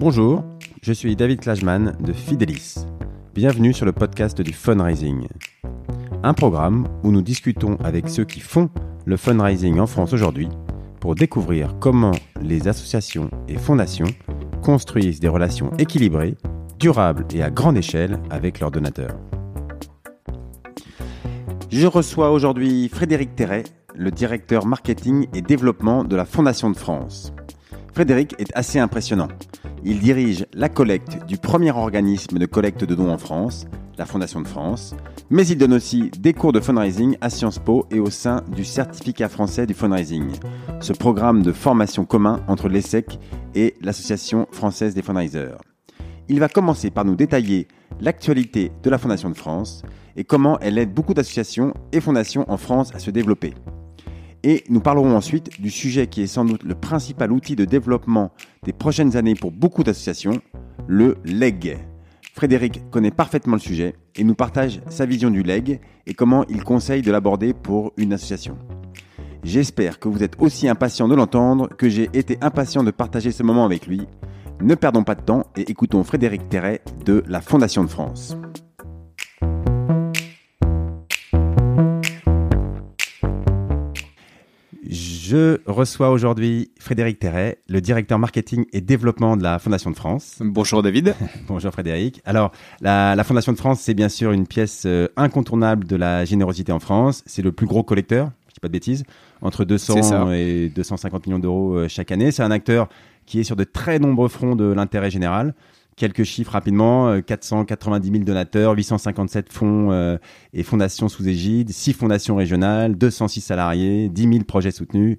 Bonjour, 0.00 0.42
je 0.80 0.94
suis 0.94 1.14
David 1.14 1.40
Klajman 1.40 1.94
de 2.00 2.14
Fidelis. 2.14 2.86
Bienvenue 3.34 3.74
sur 3.74 3.84
le 3.84 3.92
podcast 3.92 4.40
du 4.40 4.54
fundraising. 4.54 5.28
Un 6.22 6.32
programme 6.32 6.88
où 7.02 7.10
nous 7.12 7.20
discutons 7.20 7.76
avec 7.84 8.08
ceux 8.08 8.24
qui 8.24 8.40
font 8.40 8.70
le 9.04 9.18
fundraising 9.18 9.78
en 9.78 9.86
France 9.86 10.14
aujourd'hui 10.14 10.48
pour 11.00 11.16
découvrir 11.16 11.76
comment 11.80 12.14
les 12.40 12.66
associations 12.66 13.28
et 13.46 13.58
fondations 13.58 14.06
construisent 14.62 15.20
des 15.20 15.28
relations 15.28 15.70
équilibrées, 15.76 16.38
durables 16.78 17.26
et 17.34 17.42
à 17.42 17.50
grande 17.50 17.76
échelle 17.76 18.20
avec 18.30 18.58
leurs 18.58 18.70
donateurs. 18.70 19.18
Je 21.68 21.86
reçois 21.86 22.30
aujourd'hui 22.30 22.88
Frédéric 22.88 23.36
Terret, 23.36 23.64
le 23.94 24.10
directeur 24.10 24.64
marketing 24.64 25.26
et 25.34 25.42
développement 25.42 26.04
de 26.04 26.16
la 26.16 26.24
Fondation 26.24 26.70
de 26.70 26.76
France. 26.78 27.34
Frédéric 27.92 28.34
est 28.38 28.50
assez 28.54 28.78
impressionnant. 28.78 29.28
Il 29.84 29.98
dirige 29.98 30.46
la 30.52 30.68
collecte 30.68 31.24
du 31.26 31.38
premier 31.38 31.70
organisme 31.70 32.38
de 32.38 32.46
collecte 32.46 32.84
de 32.84 32.94
dons 32.94 33.10
en 33.10 33.18
France, 33.18 33.66
la 33.98 34.06
Fondation 34.06 34.40
de 34.40 34.48
France, 34.48 34.94
mais 35.28 35.46
il 35.46 35.58
donne 35.58 35.74
aussi 35.74 36.10
des 36.18 36.32
cours 36.32 36.52
de 36.52 36.60
fundraising 36.60 37.16
à 37.20 37.30
Sciences 37.30 37.58
Po 37.58 37.86
et 37.90 37.98
au 37.98 38.10
sein 38.10 38.42
du 38.54 38.64
certificat 38.64 39.28
français 39.28 39.66
du 39.66 39.74
fundraising, 39.74 40.30
ce 40.80 40.92
programme 40.92 41.42
de 41.42 41.52
formation 41.52 42.04
commun 42.04 42.40
entre 42.48 42.68
l'ESSEC 42.68 43.18
et 43.54 43.74
l'Association 43.82 44.46
française 44.52 44.94
des 44.94 45.02
fundraisers. 45.02 45.56
Il 46.28 46.40
va 46.40 46.48
commencer 46.48 46.90
par 46.90 47.04
nous 47.04 47.16
détailler 47.16 47.66
l'actualité 48.00 48.70
de 48.82 48.90
la 48.90 48.98
Fondation 48.98 49.30
de 49.30 49.36
France 49.36 49.82
et 50.16 50.24
comment 50.24 50.58
elle 50.60 50.78
aide 50.78 50.94
beaucoup 50.94 51.14
d'associations 51.14 51.74
et 51.92 52.00
fondations 52.00 52.44
en 52.50 52.56
France 52.56 52.94
à 52.94 52.98
se 52.98 53.10
développer. 53.10 53.54
Et 54.42 54.64
nous 54.68 54.80
parlerons 54.80 55.14
ensuite 55.14 55.60
du 55.60 55.70
sujet 55.70 56.06
qui 56.06 56.22
est 56.22 56.26
sans 56.26 56.44
doute 56.44 56.62
le 56.62 56.74
principal 56.74 57.30
outil 57.30 57.56
de 57.56 57.64
développement 57.64 58.32
des 58.64 58.72
prochaines 58.72 59.16
années 59.16 59.34
pour 59.34 59.52
beaucoup 59.52 59.84
d'associations, 59.84 60.40
le 60.86 61.16
LEG. 61.24 61.78
Frédéric 62.32 62.88
connaît 62.90 63.10
parfaitement 63.10 63.56
le 63.56 63.60
sujet 63.60 63.94
et 64.16 64.24
nous 64.24 64.34
partage 64.34 64.80
sa 64.88 65.04
vision 65.04 65.30
du 65.30 65.42
LEG 65.42 65.80
et 66.06 66.14
comment 66.14 66.44
il 66.48 66.64
conseille 66.64 67.02
de 67.02 67.12
l'aborder 67.12 67.52
pour 67.52 67.92
une 67.98 68.14
association. 68.14 68.56
J'espère 69.42 69.98
que 69.98 70.08
vous 70.08 70.22
êtes 70.22 70.36
aussi 70.38 70.68
impatient 70.68 71.08
de 71.08 71.14
l'entendre 71.14 71.68
que 71.68 71.88
j'ai 71.88 72.08
été 72.14 72.38
impatient 72.40 72.84
de 72.84 72.90
partager 72.90 73.32
ce 73.32 73.42
moment 73.42 73.64
avec 73.64 73.86
lui. 73.86 74.06
Ne 74.62 74.74
perdons 74.74 75.04
pas 75.04 75.14
de 75.14 75.22
temps 75.22 75.44
et 75.56 75.70
écoutons 75.70 76.04
Frédéric 76.04 76.48
Terret 76.48 76.82
de 77.04 77.22
la 77.26 77.40
Fondation 77.40 77.82
de 77.82 77.88
France. 77.88 78.36
Je 85.30 85.60
reçois 85.64 86.10
aujourd'hui 86.10 86.72
Frédéric 86.80 87.20
Terret, 87.20 87.58
le 87.68 87.80
directeur 87.80 88.18
marketing 88.18 88.64
et 88.72 88.80
développement 88.80 89.36
de 89.36 89.44
la 89.44 89.60
Fondation 89.60 89.92
de 89.92 89.94
France. 89.94 90.38
Bonjour 90.40 90.82
David. 90.82 91.14
Bonjour 91.46 91.70
Frédéric. 91.70 92.20
Alors, 92.24 92.50
la, 92.80 93.22
Fondation 93.22 93.52
de 93.52 93.56
France, 93.56 93.78
c'est 93.78 93.94
bien 93.94 94.08
sûr 94.08 94.32
une 94.32 94.48
pièce 94.48 94.86
euh, 94.86 95.06
incontournable 95.16 95.86
de 95.86 95.94
la 95.94 96.24
générosité 96.24 96.72
en 96.72 96.80
France. 96.80 97.22
C'est 97.26 97.42
le 97.42 97.52
plus 97.52 97.68
gros 97.68 97.84
collecteur, 97.84 98.32
je 98.48 98.54
dis 98.54 98.60
pas 98.60 98.66
de 98.66 98.72
bêtises, 98.72 99.04
entre 99.40 99.64
200 99.64 100.32
et 100.32 100.68
250 100.74 101.24
millions 101.28 101.38
d'euros 101.38 101.74
euh, 101.74 101.86
chaque 101.86 102.10
année. 102.10 102.32
C'est 102.32 102.42
un 102.42 102.50
acteur 102.50 102.88
qui 103.24 103.38
est 103.38 103.44
sur 103.44 103.54
de 103.54 103.62
très 103.62 104.00
nombreux 104.00 104.26
fronts 104.26 104.56
de 104.56 104.64
l'intérêt 104.64 105.12
général. 105.12 105.54
Quelques 105.96 106.24
chiffres 106.24 106.52
rapidement, 106.52 107.20
490 107.20 108.08
euh, 108.08 108.12
000 108.12 108.24
donateurs, 108.24 108.74
857 108.74 109.52
fonds 109.52 109.92
euh, 109.92 110.16
et 110.54 110.62
fondations 110.62 111.08
sous 111.08 111.28
égide, 111.28 111.70
6 111.70 111.92
fondations 111.92 112.36
régionales, 112.36 112.96
206 112.96 113.40
salariés, 113.40 114.08
10 114.08 114.22
000 114.22 114.44
projets 114.44 114.70
soutenus. 114.70 115.18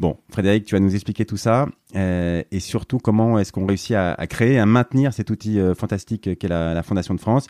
Bon, 0.00 0.16
Frédéric, 0.30 0.64
tu 0.64 0.74
vas 0.74 0.80
nous 0.80 0.94
expliquer 0.94 1.26
tout 1.26 1.36
ça 1.36 1.68
euh, 1.94 2.42
et 2.50 2.60
surtout 2.60 2.98
comment 2.98 3.38
est-ce 3.38 3.52
qu'on 3.52 3.66
réussit 3.66 3.94
à, 3.94 4.16
créer, 4.26 4.58
à 4.58 4.66
maintenir 4.66 5.12
cet 5.12 5.30
outil 5.30 5.60
fantastique 5.76 6.38
qu'est 6.38 6.48
la, 6.48 6.82
Fondation 6.82 7.14
de 7.14 7.20
France 7.20 7.46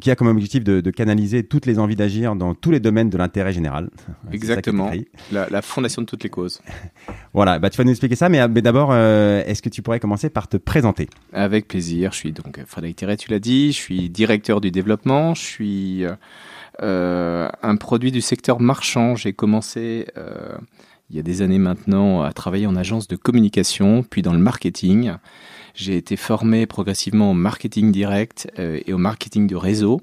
qui 0.00 0.10
a 0.10 0.16
comme 0.16 0.28
objectif 0.28 0.62
de, 0.64 0.90
canaliser 0.90 1.44
toutes 1.44 1.66
les 1.66 1.78
envies 1.78 1.96
d'agir 1.96 2.36
dans 2.36 2.54
tous 2.54 2.70
les 2.70 2.80
domaines 2.80 3.08
de 3.08 3.16
l'intérêt 3.16 3.52
général. 3.52 3.90
Exactement. 4.32 4.90
La, 5.32 5.62
fondation 5.62 6.02
de 6.02 6.06
toutes 6.06 6.24
les 6.24 6.30
causes. 6.30 6.60
voilà, 7.32 7.58
bah, 7.58 7.70
tu 7.70 7.78
vas 7.78 7.84
nous 7.84 7.90
expliquer 7.90 8.16
ça, 8.16 8.28
mais, 8.28 8.46
mais 8.48 8.62
d'abord, 8.62 8.90
euh, 8.92 9.42
est-ce 9.46 9.62
que 9.62 9.68
tu 9.68 9.82
pourrais 9.82 10.00
commencer 10.00 10.30
par 10.30 10.48
te 10.48 10.56
présenter? 10.56 11.08
Avec 11.32 11.68
plaisir. 11.68 12.12
Je 12.12 12.18
suis 12.18 12.32
donc 12.32 12.60
Frédéric 12.66 12.96
Thierry, 12.96 13.16
tu 13.16 13.30
l'as 13.30 13.38
dit, 13.38 13.72
je 13.72 13.78
suis 13.78 14.10
directeur 14.10 14.60
du 14.60 14.70
développement, 14.70 15.34
je 15.34 15.42
suis 15.42 16.04
euh, 16.82 17.48
un 17.62 17.76
produit 17.76 18.12
du 18.12 18.20
secteur 18.20 18.60
marchand. 18.60 19.16
J'ai 19.16 19.32
commencé 19.32 20.06
euh, 20.16 20.56
il 21.10 21.16
y 21.16 21.18
a 21.18 21.22
des 21.22 21.42
années 21.42 21.58
maintenant 21.58 22.22
à 22.22 22.32
travailler 22.32 22.66
en 22.66 22.76
agence 22.76 23.08
de 23.08 23.16
communication, 23.16 24.02
puis 24.02 24.22
dans 24.22 24.32
le 24.32 24.38
marketing. 24.38 25.12
J'ai 25.78 25.96
été 25.96 26.16
formé 26.16 26.66
progressivement 26.66 27.30
au 27.30 27.34
marketing 27.34 27.92
direct 27.92 28.50
euh, 28.58 28.80
et 28.84 28.92
au 28.92 28.98
marketing 28.98 29.46
de 29.46 29.54
réseau. 29.54 30.00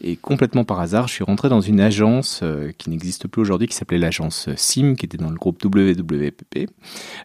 Et 0.00 0.14
complètement 0.14 0.62
par 0.62 0.78
hasard, 0.78 1.08
je 1.08 1.14
suis 1.14 1.24
rentré 1.24 1.48
dans 1.48 1.60
une 1.60 1.80
agence 1.80 2.42
euh, 2.44 2.70
qui 2.78 2.90
n'existe 2.90 3.26
plus 3.26 3.42
aujourd'hui, 3.42 3.66
qui 3.66 3.74
s'appelait 3.74 3.98
l'agence 3.98 4.48
SIM, 4.54 4.94
qui 4.94 5.04
était 5.04 5.16
dans 5.16 5.30
le 5.30 5.34
groupe 5.34 5.60
WWPP, 5.64 6.70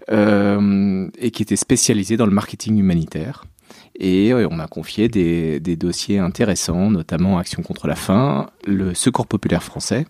euh, 0.09 1.09
et 1.19 1.29
qui 1.29 1.43
était 1.43 1.55
spécialisée 1.55 2.17
dans 2.17 2.25
le 2.25 2.31
marketing 2.31 2.79
humanitaire. 2.79 3.43
Et 3.99 4.33
on 4.33 4.55
m'a 4.55 4.67
confié 4.67 5.07
des, 5.07 5.59
des, 5.59 5.75
dossiers 5.75 6.17
intéressants, 6.17 6.89
notamment 6.89 7.37
Action 7.37 7.61
contre 7.61 7.87
la 7.87 7.95
faim, 7.95 8.49
le 8.65 8.95
Secours 8.95 9.27
populaire 9.27 9.61
français, 9.61 10.07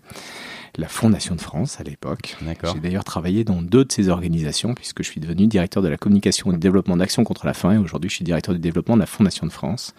la 0.78 0.88
Fondation 0.88 1.34
de 1.34 1.40
France 1.40 1.80
à 1.80 1.82
l'époque. 1.82 2.36
J'ai 2.74 2.80
d'ailleurs 2.80 3.04
travaillé 3.04 3.44
dans 3.44 3.60
deux 3.60 3.84
de 3.84 3.92
ces 3.92 4.08
organisations 4.08 4.74
puisque 4.74 5.02
je 5.02 5.08
suis 5.08 5.20
devenu 5.20 5.46
directeur 5.46 5.82
de 5.82 5.88
la 5.88 5.98
communication 5.98 6.50
et 6.50 6.54
du 6.54 6.60
développement 6.60 6.96
d'Action 6.96 7.24
contre 7.24 7.46
la 7.46 7.54
faim 7.54 7.72
et 7.72 7.78
aujourd'hui 7.78 8.08
je 8.08 8.16
suis 8.16 8.24
directeur 8.24 8.54
du 8.54 8.60
développement 8.60 8.94
de 8.94 9.00
la 9.00 9.06
Fondation 9.06 9.46
de 9.46 9.52
France. 9.52 9.94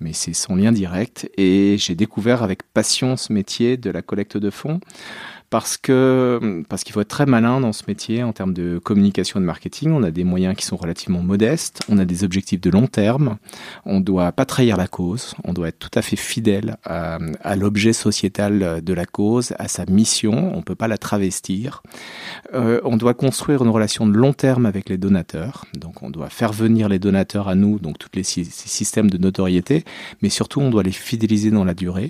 Mais 0.00 0.12
c'est 0.12 0.34
son 0.34 0.56
lien 0.56 0.72
direct 0.72 1.30
et 1.38 1.76
j'ai 1.78 1.94
découvert 1.94 2.42
avec 2.42 2.62
passion 2.62 3.16
ce 3.16 3.32
métier 3.32 3.76
de 3.76 3.90
la 3.90 4.02
collecte 4.02 4.36
de 4.36 4.50
fonds 4.50 4.80
parce 5.52 5.76
que 5.76 6.64
parce 6.70 6.82
qu'il 6.82 6.94
faut 6.94 7.02
être 7.02 7.08
très 7.08 7.26
malin 7.26 7.60
dans 7.60 7.74
ce 7.74 7.82
métier 7.86 8.22
en 8.22 8.32
termes 8.32 8.54
de 8.54 8.78
communication 8.78 9.38
et 9.38 9.42
de 9.42 9.46
marketing. 9.46 9.92
On 9.92 10.02
a 10.02 10.10
des 10.10 10.24
moyens 10.24 10.56
qui 10.56 10.64
sont 10.64 10.78
relativement 10.78 11.20
modestes, 11.20 11.82
on 11.90 11.98
a 11.98 12.06
des 12.06 12.24
objectifs 12.24 12.60
de 12.62 12.70
long 12.70 12.86
terme, 12.86 13.36
on 13.84 14.00
doit 14.00 14.32
pas 14.32 14.46
trahir 14.46 14.78
la 14.78 14.88
cause, 14.88 15.34
on 15.44 15.52
doit 15.52 15.68
être 15.68 15.78
tout 15.78 15.90
à 15.94 16.00
fait 16.00 16.16
fidèle 16.16 16.78
à, 16.84 17.18
l'objet 17.54 17.92
sociétal 17.92 18.82
de 18.82 18.94
la 18.94 19.04
cause, 19.04 19.52
à 19.58 19.68
sa 19.68 19.84
mission, 19.84 20.56
on 20.56 20.62
peut 20.62 20.74
pas 20.74 20.88
la 20.88 20.96
travestir. 20.96 21.82
Euh, 22.54 22.80
on 22.84 22.96
doit 22.96 23.12
construire 23.12 23.62
une 23.62 23.68
relation 23.68 24.06
de 24.06 24.16
long 24.16 24.32
terme 24.32 24.64
avec 24.64 24.88
les 24.88 24.96
donateurs, 24.96 25.66
donc 25.74 26.02
on 26.02 26.08
doit 26.08 26.30
faire 26.30 26.54
venir 26.54 26.88
les 26.88 26.98
donateurs 26.98 27.48
à 27.48 27.54
nous, 27.54 27.78
donc 27.78 27.98
tous 27.98 28.08
les 28.14 28.22
systèmes 28.22 29.10
de 29.10 29.18
notoriété, 29.18 29.84
mais 30.22 30.30
surtout 30.30 30.62
on 30.62 30.70
doit 30.70 30.82
les 30.82 30.92
fidéliser 30.92 31.50
dans 31.50 31.64
la 31.64 31.74
durée. 31.74 32.08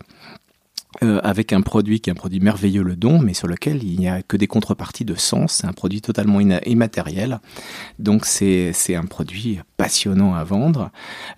Euh, 1.02 1.20
avec 1.22 1.54
un 1.54 1.62
produit 1.62 2.00
qui 2.00 2.10
est 2.10 2.12
un 2.12 2.16
produit 2.16 2.38
merveilleux, 2.38 2.82
le 2.82 2.96
don, 2.96 3.18
mais 3.18 3.32
sur 3.32 3.48
lequel 3.48 3.82
il 3.82 3.98
n'y 3.98 4.08
a 4.08 4.22
que 4.22 4.36
des 4.36 4.46
contreparties 4.46 5.06
de 5.06 5.14
sens. 5.14 5.54
C'est 5.54 5.66
un 5.66 5.72
produit 5.72 6.02
totalement 6.02 6.38
immatériel. 6.40 7.40
Donc 7.98 8.26
c'est 8.26 8.74
un 8.94 9.06
produit 9.06 9.60
passionnant 9.78 10.34
à 10.34 10.44
vendre. 10.44 10.90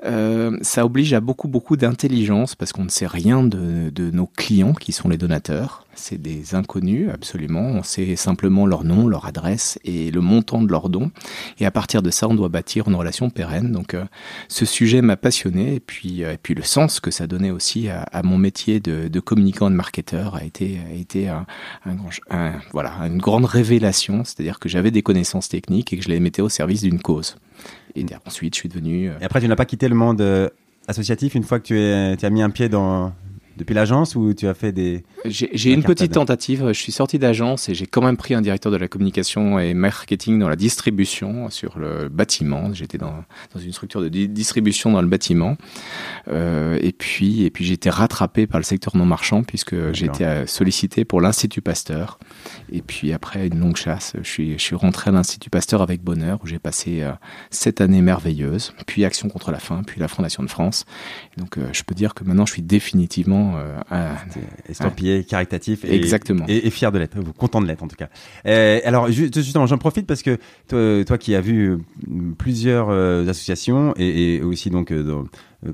Euh, 0.05 0.59
ça 0.63 0.85
oblige 0.85 1.13
à 1.13 1.21
beaucoup, 1.21 1.47
beaucoup 1.47 1.77
d'intelligence 1.77 2.57
parce 2.57 2.73
qu'on 2.73 2.85
ne 2.85 2.89
sait 2.89 3.07
rien 3.07 3.45
de, 3.45 3.91
de 3.91 4.11
nos 4.11 4.27
clients 4.27 4.75
qui 4.75 4.93
sont 4.93 5.09
les 5.09 5.19
donateurs. 5.19 5.84
C'est 5.97 6.21
des 6.21 6.55
inconnus, 6.55 7.09
absolument. 7.13 7.61
On 7.61 7.83
sait 7.83 8.17
simplement 8.17 8.67
leur 8.67 8.85
nom, 8.85 9.07
leur 9.07 9.27
adresse 9.27 9.79
et 9.85 10.11
le 10.11 10.21
montant 10.21 10.63
de 10.63 10.71
leurs 10.71 10.89
dons. 10.89 11.11
Et 11.59 11.67
à 11.67 11.71
partir 11.71 12.03
de 12.03 12.11
ça, 12.11 12.29
on 12.29 12.35
doit 12.35 12.49
bâtir 12.49 12.89
une 12.89 12.95
relation 12.95 13.31
pérenne. 13.31 13.73
Donc, 13.73 13.95
euh, 13.95 14.05
ce 14.49 14.65
sujet 14.65 15.03
m'a 15.03 15.17
passionné. 15.17 15.75
Et 15.75 15.81
puis, 15.81 16.25
euh, 16.25 16.35
et 16.35 16.39
puis, 16.39 16.55
le 16.55 16.63
sens 16.63 17.01
que 17.01 17.11
ça 17.11 17.27
donnait 17.27 17.51
aussi 17.51 17.89
à, 17.89 18.23
mon 18.23 18.39
métier 18.39 18.81
de, 18.81 19.09
de, 19.09 19.21
communicant 19.21 19.69
et 19.69 19.71
de 19.71 19.77
marketeur 19.77 20.35
a 20.35 20.45
été, 20.45 20.79
a 20.91 20.95
été 20.95 21.29
un, 21.29 21.47
un, 22.31 22.61
voilà, 22.73 22.93
une 23.07 23.19
grande 23.19 23.45
révélation. 23.45 24.25
C'est-à-dire 24.25 24.59
que 24.59 24.69
j'avais 24.69 24.91
des 24.91 25.03
connaissances 25.03 25.49
techniques 25.49 25.93
et 25.93 25.99
que 25.99 26.05
je 26.05 26.09
les 26.09 26.21
mettais 26.21 26.43
au 26.43 26.49
service 26.49 26.83
d'une 26.83 27.01
cause. 27.01 27.37
Et 27.97 28.05
ensuite, 28.27 28.55
je 28.55 28.61
suis 28.61 28.69
devenu. 28.69 29.11
Euh, 29.11 29.19
et 29.21 29.25
après, 29.25 29.41
tu 29.41 29.49
n'as 29.49 29.57
pas 29.57 29.67
quitté 29.67 29.89
le 29.89 29.95
monde 29.95 30.51
associatif 30.87 31.35
une 31.35 31.45
fois 31.45 31.61
que 31.61 31.65
tu, 31.65 31.79
es, 31.79 32.17
tu 32.17 32.27
as 32.27 32.31
mis 32.31 32.43
un 32.43 32.51
pied 32.51 32.69
dans, 32.69 33.13
depuis 33.57 33.75
l'agence 33.75 34.15
ou 34.17 34.35
tu 34.35 34.47
as 34.47 34.55
fait 34.55 34.73
des... 34.73 35.05
J'ai 35.25 35.73
une 35.73 35.83
petite 35.83 36.13
tentative. 36.13 36.69
Je 36.69 36.79
suis 36.79 36.93
sorti 36.93 37.19
d'agence 37.19 37.69
et 37.69 37.75
j'ai 37.75 37.87
quand 37.87 38.03
même 38.03 38.17
pris 38.17 38.35
un 38.35 38.43
directeur 38.43 38.71
de 38.73 38.77
la 38.77 38.89
communication 38.89 39.59
et 39.59 39.75
marketing 39.75 40.39
dans 40.39 40.49
la 40.49 40.57
distribution 40.57 41.51
sur 41.51 41.79
le 41.79 42.09
bâtiment. 42.09 42.73
J'étais 42.73 42.99
dans, 42.99 43.25
dans 43.55 43.61
une 43.61 43.73
structure 43.73 44.01
de 44.01 44.09
distribution 44.09 44.93
dans 44.93 45.03
le 45.03 45.09
bâtiment. 45.09 45.57
Euh, 46.29 46.79
et 46.81 46.93
puis, 46.93 47.43
et 47.43 47.51
puis 47.51 47.65
j'ai 47.65 47.75
été 47.75 47.91
rattrapé 47.91 48.47
par 48.47 48.59
le 48.59 48.65
secteur 48.65 48.97
non 48.97 49.07
marchand 49.07 49.43
puisque 49.43 49.93
j'ai 49.93 50.07
été 50.07 50.25
euh, 50.25 50.47
sollicité 50.47 51.05
pour 51.05 51.21
l'Institut 51.21 51.63
Pasteur. 51.63 52.19
Et 52.71 52.83
puis 52.83 53.13
après 53.13 53.47
une 53.47 53.59
longue 53.59 53.77
chasse, 53.77 54.15
je 54.23 54.29
suis, 54.29 54.53
je 54.55 54.63
suis 54.63 54.77
rentré 54.77 55.11
à 55.11 55.13
l'Institut 55.13 55.51
Pasteur 55.51 55.83
avec 55.83 56.03
bonheur 56.03 56.39
où 56.43 56.47
j'ai 56.47 56.59
passé 56.59 57.03
euh, 57.03 57.13
sept 57.51 57.81
années 57.81 58.03
merveilleuses. 58.03 58.75
Puis 58.87 59.05
Action 59.05 59.29
contre 59.29 59.51
la 59.51 59.59
faim, 59.59 59.83
puis 59.87 60.01
la 60.01 60.09
Fondation 60.09 60.43
de 60.43 60.49
France. 60.49 60.85
donc 61.37 61.59
euh, 61.59 61.69
je 61.73 61.83
peux 61.83 61.95
dire 61.95 62.15
que 62.15 62.25
maintenant 62.25 62.47
je 62.47 62.53
suis 62.53 62.63
définitivement 62.63 63.44
vraiment 63.53 64.17
estampillé, 64.69 65.25
caritatif 65.25 65.85
et, 65.85 65.95
exactement. 65.95 66.45
Et, 66.49 66.71
fier 66.71 66.93
de 66.93 66.99
l'être, 66.99 67.17
content 67.37 67.61
de 67.61 67.67
l'être 67.67 67.83
en 67.83 67.89
tout 67.89 67.97
cas. 67.97 68.09
alors 68.85 69.11
justement, 69.11 69.67
j'en 69.67 69.79
profite 69.79 70.07
parce 70.07 70.23
que 70.23 70.39
toi, 71.05 71.19
qui 71.19 71.35
as 71.35 71.41
vu 71.41 71.79
plusieurs 72.39 72.91
associations 73.29 73.95
et, 73.97 74.43
aussi 74.43 74.71
donc 74.71 74.93
dans, 74.93 75.25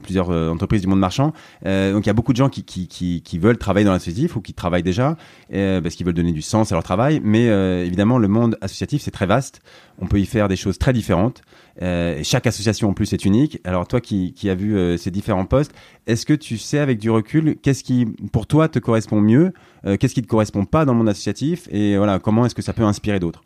plusieurs 0.03 0.31
entreprises 0.31 0.83
du 0.83 0.87
monde 0.87 1.01
marchand. 1.01 1.33
donc 1.65 2.05
il 2.05 2.07
y 2.07 2.11
a 2.11 2.15
beaucoup 2.15 2.33
de 2.33 2.39
gens 2.39 2.49
qui, 2.49 2.63
qui, 2.65 2.87
qui, 2.87 3.23
qui 3.23 3.39
veulent 3.39 3.59
travailler 3.59 3.85
dans 3.85 3.93
l'associatif 3.93 4.37
ou 4.37 4.41
qui 4.41 4.55
travaillent 4.55 4.83
déjà 4.83 5.17
parce 5.51 5.95
qu'ils 5.95 6.07
veulent 6.07 6.15
donner 6.15 6.33
du 6.33 6.43
sens 6.43 6.73
à 6.73 6.75
leur 6.75 6.85
travail. 6.85 7.21
Mais 7.23 7.47
évidemment, 7.87 8.19
le 8.19 8.29
monde 8.29 8.57
associatif, 8.61 9.03
c'est 9.03 9.11
très 9.11 9.27
vaste. 9.27 9.61
On 10.01 10.07
peut 10.07 10.21
y 10.21 10.27
faire 10.27 10.49
des 10.49 10.57
choses 10.57 10.79
très 10.79 10.93
différentes. 10.93 11.43
Euh, 11.83 12.21
chaque 12.23 12.47
association 12.47 12.91
en 12.91 12.93
plus 12.93 13.13
est 13.13 13.25
unique. 13.25 13.61
Alors 13.65 13.87
toi 13.87 14.01
qui, 14.01 14.35
as 14.49 14.55
vu 14.55 14.77
euh, 14.77 14.97
ces 14.97 15.11
différents 15.11 15.47
postes, 15.47 15.73
est-ce 16.07 16.27
que 16.27 16.35
tu 16.35 16.59
sais 16.59 16.79
avec 16.79 16.99
du 16.99 17.11
recul 17.11 17.57
qu'est-ce 17.63 17.85
qui 17.85 18.07
pour 18.33 18.47
toi 18.47 18.69
te 18.69 18.79
correspond 18.79 19.21
mieux, 19.21 19.53
euh, 19.87 19.97
qu'est-ce 19.97 20.15
qui 20.15 20.23
te 20.23 20.29
correspond 20.29 20.65
pas 20.65 20.85
dans 20.85 20.93
le 20.93 20.99
monde 20.99 21.09
associatif 21.09 21.69
et 21.71 21.97
voilà 21.97 22.19
comment 22.19 22.45
est-ce 22.47 22.55
que 22.55 22.63
ça 22.63 22.73
peut 22.73 22.83
inspirer 22.83 23.21
d'autres? 23.21 23.43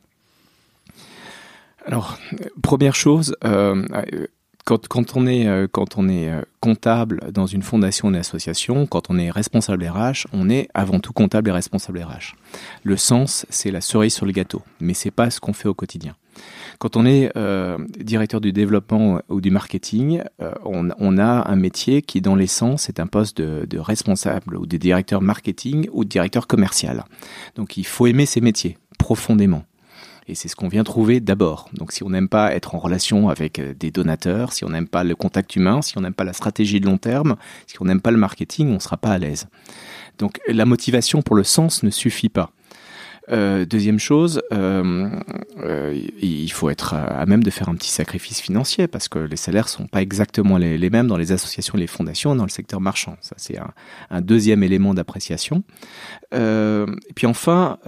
Alors 1.87 2.19
première 2.63 2.95
chose, 2.95 3.37
quand, 4.65 5.17
on 5.17 5.27
est, 5.27 5.69
quand 5.71 5.99
on 5.99 6.09
est 6.09 6.31
comptable 6.61 7.31
dans 7.31 7.45
une 7.45 7.63
fondation, 7.63 8.09
une 8.09 8.17
association, 8.17 8.87
quand 8.87 9.11
on 9.11 9.19
est 9.19 9.31
responsable 9.31 9.87
RH, 9.87 10.27
on 10.33 10.49
est 10.49 10.69
avant 10.73 10.99
tout 10.99 11.13
comptable 11.13 11.51
et 11.51 11.53
responsable 11.53 12.03
RH. 12.03 12.37
Le 12.85 12.97
sens, 12.97 13.45
c'est 13.51 13.71
la 13.71 13.83
cerise 13.83 14.15
sur 14.15 14.25
le 14.25 14.33
gâteau, 14.33 14.63
mais 14.81 14.95
c'est 14.95 15.11
pas 15.11 15.29
ce 15.29 15.41
qu'on 15.41 15.53
fait 15.53 15.69
au 15.69 15.75
quotidien. 15.75 16.17
Quand 16.79 16.97
on 16.97 17.07
est 17.07 17.31
euh, 17.37 17.79
directeur 17.99 18.41
du 18.41 18.53
développement 18.53 19.21
ou 19.29 19.41
du 19.41 19.51
marketing, 19.51 20.23
euh, 20.41 20.53
on, 20.65 21.19
a 21.19 21.51
un 21.51 21.57
métier 21.57 22.03
qui, 22.03 22.21
dans 22.21 22.35
l'essence, 22.35 22.89
est 22.89 23.01
un 23.01 23.07
poste 23.07 23.41
de, 23.41 23.79
responsable 23.79 24.57
ou 24.57 24.67
de 24.67 24.77
directeur 24.77 25.23
marketing 25.23 25.89
ou 25.93 26.05
de 26.05 26.09
directeur 26.09 26.47
commercial. 26.47 27.05
Donc 27.57 27.77
il 27.77 27.87
faut 27.87 28.07
aimer 28.07 28.27
ces 28.27 28.41
métiers 28.41 28.79
profondément. 28.99 29.65
Et 30.27 30.35
c'est 30.35 30.49
ce 30.49 30.57
qu'on 30.57 30.69
vient 30.69 30.85
trouver 30.85 31.21
d'abord. 31.21 31.69
Donc 31.75 31.93
si 31.93 32.03
on 32.03 32.09
n'aime 32.09 32.29
pas 32.29 32.55
être 32.55 32.75
en 32.75 32.79
relation 32.79 33.29
avec 33.29 33.59
euh, 33.59 33.75
des 33.75 33.91
donateurs, 33.91 34.53
si 34.53 34.65
on 34.65 34.71
n'aime 34.71 34.89
pas 34.89 35.05
le 35.05 35.15
contact 35.15 35.55
humain, 35.57 35.83
si 35.83 35.99
on 35.99 36.01
n'aime 36.01 36.15
pas 36.15 36.25
la 36.25 36.33
stratégie 36.33 36.81
de 36.81 36.87
long 36.87 36.99
terme, 36.99 37.37
si 37.67 37.77
on 37.81 37.85
n'aime 37.85 38.01
pas 38.01 38.11
le 38.11 38.17
marketing, 38.17 38.71
on 38.71 38.75
ne 38.75 38.79
sera 38.79 38.97
pas 38.97 39.11
à 39.11 39.19
l'aise. 39.19 39.49
Donc 40.19 40.41
la 40.49 40.65
motivation 40.65 41.21
pour 41.21 41.37
le 41.37 41.45
sens 41.45 41.83
ne 41.83 41.91
suffit 41.91 42.31
pas. 42.31 42.53
Euh, 43.31 43.65
deuxième 43.65 43.99
chose, 43.99 44.43
euh, 44.53 45.09
euh, 45.59 45.99
il 46.21 46.53
faut 46.53 46.69
être 46.69 46.93
à 46.95 47.25
même 47.25 47.43
de 47.43 47.51
faire 47.51 47.69
un 47.71 47.75
petit 47.75 47.89
sacrifice 47.89 48.41
financier 48.41 48.87
parce 48.87 49.09
que 49.09 49.19
les 49.19 49.37
salaires 49.37 49.69
sont 49.69 49.87
pas 49.87 50.03
exactement 50.03 50.59
les, 50.59 50.91
mêmes 50.91 51.07
dans 51.07 51.17
les 51.17 51.33
associations 51.33 51.79
les 51.79 51.87
fondations 51.87 52.37
dans 52.37 52.45
le 52.45 52.51
secteur 52.51 52.81
marchand. 52.81 53.17
Ça, 53.21 53.35
c'est 53.39 53.59
un, 54.11 54.21
deuxième 54.21 54.63
élément 54.63 54.95
d'appréciation. 54.95 55.63
Et 56.33 57.13
puis 57.15 57.27
enfin, 57.27 57.79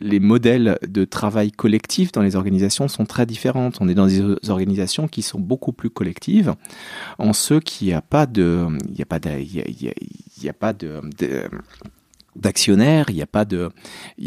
les 0.00 0.20
modèles 0.20 0.78
de 0.86 1.04
travail 1.04 1.52
collectif 1.52 2.12
dans 2.12 2.22
les 2.22 2.36
organisations 2.36 2.88
sont 2.88 3.04
très 3.04 3.26
différentes. 3.26 3.78
On 3.80 3.88
est 3.88 3.94
dans 3.94 4.06
des 4.06 4.50
organisations 4.50 5.08
qui 5.08 5.22
sont 5.22 5.38
beaucoup 5.38 5.72
plus 5.72 5.90
collectives, 5.90 6.54
en 7.18 7.32
ce 7.32 7.54
qu'il 7.54 7.88
n'y 7.88 7.94
a 7.94 8.02
pas 8.02 8.26
de, 8.26 8.66
il 8.88 8.94
n'y 8.94 9.02
a 9.02 9.06
pas 9.06 9.18
de, 9.18 9.30
il 9.38 10.42
y 10.42 10.48
a, 10.48 10.52
pas 10.52 10.72
de 10.72 11.00
d'actionnaires, 12.36 13.06
il 13.08 13.16
n'y 13.16 13.22
a 13.22 13.26
pas 13.26 13.44
de, 13.44 13.70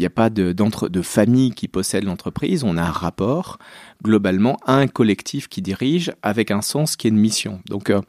a 0.00 0.10
pas 0.10 0.30
de, 0.30 0.52
de 0.52 1.02
famille 1.02 1.52
qui 1.52 1.68
possède 1.68 2.04
l'entreprise. 2.04 2.64
On 2.64 2.76
a 2.76 2.82
un 2.82 2.90
rapport 2.90 3.58
globalement 4.02 4.56
à 4.64 4.74
un 4.74 4.86
collectif 4.86 5.48
qui 5.48 5.62
dirige 5.62 6.12
avec 6.22 6.50
un 6.50 6.62
sens 6.62 6.96
qui 6.96 7.06
est 7.06 7.10
une 7.10 7.18
mission. 7.18 7.60
Donc, 7.68 7.90
euh, 7.90 8.00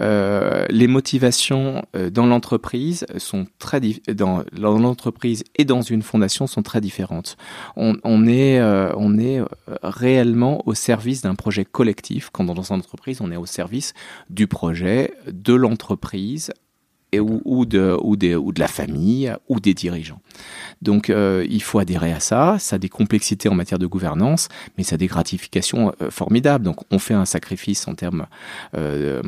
euh 0.00 0.66
les 0.68 0.86
motivations 0.86 1.82
euh, 1.96 2.10
dans 2.10 2.26
l'entreprise 2.26 3.06
sont 3.16 3.46
très 3.58 3.80
dans, 3.80 4.44
l'entreprise 4.58 5.44
et 5.56 5.64
dans 5.64 5.80
une 5.80 6.02
fondation 6.02 6.46
sont 6.46 6.62
très 6.62 6.80
différentes. 6.80 7.36
On, 7.76 8.26
est, 8.26 8.60
on 8.62 9.18
est 9.18 9.40
réellement 9.82 10.62
au 10.66 10.74
service 10.74 11.22
d'un 11.22 11.34
projet 11.34 11.64
collectif. 11.64 12.30
Quand 12.30 12.44
dans 12.44 12.60
une 12.60 12.76
entreprise, 12.76 13.20
on 13.20 13.32
est 13.32 13.36
au 13.36 13.46
service 13.46 13.94
du 14.28 14.46
projet, 14.46 15.14
de 15.26 15.54
l'entreprise 15.54 16.52
et 17.12 17.20
ou, 17.20 17.40
ou, 17.44 17.66
de, 17.66 17.96
ou, 18.02 18.16
des, 18.16 18.34
ou 18.36 18.52
de 18.52 18.60
la 18.60 18.68
famille 18.68 19.32
ou 19.48 19.60
des 19.60 19.74
dirigeants. 19.74 20.20
Donc 20.82 21.10
euh, 21.10 21.46
il 21.50 21.62
faut 21.62 21.78
adhérer 21.78 22.12
à 22.12 22.20
ça, 22.20 22.56
ça 22.58 22.76
a 22.76 22.78
des 22.78 22.88
complexités 22.88 23.48
en 23.48 23.54
matière 23.54 23.78
de 23.78 23.86
gouvernance, 23.86 24.48
mais 24.78 24.84
ça 24.84 24.94
a 24.94 24.98
des 24.98 25.08
gratifications 25.08 25.92
euh, 26.00 26.10
formidables. 26.10 26.64
Donc 26.64 26.78
on 26.90 26.98
fait 26.98 27.14
un 27.14 27.26
sacrifice 27.26 27.86
en 27.86 27.94
termes 27.94 28.26
euh, 28.76 29.22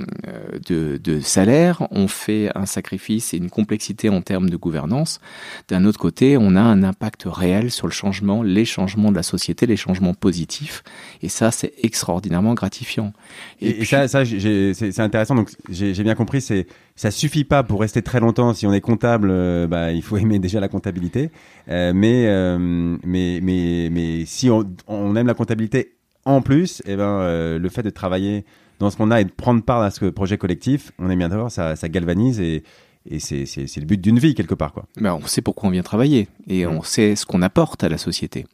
de, 0.69 0.99
de, 1.03 1.21
salaire, 1.21 1.87
on 1.91 2.09
fait 2.09 2.51
un 2.55 2.67
sacrifice 2.67 3.35
et 3.35 3.37
une 3.37 3.51
complexité 3.51 4.09
en 4.09 4.23
termes 4.23 4.49
de 4.49 4.57
gouvernance. 4.57 5.21
D'un 5.69 5.85
autre 5.85 5.99
côté, 5.99 6.37
on 6.39 6.57
a 6.57 6.61
un 6.61 6.83
impact 6.83 7.25
réel 7.27 7.71
sur 7.71 7.87
le 7.87 7.93
changement, 7.93 8.43
les 8.43 8.65
changements 8.65 9.11
de 9.11 9.17
la 9.17 9.23
société, 9.23 9.67
les 9.67 9.77
changements 9.77 10.15
positifs, 10.15 10.83
et 11.23 11.29
ça 11.29 11.51
c'est 11.51 11.75
extraordinairement 11.83 12.55
gratifiant. 12.55 13.13
Et, 13.61 13.83
et, 13.83 13.85
ça, 13.85 14.09
ça 14.09 14.25
c'est 14.25 15.01
intéressant. 15.01 15.35
Donc 15.35 15.51
j'ai 15.69 16.03
bien 16.03 16.15
compris, 16.15 16.41
c'est 16.41 16.67
ça 16.97 17.11
suffit 17.11 17.45
pas 17.45 17.63
pour 17.63 17.81
rester 17.81 18.03
très 18.03 18.21
longtemps. 18.21 18.53
Si 18.55 18.67
on 18.67 18.73
est 18.73 18.81
comptable, 18.81 19.29
euh, 19.31 19.67
bah, 19.67 19.93
il 19.93 20.03
faut 20.03 20.17
aimer 20.17 20.39
déjà 20.39 20.61
la 20.61 20.69
comptabilité. 20.69 21.31
Euh, 21.69 21.93
mais, 21.95 22.27
euh, 22.27 22.59
mais, 22.59 23.41
mais, 23.43 23.89
mais 23.91 24.25
si 24.27 24.51
on, 24.51 24.65
on, 24.87 25.17
aime 25.17 25.27
la 25.27 25.35
comptabilité 25.35 25.95
en 26.25 26.43
plus, 26.43 26.83
eh 26.87 26.97
ben, 26.97 27.59
le 27.59 27.69
fait 27.69 27.83
de 27.83 27.91
travailler 27.91 28.45
dans 28.79 28.91
ce 28.91 28.97
qu'on 28.97 29.11
a 29.11 29.21
et 29.21 29.25
de 29.25 29.31
prendre 29.31 29.63
part 29.63 29.83
à 29.83 29.91
ce 29.91 30.05
projet 30.07 30.39
collectif, 30.39 30.93
on 30.99 31.11
est 31.11 31.17
bien 31.17 31.29
d'accord, 31.29 31.51
ça, 31.51 31.75
ça 31.75 31.89
galvanise 31.89 32.41
et, 32.41 32.63
et 33.11 33.19
c'est 33.19 33.77
le 33.77 33.85
but 33.85 34.01
d'une 34.01 34.21
vie 34.21 34.37
quelque 34.37 34.55
part 34.55 34.73
quoi. 34.73 34.87
Ben, 34.97 35.19
on 35.21 35.27
sait 35.27 35.43
pourquoi 35.43 35.69
on 35.69 35.73
vient 35.73 35.83
travailler 35.83 36.29
et 36.47 36.65
mmh. 36.65 36.71
on 36.71 36.83
sait 36.83 37.17
ce 37.17 37.27
qu'on 37.27 37.43
apporte 37.43 37.83
à 37.83 37.89
la 37.89 37.99
société. 37.99 38.47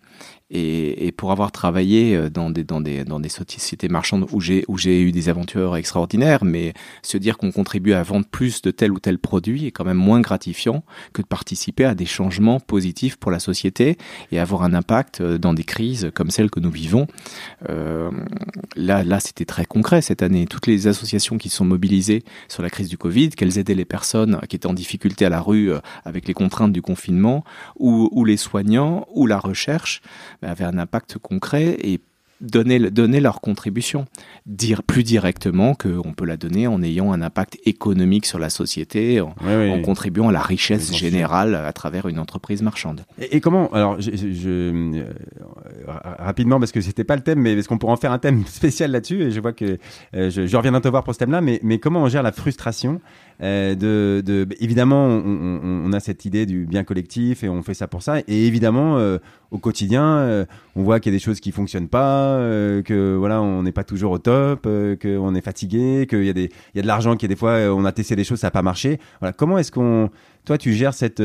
Et, 0.51 1.07
et, 1.07 1.13
pour 1.13 1.31
avoir 1.31 1.53
travaillé 1.53 2.17
euh, 2.17 2.31
dans 2.31 2.51
des, 2.51 2.65
dans 2.65 2.81
des, 2.81 3.05
dans 3.05 3.21
des 3.21 3.29
sociétés 3.29 3.89
marchandes 3.89 4.27
où 4.33 4.41
j'ai, 4.41 4.65
où 4.69 4.79
j'ai 4.79 5.03
eu 5.03 5.13
des 5.13 5.29
aventures 5.29 5.77
extraordinaires, 5.77 6.45
mais 6.45 6.73
se 7.03 7.19
dire 7.19 7.37
qu'on 7.37 7.53
contribue 7.53 7.93
à 7.93 8.03
vendre 8.03 8.27
plus 8.27 8.63
de 8.63 8.71
tel 8.71 8.93
ou 8.93 8.99
tel 8.99 9.19
produit 9.19 9.67
est 9.67 9.73
quand 9.73 9.85
même 9.85 9.99
moins 9.99 10.21
gratifiant 10.21 10.85
que 11.13 11.23
de 11.23 11.27
participer 11.27 11.85
à 11.85 11.95
des 11.95 12.07
changements 12.07 12.61
positifs 12.61 13.17
pour 13.17 13.31
la 13.31 13.39
société 13.39 13.99
et 14.33 14.39
avoir 14.39 14.63
un 14.63 14.75
impact 14.75 15.21
euh, 15.21 15.39
dans 15.39 15.55
des 15.55 15.65
crises 15.65 16.11
comme 16.15 16.31
celle 16.31 16.51
que 16.51 16.61
nous 16.61 16.71
vivons. 16.71 17.07
Euh, 17.69 18.11
là, 18.77 19.05
là, 19.05 19.21
c'était 19.21 19.45
très 19.45 19.65
concret 19.65 20.03
cette 20.03 20.23
année. 20.23 20.47
Toutes 20.47 20.67
les 20.67 20.87
associations 20.87 21.39
qui 21.39 21.49
sont 21.49 21.65
mobilisées 21.65 22.25
sur 22.49 22.63
la 22.63 22.71
crise 22.71 22.89
du 22.89 22.99
Covid, 22.99 23.31
qu'elles 23.31 23.59
aidaient 23.59 23.75
les 23.75 23.85
personnes 23.85 24.41
qui 24.49 24.57
étaient 24.57 24.67
en 24.67 24.75
difficulté 24.75 25.25
à 25.25 25.29
la 25.29 25.41
rue 25.41 25.73
euh, 25.73 25.79
avec 26.05 26.27
les 26.27 26.35
contraintes 26.35 26.73
du 26.73 26.83
confinement, 26.83 27.45
ou, 27.79 28.09
ou 28.13 28.25
les 28.25 28.37
soignants, 28.37 29.07
ou 29.13 29.27
la 29.27 29.39
recherche, 29.39 30.01
avaient 30.43 30.65
un 30.65 30.79
impact 30.79 31.19
concret 31.19 31.77
et 31.81 32.01
donner, 32.41 32.79
donner 32.91 33.21
leur 33.21 33.41
contribution, 33.41 34.07
dire 34.47 34.83
plus 34.83 35.03
directement 35.03 35.75
qu'on 35.75 36.13
peut 36.13 36.25
la 36.25 36.37
donner 36.37 36.67
en 36.67 36.83
ayant 36.83 37.13
un 37.13 37.23
impact 37.23 37.59
économique 37.65 38.27
sur 38.27 38.39
la 38.39 38.51
société, 38.51 39.21
en, 39.21 39.35
contribuant 39.83 40.29
à 40.29 40.33
la 40.33 40.41
richesse 40.41 40.95
générale 40.95 41.55
à 41.55 41.73
travers 41.73 42.09
une 42.09 42.19
entreprise 42.19 42.63
marchande. 42.63 43.05
Et, 43.19 43.41
comment, 43.41 43.73
alors 43.73 44.01
je, 44.01 44.11
je, 44.15 44.99
euh, 44.99 45.05
rapidement 46.19 46.59
parce 46.59 46.73
que 46.73 46.81
c'était 46.81 47.05
pas 47.05 47.17
le 47.17 47.23
thème, 47.23 47.41
mais 47.41 47.55
est-ce 47.55 47.69
qu'on 47.69 47.79
pourrait 47.79 47.93
en 47.93 47.97
faire 47.97 48.13
un 48.13 48.19
thème 48.19 48.45
spécial 48.47 48.91
là-dessus? 48.91 49.23
Et 49.23 49.31
je 49.31 49.41
vois 49.41 49.53
que 49.53 49.79
euh, 50.15 50.31
je, 50.31 50.47
je 50.47 50.57
reviens 50.57 50.79
te 50.81 50.89
voir 50.89 51.05
pour 51.05 51.15
ce 51.15 51.19
thème-là, 51.19 51.41
mais, 51.41 51.61
mais 51.63 51.79
comment 51.79 52.03
on 52.03 52.09
gère 52.09 52.23
la 52.23 52.33
frustration 52.33 53.01
euh, 53.41 53.75
de, 53.75 54.21
de, 54.21 54.49
évidemment, 54.61 55.07
on, 55.07 55.61
on, 55.85 55.93
a 55.93 56.01
cette 56.01 56.25
idée 56.25 56.45
du 56.45 56.67
bien 56.67 56.83
collectif 56.83 57.45
et 57.45 57.49
on 57.49 57.63
fait 57.63 57.75
ça 57.75 57.87
pour 57.87 58.03
ça. 58.03 58.21
Et 58.27 58.47
évidemment, 58.47 58.99
euh, 58.99 59.19
au 59.51 59.59
quotidien, 59.59 60.05
euh, 60.05 60.45
on 60.75 60.83
voit 60.83 60.99
qu'il 60.99 61.13
y 61.13 61.15
a 61.15 61.19
des 61.19 61.23
choses 61.23 61.39
qui 61.39 61.53
fonctionnent 61.53 61.89
pas, 61.89 62.39
que 62.85 63.15
voilà, 63.17 63.41
on 63.41 63.63
n'est 63.63 63.73
pas 63.73 63.85
toujours 63.85 64.13
au 64.13 64.19
top, 64.19 64.67
qu'on 65.01 65.35
est 65.35 65.41
fatigué, 65.41 66.07
qu'il 66.09 66.25
y 66.25 66.31
a 66.31 66.33
des, 66.33 66.51
il 66.75 66.77
y 66.77 66.79
a 66.81 66.83
de 66.83 66.89
l'argent 66.89 67.17
qui 67.17 67.29
des 67.29 67.37
fois, 67.37 67.59
on 67.73 67.85
a 67.85 67.93
testé 67.93 68.17
des 68.17 68.25
choses, 68.25 68.41
ça 68.41 68.49
n'a 68.49 68.53
pas 68.53 68.63
marché. 68.63 68.99
Voilà, 69.21 69.33
comment 69.33 69.59
est-ce 69.59 69.71
qu'on, 69.71 70.11
toi, 70.45 70.59
tu 70.59 70.73
gères 70.73 70.95
cette, 70.95 71.23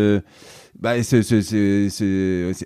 bah, 0.79 1.01
c'est, 1.03 1.19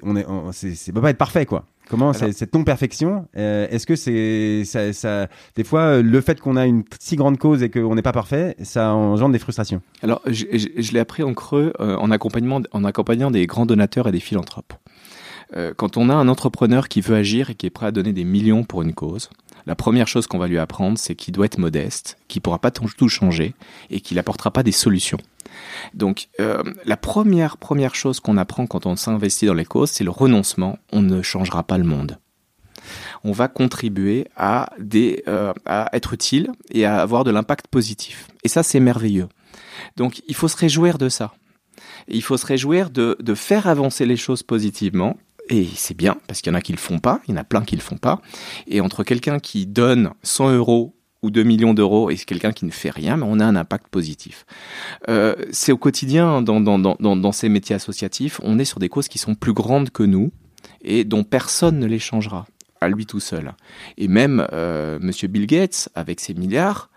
on 0.03 0.15
est, 0.15 0.25
c'est, 0.51 0.91
peut 0.91 1.01
pas 1.01 1.09
être 1.09 1.17
parfait, 1.17 1.45
quoi. 1.45 1.65
Comment 1.89 2.11
cette 2.13 2.53
non-perfection 2.53 3.27
euh, 3.37 3.67
Est-ce 3.69 3.87
que 3.87 3.95
c'est 3.95 4.63
ça, 4.65 4.91
ça, 4.91 5.27
des 5.55 5.63
fois 5.63 6.01
le 6.01 6.21
fait 6.21 6.41
qu'on 6.41 6.57
a 6.57 6.65
une 6.65 6.83
si 6.99 7.15
grande 7.15 7.37
cause 7.37 7.63
et 7.63 7.69
qu'on 7.69 7.95
n'est 7.95 8.01
pas 8.01 8.11
parfait, 8.11 8.55
ça 8.61 8.93
engendre 8.93 9.31
des 9.31 9.39
frustrations? 9.39 9.81
Alors 10.03 10.21
je, 10.25 10.45
je, 10.51 10.91
l'ai 10.91 10.99
appris 10.99 11.23
en 11.23 11.33
creux 11.33 11.71
euh, 11.79 11.95
en 11.95 12.11
accompagnement 12.11 12.61
en 12.73 12.83
accompagnant 12.83 13.31
des 13.31 13.47
grands 13.47 13.65
donateurs 13.65 14.07
et 14.09 14.11
des 14.11 14.19
philanthropes. 14.19 14.73
Euh, 15.55 15.73
quand 15.75 15.95
on 15.95 16.09
a 16.09 16.13
un 16.13 16.27
entrepreneur 16.27 16.89
qui 16.89 16.99
veut 16.99 17.15
agir 17.15 17.51
et 17.51 17.55
qui 17.55 17.65
est 17.65 17.69
prêt 17.69 17.85
à 17.85 17.91
donner 17.91 18.11
des 18.11 18.25
millions 18.25 18.63
pour 18.63 18.81
une 18.81 18.93
cause, 18.93 19.29
la 19.67 19.75
première 19.75 20.07
chose 20.07 20.27
qu'on 20.27 20.39
va 20.39 20.47
lui 20.47 20.57
apprendre, 20.57 20.97
c'est 20.97 21.13
qu'il 21.13 21.33
doit 21.33 21.45
être 21.45 21.57
modeste, 21.57 22.17
qu'il 22.29 22.41
pourra 22.41 22.57
pas 22.57 22.71
tout 22.71 23.09
changer 23.09 23.53
et 23.89 23.99
qu'il 23.99 24.17
apportera 24.17 24.49
pas 24.49 24.63
des 24.63 24.71
solutions. 24.71 25.19
Donc 25.93 26.29
euh, 26.39 26.63
la 26.85 26.95
première 26.95 27.57
première 27.57 27.93
chose 27.93 28.21
qu'on 28.21 28.37
apprend 28.37 28.65
quand 28.65 28.85
on 28.85 28.95
s'investit 28.95 29.45
dans 29.45 29.53
les 29.53 29.65
causes, 29.65 29.91
c'est 29.91 30.05
le 30.05 30.09
renoncement. 30.09 30.79
On 30.93 31.01
ne 31.01 31.21
changera 31.21 31.63
pas 31.63 31.77
le 31.77 31.83
monde. 31.83 32.17
On 33.25 33.33
va 33.33 33.49
contribuer 33.49 34.27
à 34.37 34.69
des 34.79 35.23
euh, 35.27 35.53
à 35.65 35.89
être 35.91 36.13
utile 36.13 36.49
et 36.71 36.85
à 36.85 37.01
avoir 37.01 37.25
de 37.25 37.31
l'impact 37.31 37.67
positif. 37.67 38.29
Et 38.45 38.47
ça 38.47 38.63
c'est 38.63 38.79
merveilleux. 38.79 39.27
Donc 39.97 40.21
il 40.29 40.35
faut 40.35 40.47
se 40.47 40.55
réjouir 40.55 40.97
de 40.97 41.09
ça. 41.09 41.33
il 42.07 42.23
faut 42.23 42.37
se 42.37 42.45
réjouir 42.45 42.89
de, 42.89 43.17
de 43.19 43.35
faire 43.35 43.67
avancer 43.67 44.05
les 44.05 44.15
choses 44.15 44.43
positivement 44.43 45.17
et 45.49 45.67
c'est 45.75 45.95
bien, 45.95 46.17
parce 46.27 46.41
qu'il 46.41 46.51
y 46.51 46.55
en 46.55 46.57
a 46.57 46.61
qui 46.61 46.71
le 46.71 46.77
font 46.77 46.99
pas, 46.99 47.21
il 47.27 47.31
y 47.31 47.33
en 47.37 47.41
a 47.41 47.43
plein 47.43 47.63
qui 47.63 47.75
le 47.75 47.81
font 47.81 47.97
pas. 47.97 48.21
Et 48.67 48.81
entre 48.81 49.03
quelqu'un 49.03 49.39
qui 49.39 49.65
donne 49.65 50.11
100 50.23 50.51
euros 50.51 50.95
ou 51.23 51.31
2 51.31 51.43
millions 51.43 51.73
d'euros 51.73 52.09
et 52.09 52.15
quelqu'un 52.15 52.51
qui 52.51 52.65
ne 52.65 52.71
fait 52.71 52.89
rien, 52.89 53.17
mais 53.17 53.25
on 53.27 53.39
a 53.39 53.45
un 53.45 53.55
impact 53.55 53.87
positif. 53.87 54.45
Euh, 55.09 55.35
c'est 55.51 55.71
au 55.71 55.77
quotidien, 55.77 56.41
dans, 56.41 57.31
ces 57.31 57.49
métiers 57.49 57.75
associatifs, 57.75 58.39
on 58.43 58.59
est 58.59 58.65
sur 58.65 58.79
des 58.79 58.89
causes 58.89 59.07
qui 59.07 59.17
sont 59.17 59.35
plus 59.35 59.53
grandes 59.53 59.89
que 59.89 60.03
nous 60.03 60.31
et 60.81 61.03
dont 61.03 61.23
personne 61.23 61.79
ne 61.79 61.87
les 61.87 61.99
changera 61.99 62.45
à 62.79 62.89
lui 62.89 63.05
tout 63.05 63.19
seul. 63.19 63.53
Et 63.97 64.07
même 64.07 64.45
euh, 64.53 64.99
Monsieur 65.01 65.27
Bill 65.27 65.47
Gates, 65.47 65.89
avec 65.95 66.19
ses 66.19 66.35
milliards, 66.35 66.89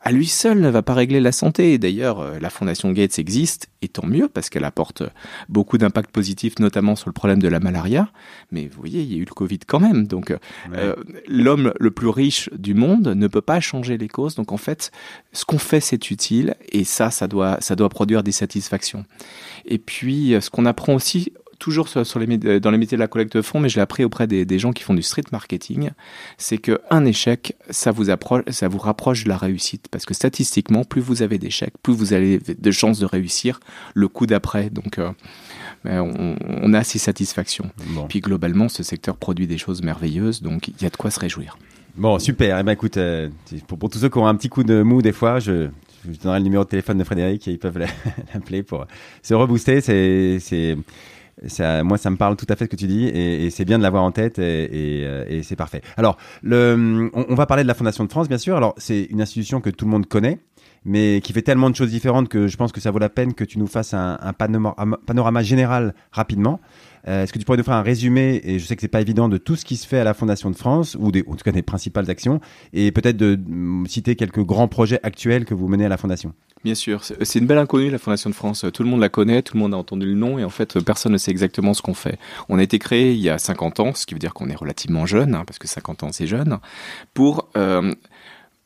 à 0.00 0.12
lui 0.12 0.26
seul 0.26 0.60
ne 0.60 0.68
va 0.68 0.82
pas 0.82 0.94
régler 0.94 1.20
la 1.20 1.32
santé. 1.32 1.78
D'ailleurs, 1.78 2.20
euh, 2.20 2.38
la 2.40 2.50
Fondation 2.50 2.92
Gates 2.92 3.18
existe, 3.18 3.68
et 3.82 3.88
tant 3.88 4.06
mieux, 4.06 4.28
parce 4.28 4.48
qu'elle 4.48 4.64
apporte 4.64 5.02
beaucoup 5.48 5.78
d'impact 5.78 6.10
positif, 6.10 6.58
notamment 6.60 6.94
sur 6.94 7.08
le 7.08 7.12
problème 7.12 7.42
de 7.42 7.48
la 7.48 7.58
malaria. 7.58 8.08
Mais 8.52 8.68
vous 8.68 8.78
voyez, 8.78 9.02
il 9.02 9.12
y 9.12 9.14
a 9.14 9.18
eu 9.18 9.24
le 9.24 9.34
Covid 9.34 9.58
quand 9.66 9.80
même. 9.80 10.06
Donc, 10.06 10.32
euh, 10.72 10.94
l'homme 11.26 11.72
le 11.78 11.90
plus 11.90 12.08
riche 12.08 12.48
du 12.56 12.74
monde 12.74 13.08
ne 13.08 13.26
peut 13.26 13.40
pas 13.40 13.60
changer 13.60 13.98
les 13.98 14.08
causes. 14.08 14.36
Donc, 14.36 14.52
en 14.52 14.58
fait, 14.58 14.92
ce 15.32 15.44
qu'on 15.44 15.58
fait, 15.58 15.80
c'est 15.80 16.10
utile, 16.10 16.54
et 16.70 16.84
ça, 16.84 17.10
ça 17.10 17.26
doit, 17.26 17.58
ça 17.60 17.74
doit 17.74 17.88
produire 17.88 18.22
des 18.22 18.32
satisfactions. 18.32 19.04
Et 19.64 19.78
puis, 19.78 20.36
ce 20.40 20.50
qu'on 20.50 20.66
apprend 20.66 20.94
aussi 20.94 21.32
toujours 21.58 21.88
sur, 21.88 22.18
les, 22.18 22.60
dans 22.60 22.70
les 22.70 22.78
métiers 22.78 22.96
de 22.96 23.00
la 23.00 23.08
collecte 23.08 23.36
de 23.36 23.42
fonds, 23.42 23.60
mais 23.60 23.68
je 23.68 23.76
l'ai 23.76 23.82
appris 23.82 24.04
auprès 24.04 24.26
des, 24.26 24.58
gens 24.58 24.72
qui 24.72 24.82
font 24.82 24.94
du 24.94 25.02
street 25.02 25.24
marketing, 25.32 25.90
c'est 26.38 26.58
qu'un 26.58 27.04
échec, 27.04 27.56
ça 27.70 27.90
vous, 27.90 28.10
approche, 28.10 28.44
ça 28.48 28.68
vous 28.68 28.78
rapproche 28.78 29.24
de 29.24 29.28
la 29.28 29.36
réussite. 29.36 29.88
Parce 29.90 30.04
que 30.06 30.14
statistiquement, 30.14 30.84
plus 30.84 31.00
vous 31.00 31.22
avez 31.22 31.38
d'échecs, 31.38 31.74
plus 31.82 31.94
vous 31.94 32.12
avez 32.12 32.38
de 32.38 32.70
chances 32.70 32.98
de 32.98 33.06
réussir 33.06 33.60
le 33.94 34.08
coup 34.08 34.26
d'après. 34.26 34.70
Donc, 34.70 34.98
euh, 34.98 35.10
ben, 35.84 36.00
on, 36.02 36.72
a 36.72 36.84
ces 36.84 36.98
satisfactions. 36.98 37.70
Puis 38.08 38.20
globalement, 38.20 38.68
ce 38.68 38.82
secteur 38.82 39.16
produit 39.16 39.46
des 39.46 39.58
choses 39.58 39.82
merveilleuses, 39.82 40.42
donc 40.42 40.68
il 40.68 40.82
y 40.82 40.86
a 40.86 40.90
de 40.90 40.96
quoi 40.96 41.10
se 41.10 41.20
réjouir. 41.20 41.58
Bon, 41.96 42.18
super. 42.18 42.58
Eh 42.58 42.62
ben, 42.62 42.72
écoute, 42.72 42.96
euh, 42.96 43.28
pour, 43.68 43.78
pour, 43.78 43.90
tous 43.90 43.98
ceux 43.98 44.08
qui 44.08 44.18
ont 44.18 44.26
un 44.26 44.34
petit 44.34 44.48
coup 44.48 44.64
de 44.64 44.82
mou 44.82 45.02
des 45.02 45.12
fois, 45.12 45.38
je, 45.38 45.68
je 46.10 46.18
donnerai 46.18 46.38
le 46.38 46.44
numéro 46.44 46.64
de 46.64 46.68
téléphone 46.68 46.98
de 46.98 47.04
Frédéric 47.04 47.46
et 47.48 47.52
ils 47.52 47.58
peuvent 47.58 47.78
l'appeler 48.34 48.62
pour 48.62 48.86
se 49.22 49.34
rebooster. 49.34 49.80
C'est 49.80 50.76
moi, 51.84 51.98
ça 51.98 52.10
me 52.10 52.16
parle 52.16 52.36
tout 52.36 52.46
à 52.48 52.56
fait 52.56 52.64
ce 52.64 52.70
que 52.70 52.76
tu 52.76 52.86
dis 52.86 53.06
et, 53.06 53.50
c'est 53.50 53.64
bien 53.64 53.78
de 53.78 53.82
l'avoir 53.82 54.02
en 54.02 54.12
tête 54.12 54.38
et, 54.38 55.02
euh, 55.04 55.42
c'est 55.42 55.56
parfait. 55.56 55.82
Alors, 55.96 56.16
on, 56.44 57.34
va 57.34 57.46
parler 57.46 57.62
de 57.62 57.68
la 57.68 57.74
Fondation 57.74 58.04
de 58.04 58.10
France, 58.10 58.28
bien 58.28 58.38
sûr. 58.38 58.56
Alors, 58.56 58.74
c'est 58.76 59.04
une 59.04 59.20
institution 59.20 59.60
que 59.60 59.70
tout 59.70 59.84
le 59.84 59.90
monde 59.90 60.06
connaît, 60.06 60.38
mais 60.84 61.20
qui 61.22 61.32
fait 61.32 61.42
tellement 61.42 61.70
de 61.70 61.76
choses 61.76 61.90
différentes 61.90 62.28
que 62.28 62.46
je 62.46 62.56
pense 62.56 62.72
que 62.72 62.80
ça 62.80 62.90
vaut 62.90 62.98
la 62.98 63.08
peine 63.08 63.34
que 63.34 63.44
tu 63.44 63.58
nous 63.58 63.66
fasses 63.66 63.94
un, 63.94 64.18
panorama, 64.36 65.42
général 65.42 65.94
rapidement. 66.12 66.60
Euh, 67.06 67.22
Est-ce 67.22 67.32
que 67.32 67.38
tu 67.38 67.44
pourrais 67.44 67.58
nous 67.58 67.64
faire 67.64 67.74
un 67.74 67.82
résumé, 67.82 68.40
et 68.44 68.58
je 68.58 68.64
sais 68.64 68.76
que 68.76 68.80
c'est 68.80 68.88
pas 68.88 69.00
évident, 69.00 69.28
de 69.28 69.36
tout 69.36 69.56
ce 69.56 69.64
qui 69.64 69.76
se 69.76 69.86
fait 69.86 69.98
à 69.98 70.04
la 70.04 70.14
Fondation 70.14 70.50
de 70.50 70.56
France, 70.56 70.96
ou 70.98 71.08
en 71.08 71.10
tout 71.10 71.44
cas 71.44 71.52
des 71.52 71.62
principales 71.62 72.10
actions, 72.10 72.40
et 72.72 72.92
peut-être 72.92 73.16
de 73.16 73.38
citer 73.86 74.16
quelques 74.16 74.42
grands 74.42 74.68
projets 74.68 75.00
actuels 75.02 75.44
que 75.44 75.54
vous 75.54 75.68
menez 75.68 75.84
à 75.84 75.88
la 75.88 75.96
Fondation? 75.96 76.32
Bien 76.64 76.74
sûr, 76.74 77.04
c'est 77.04 77.38
une 77.38 77.46
belle 77.46 77.58
inconnue 77.58 77.90
la 77.90 77.98
Fondation 77.98 78.30
de 78.30 78.34
France. 78.34 78.64
Tout 78.72 78.82
le 78.82 78.88
monde 78.88 79.00
la 79.00 79.10
connaît, 79.10 79.42
tout 79.42 79.54
le 79.54 79.60
monde 79.60 79.74
a 79.74 79.76
entendu 79.76 80.06
le 80.06 80.14
nom 80.14 80.38
et 80.38 80.44
en 80.44 80.50
fait 80.50 80.80
personne 80.80 81.12
ne 81.12 81.18
sait 81.18 81.30
exactement 81.30 81.74
ce 81.74 81.82
qu'on 81.82 81.92
fait. 81.92 82.18
On 82.48 82.58
a 82.58 82.62
été 82.62 82.78
créé 82.78 83.12
il 83.12 83.20
y 83.20 83.28
a 83.28 83.36
50 83.36 83.80
ans, 83.80 83.92
ce 83.94 84.06
qui 84.06 84.14
veut 84.14 84.18
dire 84.18 84.32
qu'on 84.32 84.48
est 84.48 84.54
relativement 84.54 85.04
jeune, 85.04 85.34
hein, 85.34 85.44
parce 85.46 85.58
que 85.58 85.68
50 85.68 86.04
ans 86.04 86.08
c'est 86.10 86.26
jeune, 86.26 86.58
pour 87.12 87.50
euh, 87.58 87.94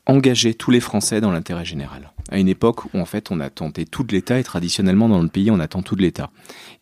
engager 0.07 0.55
tous 0.55 0.71
les 0.71 0.79
Français 0.79 1.21
dans 1.21 1.33
l'intérêt 1.33 1.65
général. 1.65 2.13
À 2.31 2.39
une 2.39 2.49
époque 2.49 2.85
où 2.95 2.99
en 3.01 3.05
fait 3.05 3.33
on 3.33 3.41
attendait 3.41 3.85
tout 3.85 4.05
de 4.05 4.13
l'État 4.13 4.39
et 4.39 4.45
traditionnellement 4.45 5.09
dans 5.09 5.21
le 5.21 5.29
pays 5.29 5.51
on 5.51 5.59
attend 5.59 5.83
tout 5.83 5.97
de 5.97 6.03
l'État. 6.03 6.31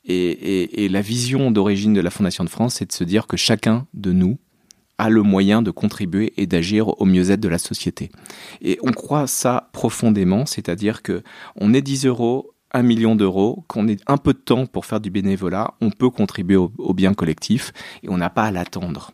Et 0.05 0.89
la 0.91 1.01
vision 1.01 1.51
d'origine 1.51 1.95
de 1.95 2.01
la 2.03 2.11
Fondation 2.11 2.45
de 2.45 2.51
France, 2.51 2.75
c'est 2.75 2.87
de 2.87 2.93
se 2.93 3.05
dire 3.05 3.27
que 3.27 3.39
chacun 3.39 3.87
de 3.95 4.13
nous 4.13 4.39
a 4.99 5.11
le 5.11 5.23
moyen 5.23 5.63
de 5.63 5.71
contribuer 5.71 6.33
et 6.37 6.47
d'agir 6.47 7.01
au 7.01 7.05
mieux-être 7.05 7.41
de 7.41 7.49
la 7.49 7.59
société. 7.59 8.11
Et 8.63 8.79
on 8.83 8.93
croit 8.93 9.27
ça 9.27 9.69
profondément, 9.73 10.47
c'est-à-dire 10.47 11.03
que 11.03 11.23
on 11.57 11.75
est 11.75 11.83
10 11.83 12.07
euros, 12.07 12.55
1 12.73 12.83
million 12.83 13.17
d'euros, 13.17 13.65
qu'on 13.69 13.89
ait 13.89 13.99
un 14.07 14.17
peu 14.17 14.33
de 14.33 14.39
temps 14.39 14.67
pour 14.67 14.87
faire 14.87 15.01
du 15.01 15.11
bénévolat, 15.11 15.75
on 15.81 15.91
peut 15.91 16.11
contribuer 16.11 16.57
au, 16.57 16.73
au 16.79 16.95
bien 16.95 17.15
collectif 17.15 17.73
et 18.03 18.09
on 18.09 18.17
n'a 18.17 18.31
pas 18.31 18.45
à 18.45 18.51
l'attendre. 18.51 19.13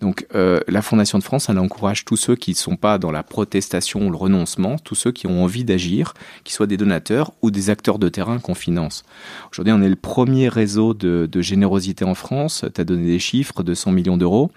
Donc 0.00 0.26
euh, 0.34 0.60
la 0.68 0.82
Fondation 0.82 1.18
de 1.18 1.24
France, 1.24 1.48
elle 1.48 1.58
encourage 1.58 2.04
tous 2.04 2.16
ceux 2.16 2.36
qui 2.36 2.52
ne 2.52 2.56
sont 2.56 2.76
pas 2.76 2.98
dans 2.98 3.10
la 3.10 3.22
protestation 3.22 4.06
ou 4.06 4.10
le 4.10 4.16
renoncement, 4.16 4.76
tous 4.78 4.94
ceux 4.94 5.12
qui 5.12 5.26
ont 5.26 5.42
envie 5.42 5.64
d'agir, 5.64 6.14
qui 6.44 6.52
soient 6.52 6.66
des 6.66 6.76
donateurs 6.76 7.32
ou 7.42 7.50
des 7.50 7.70
acteurs 7.70 7.98
de 7.98 8.08
terrain 8.08 8.38
qu'on 8.38 8.54
finance. 8.54 9.04
Aujourd'hui, 9.52 9.72
on 9.72 9.82
est 9.82 9.88
le 9.88 9.96
premier 9.96 10.48
réseau 10.48 10.94
de, 10.94 11.28
générosité 11.40 12.04
en 12.04 12.14
France. 12.14 12.64
Tu 12.74 12.80
as 12.80 12.84
donné 12.84 13.06
des 13.06 13.18
chiffres 13.18 13.62
de 13.62 13.74
100 13.74 13.92
millions 13.92 14.16
d'euros. 14.16 14.50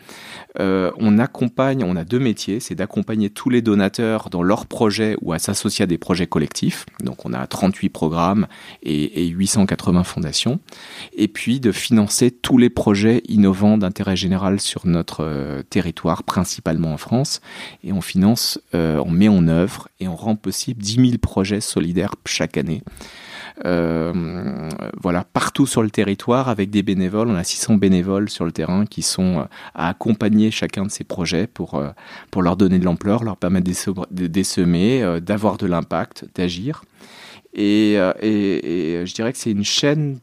Euh, 0.59 0.91
on 0.97 1.19
accompagne, 1.19 1.83
on 1.83 1.95
a 1.95 2.03
deux 2.03 2.19
métiers, 2.19 2.59
c'est 2.59 2.75
d'accompagner 2.75 3.29
tous 3.29 3.49
les 3.49 3.61
donateurs 3.61 4.29
dans 4.29 4.41
leurs 4.41 4.65
projets 4.65 5.17
ou 5.21 5.33
à 5.33 5.39
s'associer 5.39 5.83
à 5.83 5.85
des 5.85 5.97
projets 5.97 6.27
collectifs. 6.27 6.85
Donc 7.03 7.25
on 7.25 7.33
a 7.33 7.45
38 7.45 7.89
programmes 7.89 8.47
et, 8.83 9.23
et 9.23 9.27
880 9.27 10.03
fondations. 10.03 10.59
Et 11.13 11.27
puis 11.27 11.59
de 11.59 11.71
financer 11.71 12.31
tous 12.31 12.57
les 12.57 12.69
projets 12.69 13.21
innovants 13.27 13.77
d'intérêt 13.77 14.15
général 14.15 14.59
sur 14.59 14.85
notre 14.85 14.96
notre 14.97 15.23
euh, 15.23 15.61
territoire, 15.69 16.23
principalement 16.23 16.93
en 16.93 16.97
France, 16.97 17.41
et 17.83 17.93
on 17.93 18.01
finance, 18.01 18.59
euh, 18.73 19.01
on 19.05 19.11
met 19.11 19.27
en 19.27 19.47
œuvre 19.47 19.87
et 19.99 20.07
on 20.07 20.15
rend 20.15 20.35
possible 20.35 20.81
10 20.81 20.95
000 20.95 21.17
projets 21.21 21.61
solidaires 21.61 22.15
chaque 22.25 22.57
année. 22.57 22.81
Euh, 23.65 24.69
voilà, 25.01 25.23
partout 25.23 25.65
sur 25.65 25.81
le 25.81 25.89
territoire 25.89 26.49
avec 26.49 26.69
des 26.69 26.83
bénévoles. 26.83 27.27
On 27.29 27.35
a 27.35 27.43
600 27.43 27.75
bénévoles 27.75 28.29
sur 28.29 28.45
le 28.45 28.51
terrain 28.51 28.85
qui 28.85 29.01
sont 29.01 29.47
à 29.73 29.89
accompagner 29.89 30.51
chacun 30.51 30.83
de 30.83 30.91
ces 30.91 31.03
projets 31.03 31.47
pour, 31.47 31.81
pour 32.29 32.43
leur 32.43 32.55
donner 32.55 32.77
de 32.77 32.85
l'ampleur, 32.85 33.23
leur 33.23 33.35
permettre 33.35 33.67
de 34.11 34.27
désemer, 34.27 35.19
d'avoir 35.21 35.57
de 35.57 35.65
l'impact, 35.65 36.25
d'agir. 36.35 36.83
Et, 37.55 37.95
je 37.95 39.13
dirais 39.13 39.33
que 39.33 39.39
c'est 39.39 39.51
une 39.51 39.65
chaîne 39.65 40.19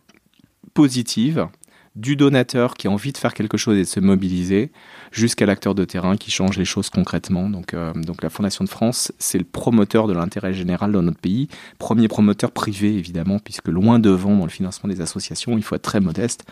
positive 0.73 1.49
du 1.97 2.17
donateur 2.17 2.75
qui 2.75 2.89
a 2.89 2.91
envie 2.91 3.13
de 3.13 3.19
faire 3.19 3.35
quelque 3.35 3.57
chose 3.57 3.77
et 3.77 3.83
de 3.83 3.87
se 3.87 4.01
mobiliser, 4.01 4.73
jusqu'à 5.13 5.47
l'acteur 5.47 5.75
de 5.75 5.85
terrain 5.85 6.17
qui 6.17 6.31
change 6.31 6.59
les 6.59 6.65
choses 6.65 6.91
concrètement. 6.91 7.49
Donc, 7.49 7.73
euh, 7.73 7.93
donc 7.93 8.23
la 8.23 8.31
Fondation 8.31 8.65
de 8.65 8.69
France, 8.69 9.13
c'est 9.19 9.39
le 9.39 9.45
promoteur 9.45 10.09
de 10.09 10.13
l'intérêt 10.13 10.55
général 10.55 10.93
dans 10.93 11.03
notre 11.03 11.21
pays, 11.21 11.49
premier 11.79 12.09
promoteur 12.09 12.51
privé 12.51 12.95
évidemment, 12.95 13.39
puisque 13.39 13.69
loin 13.69 13.99
devant 13.99 14.37
dans 14.37 14.45
le 14.45 14.51
financement 14.51 14.89
des 14.89 15.01
associations, 15.01 15.57
il 15.57 15.63
faut 15.63 15.77
être 15.77 15.83
très 15.83 16.01
modeste, 16.01 16.45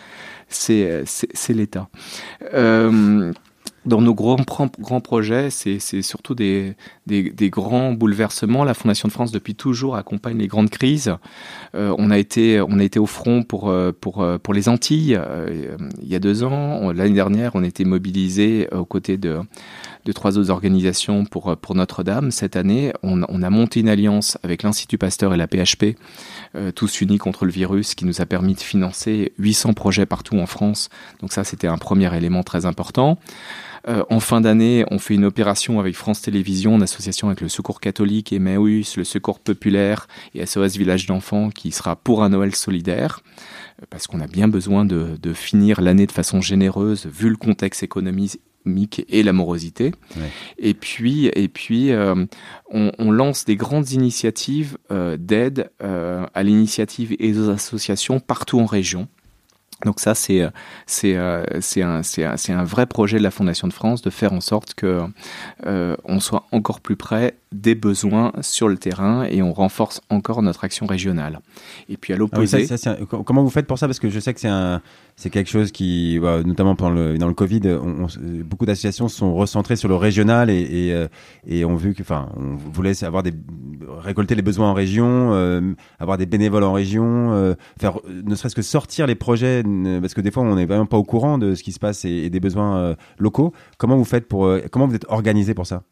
c'est 0.48 1.04
l'État. 1.48 1.88
Euh, 2.54 3.32
dans 3.84 4.00
nos 4.00 4.14
grands, 4.14 4.36
grands 4.78 5.00
projets, 5.00 5.50
c'est 5.50 5.80
surtout 6.02 6.34
des, 6.34 6.74
des, 7.06 7.30
des, 7.30 7.50
grands 7.50 7.92
bouleversements. 7.92 8.64
La 8.64 8.74
Fondation 8.74 9.08
de 9.08 9.12
France, 9.12 9.32
depuis 9.32 9.56
toujours, 9.56 9.96
accompagne 9.96 10.38
les 10.38 10.46
grandes 10.46 10.70
crises. 10.70 11.16
Euh, 11.74 11.94
on, 11.98 12.10
a 12.10 12.18
été, 12.18 12.60
on 12.60 12.78
a 12.78 12.84
été 12.84 13.00
au 13.00 13.06
front 13.06 13.42
pour, 13.42 13.70
euh, 13.70 13.90
pour, 13.92 14.22
euh, 14.22 14.38
pour 14.38 14.54
les 14.54 14.68
Antilles 14.68 15.16
euh, 15.18 15.76
il 16.00 16.08
y 16.08 16.14
a 16.14 16.20
deux 16.20 16.44
ans. 16.44 16.92
L'année 16.92 17.14
dernière, 17.14 17.52
on 17.54 17.64
était 17.64 17.84
mobilisés 17.84 18.68
aux 18.72 18.84
côtés 18.84 19.16
de, 19.16 19.40
de 20.04 20.12
trois 20.12 20.38
autres 20.38 20.50
organisations 20.50 21.24
pour, 21.24 21.56
pour 21.56 21.74
Notre-Dame. 21.74 22.30
Cette 22.30 22.54
année, 22.54 22.92
on, 23.02 23.22
on, 23.28 23.42
a 23.42 23.50
monté 23.50 23.80
une 23.80 23.88
alliance 23.88 24.38
avec 24.44 24.62
l'Institut 24.62 24.98
Pasteur 24.98 25.34
et 25.34 25.36
la 25.36 25.48
PHP, 25.48 25.96
tous 26.74 27.00
unis 27.00 27.18
contre 27.18 27.44
le 27.44 27.50
virus, 27.50 27.94
qui 27.94 28.04
nous 28.04 28.20
a 28.20 28.26
permis 28.26 28.54
de 28.54 28.60
financer 28.60 29.32
800 29.38 29.72
projets 29.74 30.06
partout 30.06 30.38
en 30.38 30.46
France. 30.46 30.88
Donc 31.20 31.32
ça, 31.32 31.44
c'était 31.44 31.66
un 31.66 31.78
premier 31.78 32.14
élément 32.16 32.42
très 32.42 32.66
important. 32.66 33.18
Euh, 33.88 34.04
en 34.10 34.20
fin 34.20 34.40
d'année, 34.40 34.84
on 34.90 34.98
fait 34.98 35.14
une 35.14 35.24
opération 35.24 35.80
avec 35.80 35.96
France 35.96 36.22
Télévisions 36.22 36.74
en 36.74 36.80
association 36.80 37.28
avec 37.28 37.40
le 37.40 37.48
Secours 37.48 37.80
catholique, 37.80 38.32
Emmaüs, 38.32 38.96
le 38.96 39.04
Secours 39.04 39.40
populaire 39.40 40.06
et 40.34 40.44
SOS 40.46 40.76
Village 40.76 41.06
d'enfants 41.06 41.50
qui 41.50 41.72
sera 41.72 41.96
pour 41.96 42.22
un 42.22 42.28
Noël 42.30 42.54
solidaire 42.54 43.20
euh, 43.80 43.86
parce 43.90 44.06
qu'on 44.06 44.20
a 44.20 44.26
bien 44.26 44.48
besoin 44.48 44.84
de, 44.84 45.16
de 45.20 45.32
finir 45.32 45.80
l'année 45.80 46.06
de 46.06 46.12
façon 46.12 46.40
généreuse 46.40 47.06
vu 47.06 47.28
le 47.28 47.36
contexte 47.36 47.82
économique 47.82 48.40
et 49.08 49.22
l'amorosité. 49.22 49.92
Ouais. 50.16 50.30
Et 50.58 50.74
puis, 50.74 51.26
et 51.26 51.48
puis 51.48 51.90
euh, 51.90 52.26
on, 52.70 52.92
on, 52.98 53.10
lance 53.10 53.44
des 53.44 53.56
grandes 53.56 53.90
initiatives 53.90 54.78
euh, 54.90 55.16
d'aide 55.16 55.70
euh, 55.82 56.26
à 56.34 56.42
l'initiative 56.42 57.14
et 57.18 57.36
aux 57.36 57.50
associations 57.50 58.20
partout 58.20 58.60
en 58.60 58.66
région. 58.66 59.08
Donc 59.84 60.00
ça, 60.00 60.14
c'est 60.14 60.46
c'est 60.86 61.16
c'est 61.60 61.82
un 61.82 62.64
vrai 62.64 62.86
projet 62.86 63.18
de 63.18 63.22
la 63.22 63.30
Fondation 63.30 63.68
de 63.68 63.72
France 63.72 64.02
de 64.02 64.10
faire 64.10 64.32
en 64.32 64.40
sorte 64.40 64.74
que 64.74 65.02
euh, 65.66 65.96
on 66.04 66.20
soit 66.20 66.46
encore 66.52 66.80
plus 66.80 66.96
près 66.96 67.34
des 67.52 67.74
besoins 67.74 68.32
sur 68.40 68.68
le 68.68 68.76
terrain 68.76 69.24
et 69.24 69.42
on 69.42 69.52
renforce 69.52 70.00
encore 70.10 70.42
notre 70.42 70.64
action 70.64 70.86
régionale. 70.86 71.40
Et 71.88 71.96
puis 71.96 72.12
à 72.12 72.16
ah 72.16 72.18
l'opposé, 72.18 72.66
comment 73.08 73.42
vous 73.42 73.50
faites 73.50 73.66
pour 73.66 73.78
ça? 73.78 73.86
Parce 73.86 73.98
que 73.98 74.08
je 74.08 74.20
sais 74.20 74.34
que 74.34 74.40
c'est 75.16 75.30
quelque 75.30 75.50
chose 75.50 75.72
qui, 75.72 76.18
bah, 76.20 76.42
notamment 76.44 76.74
pendant 76.74 76.94
le, 76.94 77.18
dans 77.18 77.28
le 77.28 77.34
Covid, 77.34 77.60
beaucoup 78.44 78.66
d'associations 78.66 79.08
sont 79.08 79.34
recentrées 79.34 79.76
sur 79.76 79.88
le 79.88 79.94
régional 79.94 80.50
et, 80.50 80.60
et, 80.60 80.94
euh, 80.94 81.08
et 81.46 81.64
ont 81.64 81.76
vu 81.76 81.94
que, 81.94 82.02
enfin, 82.02 82.30
on 82.36 82.56
voulait 82.56 83.04
avoir 83.04 83.22
des 83.22 83.32
récolter 83.98 84.34
les 84.34 84.42
besoins 84.42 84.70
en 84.70 84.74
région, 84.74 85.32
euh, 85.32 85.74
avoir 85.98 86.18
des 86.18 86.26
bénévoles 86.26 86.64
en 86.64 86.72
région, 86.72 87.32
euh, 87.32 87.54
faire 87.78 87.98
ne 88.08 88.34
serait-ce 88.34 88.54
que 88.54 88.62
sortir 88.62 89.06
les 89.06 89.14
projets, 89.14 89.62
parce 90.00 90.14
que 90.14 90.20
des 90.20 90.30
fois 90.30 90.42
on 90.42 90.54
n'est 90.54 90.66
vraiment 90.66 90.86
pas 90.86 90.96
au 90.96 91.04
courant 91.04 91.38
de 91.38 91.54
ce 91.54 91.62
qui 91.62 91.72
se 91.72 91.78
passe 91.78 92.04
et, 92.04 92.30
des 92.30 92.40
besoins 92.40 92.96
locaux. 93.18 93.52
Comment 93.78 93.96
vous 93.96 94.04
faites 94.04 94.26
pour, 94.26 94.50
comment 94.70 94.86
vous 94.86 94.94
êtes 94.94 95.06
organisé 95.08 95.54
pour 95.54 95.66
ça? 95.66 95.82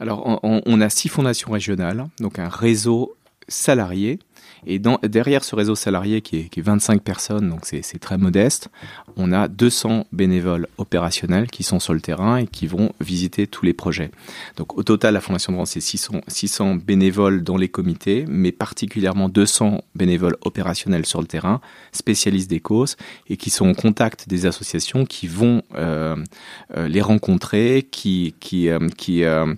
Alors, 0.00 0.40
on, 0.42 0.80
a 0.80 0.90
six 0.90 1.08
fondations 1.08 1.52
régionales, 1.52 2.06
donc 2.18 2.38
un 2.38 2.48
réseau 2.48 3.16
salarié 3.48 4.18
et 4.66 4.78
dans, 4.78 4.98
derrière 5.02 5.44
ce 5.44 5.54
réseau 5.54 5.74
salarié 5.74 6.20
qui 6.20 6.38
est, 6.38 6.48
qui 6.48 6.60
est 6.60 6.62
25 6.62 7.02
personnes, 7.02 7.48
donc 7.48 7.60
c'est 7.64 7.98
très 7.98 8.18
modeste, 8.18 8.68
on 9.16 9.32
a 9.32 9.48
200 9.48 10.06
bénévoles 10.12 10.66
opérationnels 10.78 11.48
qui 11.48 11.62
sont 11.62 11.80
sur 11.80 11.94
le 11.94 12.00
terrain 12.00 12.36
et 12.36 12.46
qui 12.46 12.66
vont 12.66 12.92
visiter 13.00 13.46
tous 13.46 13.64
les 13.64 13.72
projets. 13.72 14.10
Donc 14.56 14.76
au 14.76 14.82
total, 14.82 15.14
la 15.14 15.20
Fondation 15.20 15.52
de 15.52 15.56
France, 15.58 15.70
c'est 15.70 15.80
600, 15.80 16.20
600 16.28 16.74
bénévoles 16.76 17.42
dans 17.42 17.56
les 17.56 17.68
comités, 17.68 18.24
mais 18.28 18.52
particulièrement 18.52 19.28
200 19.28 19.82
bénévoles 19.94 20.36
opérationnels 20.42 21.06
sur 21.06 21.20
le 21.20 21.26
terrain, 21.26 21.60
spécialistes 21.92 22.50
des 22.50 22.60
causes 22.60 22.96
et 23.28 23.36
qui 23.36 23.50
sont 23.50 23.68
en 23.68 23.74
contact 23.74 24.28
des 24.28 24.46
associations 24.46 25.04
qui 25.04 25.26
vont 25.26 25.62
euh, 25.76 26.16
euh, 26.76 26.88
les 26.88 27.02
rencontrer, 27.02 27.86
qui, 27.90 28.34
qui, 28.40 28.68
euh, 28.68 28.88
qui, 28.96 29.24
euh, 29.24 29.54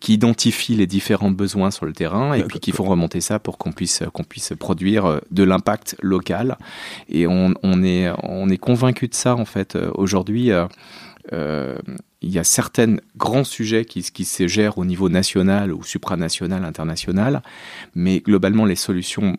qui 0.00 0.14
identifient 0.14 0.76
les 0.76 0.86
différents 0.86 1.30
besoins 1.30 1.70
sur 1.70 1.86
le 1.86 1.92
terrain 1.92 2.34
et 2.34 2.44
puis 2.44 2.60
qui 2.60 2.72
font 2.72 2.84
remonter 2.84 3.20
ça 3.20 3.38
pour 3.38 3.58
qu'on 3.58 3.72
puisse, 3.72 4.02
qu'on 4.12 4.24
puisse 4.24 4.41
produire 4.54 5.06
euh, 5.06 5.20
de 5.30 5.42
l'impact 5.42 5.96
local. 6.00 6.58
Et 7.08 7.26
on, 7.26 7.54
est, 7.82 8.10
on 8.22 8.48
convaincu 8.56 9.08
de 9.08 9.14
ça, 9.14 9.36
en 9.36 9.44
fait. 9.44 9.76
Euh, 9.76 9.90
aujourd'hui, 9.94 10.50
euh, 11.32 11.76
il 12.20 12.30
y 12.30 12.38
a 12.38 12.44
certains 12.44 12.96
grands 13.16 13.44
sujets 13.44 13.84
qui, 13.84 14.02
qui 14.02 14.24
se 14.24 14.46
gèrent 14.46 14.78
au 14.78 14.84
niveau 14.84 15.08
national 15.08 15.72
ou 15.72 15.82
supranational, 15.82 16.64
international, 16.64 17.42
mais 17.94 18.20
globalement 18.20 18.64
les 18.64 18.76
solutions 18.76 19.36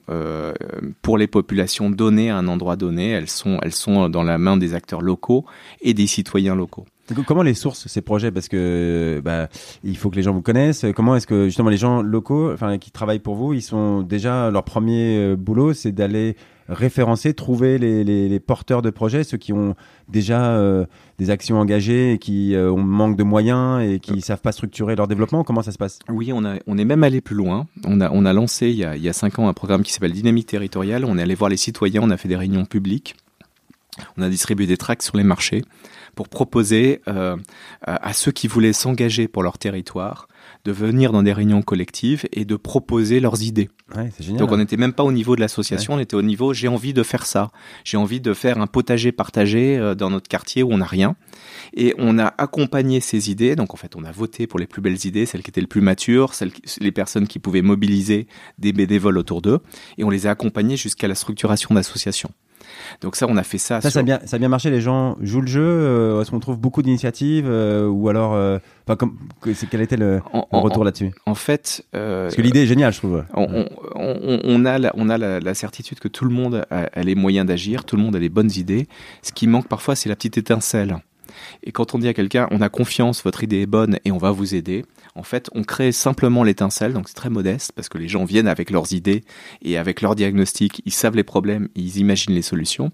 pour 1.01 1.17
les 1.17 1.27
populations 1.27 1.89
données 1.89 2.29
à 2.29 2.37
un 2.37 2.47
endroit 2.47 2.75
donné, 2.75 3.25
sont, 3.27 3.59
elles 3.61 3.73
sont 3.73 4.09
dans 4.09 4.23
la 4.23 4.37
main 4.37 4.57
des 4.57 4.73
acteurs 4.73 5.01
locaux 5.01 5.45
et 5.81 5.93
des 5.93 6.07
citoyens 6.07 6.55
locaux. 6.55 6.85
Comment 7.27 7.43
les 7.43 7.53
sources 7.53 7.87
ces 7.87 8.01
projets 8.01 8.31
Parce 8.31 8.47
que 8.47 9.21
bah, 9.23 9.49
il 9.83 9.97
faut 9.97 10.09
que 10.09 10.15
les 10.15 10.23
gens 10.23 10.33
vous 10.33 10.41
connaissent. 10.41 10.85
Comment 10.95 11.15
est-ce 11.15 11.27
que 11.27 11.45
justement 11.45 11.69
les 11.69 11.77
gens 11.77 12.01
locaux, 12.01 12.51
enfin 12.53 12.77
qui 12.77 12.91
travaillent 12.91 13.19
pour 13.19 13.35
vous, 13.35 13.53
ils 13.53 13.61
sont 13.61 14.01
déjà 14.01 14.49
leur 14.51 14.63
premier 14.63 15.17
euh, 15.17 15.35
boulot, 15.35 15.73
c'est 15.73 15.91
d'aller 15.91 16.37
référencer, 16.69 17.33
trouver 17.33 17.77
les, 17.77 18.05
les, 18.05 18.29
les, 18.29 18.39
porteurs 18.39 18.81
de 18.81 18.89
projets, 18.89 19.25
ceux 19.25 19.37
qui 19.37 19.51
ont 19.51 19.75
déjà 20.07 20.55
euh, 20.55 20.85
des 21.19 21.29
actions 21.29 21.59
engagées 21.59 22.13
et 22.13 22.19
qui 22.19 22.55
euh, 22.55 22.71
ont 22.71 22.81
manque 22.81 23.17
de 23.17 23.23
moyens 23.23 23.83
et 23.83 23.99
qui 23.99 24.21
savent 24.21 24.41
pas 24.41 24.53
structurer 24.53 24.95
leur 24.95 25.09
développement. 25.09 25.43
Comment 25.43 25.61
ça 25.61 25.73
se 25.73 25.77
passe? 25.77 25.99
Oui, 26.07 26.31
on, 26.31 26.45
a, 26.45 26.55
on 26.67 26.77
est 26.77 26.85
même 26.85 27.03
allé 27.03 27.19
plus 27.19 27.35
loin. 27.35 27.67
On 27.85 27.99
a, 27.99 28.09
on 28.11 28.25
a 28.25 28.31
lancé 28.31 28.69
il 28.69 28.77
y 28.77 28.85
a, 28.85 28.95
il 28.95 29.03
y 29.03 29.09
a 29.09 29.13
cinq 29.13 29.39
ans 29.39 29.49
un 29.49 29.53
programme 29.53 29.83
qui 29.83 29.91
s'appelle 29.91 30.13
Dynamique 30.13 30.47
territoriale. 30.47 31.03
On 31.03 31.17
est 31.17 31.21
allé 31.21 31.35
voir 31.35 31.49
les 31.49 31.57
citoyens, 31.57 32.01
on 32.01 32.09
a 32.09 32.17
fait 32.17 32.29
des 32.29 32.37
réunions 32.37 32.63
publiques, 32.65 33.15
on 34.17 34.21
a 34.21 34.29
distribué 34.29 34.65
des 34.65 34.77
tracts 34.77 35.03
sur 35.03 35.17
les 35.17 35.23
marchés 35.23 35.63
pour 36.15 36.29
proposer 36.29 37.01
euh, 37.07 37.37
à 37.81 38.13
ceux 38.13 38.31
qui 38.31 38.47
voulaient 38.47 38.73
s'engager 38.73 39.27
pour 39.27 39.43
leur 39.43 39.57
territoire 39.57 40.27
de 40.65 40.71
venir 40.71 41.11
dans 41.11 41.23
des 41.23 41.33
réunions 41.33 41.61
collectives 41.61 42.25
et 42.31 42.45
de 42.45 42.55
proposer 42.55 43.19
leurs 43.19 43.43
idées. 43.43 43.69
Ouais, 43.95 44.09
génial, 44.19 44.39
Donc 44.39 44.51
on 44.51 44.57
n'était 44.57 44.77
même 44.77 44.93
pas 44.93 45.03
au 45.03 45.11
niveau 45.11 45.35
de 45.35 45.41
l'association, 45.41 45.95
on 45.95 45.99
était 45.99 46.15
au 46.15 46.21
niveau 46.21 46.53
j'ai 46.53 46.67
envie 46.67 46.93
de 46.93 47.03
faire 47.03 47.25
ça, 47.25 47.49
j'ai 47.83 47.97
envie 47.97 48.21
de 48.21 48.33
faire 48.33 48.59
un 48.59 48.67
potager 48.67 49.11
partagé 49.11 49.77
euh, 49.77 49.93
dans 49.93 50.09
notre 50.09 50.27
quartier 50.27 50.63
où 50.63 50.71
on 50.71 50.77
n'a 50.77 50.85
rien. 50.85 51.15
Et 51.73 51.93
on 51.97 52.17
a 52.17 52.33
accompagné 52.37 53.01
ces 53.01 53.29
idées, 53.29 53.55
donc 53.55 53.73
en 53.73 53.77
fait 53.77 53.95
on 53.95 54.03
a 54.03 54.11
voté 54.11 54.47
pour 54.47 54.59
les 54.59 54.67
plus 54.67 54.81
belles 54.81 55.05
idées, 55.05 55.25
celles 55.25 55.43
qui 55.43 55.49
étaient 55.49 55.61
les 55.61 55.67
plus 55.67 55.81
matures, 55.81 56.33
celles, 56.33 56.51
les 56.79 56.91
personnes 56.91 57.27
qui 57.27 57.39
pouvaient 57.39 57.61
mobiliser 57.61 58.27
des 58.57 58.73
bénévoles 58.73 59.17
autour 59.17 59.41
d'eux, 59.41 59.59
et 59.97 60.03
on 60.03 60.09
les 60.09 60.27
a 60.27 60.31
accompagnées 60.31 60.77
jusqu'à 60.77 61.07
la 61.07 61.15
structuration 61.15 61.75
d'associations. 61.75 62.31
Donc 63.01 63.15
ça, 63.15 63.25
on 63.29 63.37
a 63.37 63.43
fait 63.43 63.57
ça. 63.57 63.81
Ça, 63.81 63.89
ça, 63.89 63.99
a 63.99 64.03
bien, 64.03 64.19
ça 64.25 64.35
a 64.35 64.39
bien 64.39 64.49
marché. 64.49 64.69
Les 64.69 64.81
gens 64.81 65.17
jouent 65.21 65.41
le 65.41 65.47
jeu. 65.47 65.61
Euh, 65.63 66.21
est-ce 66.21 66.31
qu'on 66.31 66.39
trouve 66.39 66.57
beaucoup 66.57 66.81
d'initiatives 66.81 67.47
euh, 67.47 67.87
ou 67.87 68.09
alors, 68.09 68.33
euh, 68.33 68.59
comme, 68.97 69.17
quel 69.69 69.81
était 69.81 69.97
le, 69.97 70.21
retour 70.51 70.83
là-dessus? 70.83 71.11
En 71.25 71.35
fait, 71.35 71.85
parce 71.91 72.35
que 72.35 72.41
l'idée 72.41 72.63
est 72.63 72.67
géniale, 72.67 72.93
je 72.93 72.99
trouve. 72.99 73.23
On, 73.33 73.65
on, 73.95 74.39
on 74.43 74.65
a, 74.65 74.77
la, 74.77 74.91
on 74.95 75.09
a 75.09 75.17
la, 75.17 75.53
certitude 75.53 75.99
que 75.99 76.07
tout 76.07 76.25
le 76.25 76.31
monde 76.31 76.65
a 76.69 77.01
les 77.01 77.15
moyens 77.15 77.45
d'agir, 77.45 77.85
tout 77.85 77.95
le 77.95 78.03
monde 78.03 78.15
a 78.15 78.19
les 78.19 78.29
bonnes 78.29 78.51
idées. 78.55 78.87
Ce 79.21 79.31
qui 79.31 79.47
manque 79.47 79.67
parfois, 79.67 79.95
c'est 79.95 80.09
la 80.09 80.15
petite 80.15 80.37
étincelle. 80.37 80.97
Et 81.63 81.71
quand 81.71 81.95
on 81.95 81.99
dit 81.99 82.07
à 82.07 82.13
quelqu'un, 82.13 82.47
on 82.51 82.61
a 82.61 82.69
confiance, 82.69 83.23
votre 83.23 83.43
idée 83.43 83.61
est 83.61 83.65
bonne 83.65 83.99
et 84.05 84.11
on 84.11 84.17
va 84.17 84.31
vous 84.31 84.55
aider, 84.55 84.85
en 85.15 85.23
fait, 85.23 85.49
on 85.53 85.63
crée 85.63 85.91
simplement 85.91 86.43
l'étincelle, 86.43 86.93
donc 86.93 87.07
c'est 87.07 87.15
très 87.15 87.29
modeste 87.29 87.71
parce 87.75 87.87
que 87.87 87.97
les 87.97 88.07
gens 88.07 88.25
viennent 88.25 88.47
avec 88.47 88.71
leurs 88.71 88.93
idées 88.93 89.23
et 89.61 89.77
avec 89.77 90.01
leur 90.01 90.15
diagnostic, 90.15 90.81
ils 90.85 90.93
savent 90.93 91.15
les 91.15 91.23
problèmes, 91.23 91.69
ils 91.75 91.97
imaginent 91.97 92.33
les 92.33 92.41
solutions 92.41 92.91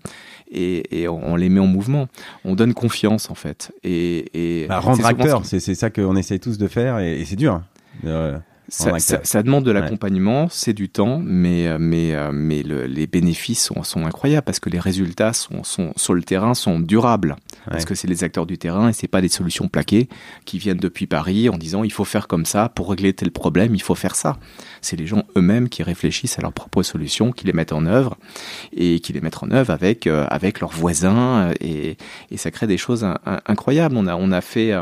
et, 0.51 1.07
on, 1.07 1.35
les 1.35 1.49
met 1.49 1.59
en 1.59 1.67
mouvement. 1.67 2.07
On 2.43 2.55
donne 2.55 2.73
confiance 2.73 3.29
en 3.29 3.35
fait. 3.35 3.71
Et, 3.83 4.63
et 4.63 4.67
bah, 4.67 4.79
rendre 4.79 5.05
acteur, 5.05 5.45
c'est 5.45 5.59
ça 5.59 5.89
qu'on 5.89 6.15
essaye 6.15 6.39
tous 6.39 6.57
de 6.57 6.67
faire 6.67 6.99
et, 6.99 7.23
c'est 7.25 7.35
dur. 7.35 7.53
Hein. 7.53 7.63
Euh, 8.05 8.37
ça, 8.69 9.43
demande 9.43 9.63
de 9.63 9.71
l'accompagnement, 9.71 10.47
c'est 10.49 10.73
du 10.73 10.89
temps, 10.89 11.19
mais, 11.23 11.67
euh, 11.67 11.77
mais, 11.79 12.13
euh, 12.13 12.31
mais 12.31 12.63
les 12.63 13.07
bénéfices 13.07 13.63
sont, 13.63 13.83
sont, 13.83 14.05
incroyables 14.05 14.43
parce 14.43 14.59
que 14.59 14.69
les 14.69 14.79
résultats 14.79 15.33
sont, 15.33 15.63
sont, 15.63 15.91
sur 15.95 16.13
le 16.13 16.21
terrain 16.21 16.53
sont 16.53 16.79
durables. 16.79 17.35
Parce 17.69 17.85
que 17.85 17.95
c'est 17.95 18.07
les 18.07 18.23
acteurs 18.23 18.45
du 18.45 18.57
terrain 18.57 18.89
et 18.89 18.93
c'est 18.93 19.07
pas 19.07 19.21
des 19.21 19.27
solutions 19.29 19.67
plaquées 19.67 20.09
qui 20.45 20.57
viennent 20.57 20.77
depuis 20.77 21.07
Paris 21.07 21.49
en 21.49 21.57
disant 21.57 21.83
il 21.83 21.91
faut 21.91 22.05
faire 22.05 22.27
comme 22.27 22.45
ça 22.45 22.69
pour 22.69 22.89
régler 22.89 23.13
tel 23.13 23.31
problème, 23.31 23.75
il 23.75 23.81
faut 23.81 23.95
faire 23.95 24.15
ça. 24.15 24.37
C'est 24.81 24.95
les 24.95 25.05
gens 25.05 25.23
eux-mêmes 25.37 25.69
qui 25.69 25.83
réfléchissent 25.83 26.39
à 26.39 26.41
leurs 26.41 26.53
propres 26.53 26.83
solutions, 26.83 27.31
qui 27.31 27.45
les 27.45 27.53
mettent 27.53 27.73
en 27.73 27.85
œuvre 27.85 28.17
et 28.73 28.99
qui 28.99 29.13
les 29.13 29.21
mettent 29.21 29.43
en 29.43 29.51
œuvre 29.51 29.71
avec, 29.71 30.07
euh, 30.07 30.25
avec 30.29 30.59
leurs 30.59 30.71
voisins 30.71 31.51
et, 31.59 31.97
et 32.31 32.37
ça 32.37 32.51
crée 32.51 32.67
des 32.67 32.77
choses 32.77 33.05
incroyables. 33.45 33.95
On 33.97 34.07
a, 34.07 34.15
on 34.15 34.31
a 34.31 34.41
fait 34.41 34.73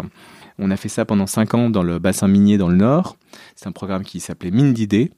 on 0.60 0.72
a 0.72 0.78
fait 0.78 0.90
ça 0.90 1.06
pendant 1.06 1.28
cinq 1.28 1.54
ans 1.54 1.70
dans 1.70 1.84
le 1.84 2.00
bassin 2.00 2.28
minier 2.28 2.58
dans 2.58 2.70
le 2.70 2.78
Nord. 2.78 3.18
C'est 3.56 3.68
un 3.68 3.72
programme 3.72 4.04
qui 4.04 4.20
s'appelait 4.20 4.52
Mine 4.52 4.74
d'idées. 4.74 5.12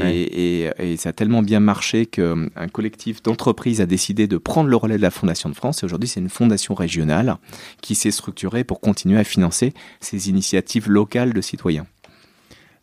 Et, 0.00 0.70
ça 0.96 1.10
a 1.10 1.12
tellement 1.12 1.42
bien 1.42 1.60
marché 1.60 2.06
qu'un 2.06 2.48
collectif 2.72 3.22
d'entreprises 3.22 3.80
a 3.80 3.86
décidé 3.86 4.26
de 4.26 4.38
prendre 4.38 4.68
le 4.68 4.76
relais 4.76 4.96
de 4.96 5.02
la 5.02 5.10
Fondation 5.10 5.48
de 5.48 5.54
France. 5.54 5.82
Et 5.82 5.86
aujourd'hui, 5.86 6.08
c'est 6.08 6.20
une 6.20 6.30
fondation 6.30 6.74
régionale 6.74 7.36
qui 7.80 7.94
s'est 7.94 8.10
structurée 8.10 8.64
pour 8.64 8.80
continuer 8.80 9.18
à 9.18 9.24
financer 9.24 9.72
ces 10.00 10.28
initiatives 10.28 10.88
locales 10.88 11.32
de 11.32 11.40
citoyens. 11.40 11.86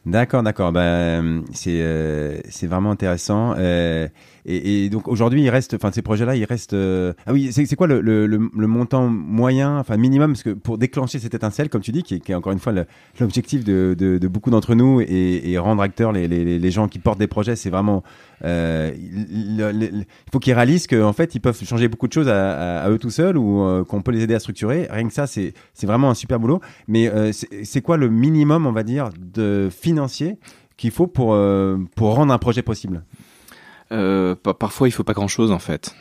D'accord, 0.06 0.44
d'accord. 0.44 0.72
Ben, 0.72 1.44
c'est 1.52 1.82
euh, 1.82 2.40
c'est 2.50 2.68
vraiment 2.68 2.92
intéressant. 2.92 3.54
Euh, 3.58 4.08
et, 4.46 4.90
donc 4.90 5.08
aujourd'hui, 5.08 5.42
il 5.42 5.50
reste, 5.50 5.74
enfin 5.74 5.92
ces 5.92 6.02
projets-là, 6.02 6.36
il 6.36 6.46
reste. 6.46 6.74
Euh, 6.74 7.14
ah 7.26 7.34
oui, 7.34 7.52
c'est 7.52 7.76
quoi 7.76 7.88
le, 7.88 8.38
montant 8.56 9.08
moyen, 9.08 9.78
enfin 9.80 9.98
minimum, 9.98 10.34
parce 10.34 10.44
que 10.44 10.52
pour 10.52 10.78
déclencher 10.78 11.20
cette 11.20 11.34
étincelle, 11.34 11.70
comme 11.70 11.82
tu 11.82 11.92
dis, 11.92 12.04
qui 12.04 12.16
est, 12.16 12.34
encore 12.34 12.54
une 12.54 12.60
fois 12.60 12.74
l'objectif 13.20 13.64
de, 13.64 14.20
beaucoup 14.28 14.50
d'entre 14.50 14.76
nous 14.76 15.02
et, 15.02 15.58
rendre 15.58 15.82
acteurs 15.82 16.12
les, 16.12 16.72
gens 16.72 16.88
qui 16.88 17.00
portent 17.00 17.20
des 17.20 17.28
projets, 17.28 17.56
c'est 17.56 17.70
vraiment. 17.70 18.04
Euh, 18.46 18.92
il 18.96 20.06
faut 20.32 20.40
qu'ils 20.40 20.54
réalisent 20.54 20.88
qu'en 20.88 21.14
fait, 21.14 21.36
ils 21.36 21.40
peuvent 21.40 21.62
changer 21.64 21.88
beaucoup 21.88 22.08
de 22.08 22.14
choses 22.14 22.30
à, 22.30 22.90
eux 22.90 22.98
tout 22.98 23.10
seuls 23.10 23.38
ou 23.38 23.64
euh, 23.64 23.84
qu'on 23.84 24.02
peut 24.02 24.12
les 24.12 24.24
aider 24.24 24.36
à 24.36 24.40
structurer. 24.40 24.88
Rien 24.90 25.08
que 25.08 25.14
ça, 25.14 25.28
c'est 25.28 25.54
vraiment 25.84 26.10
un 26.10 26.16
super 26.16 26.40
boulot. 26.40 26.62
Mais 26.88 27.12
c'est 27.32 27.82
quoi 27.82 27.98
le 27.98 28.10
minimum, 28.10 28.66
on 28.66 28.72
va 28.72 28.84
dire, 28.84 29.10
de 29.20 29.70
financier 29.72 30.38
qu'il 30.78 30.92
faut 30.92 31.08
pour 31.08 31.34
rendre 31.36 32.34
un 32.34 32.38
projet 32.38 32.62
possible? 32.62 33.04
Euh, 33.92 34.36
parfois, 34.36 34.88
il 34.88 34.92
faut 34.92 35.04
pas 35.04 35.14
grand-chose 35.14 35.52
en 35.52 35.60
fait. 35.60 35.96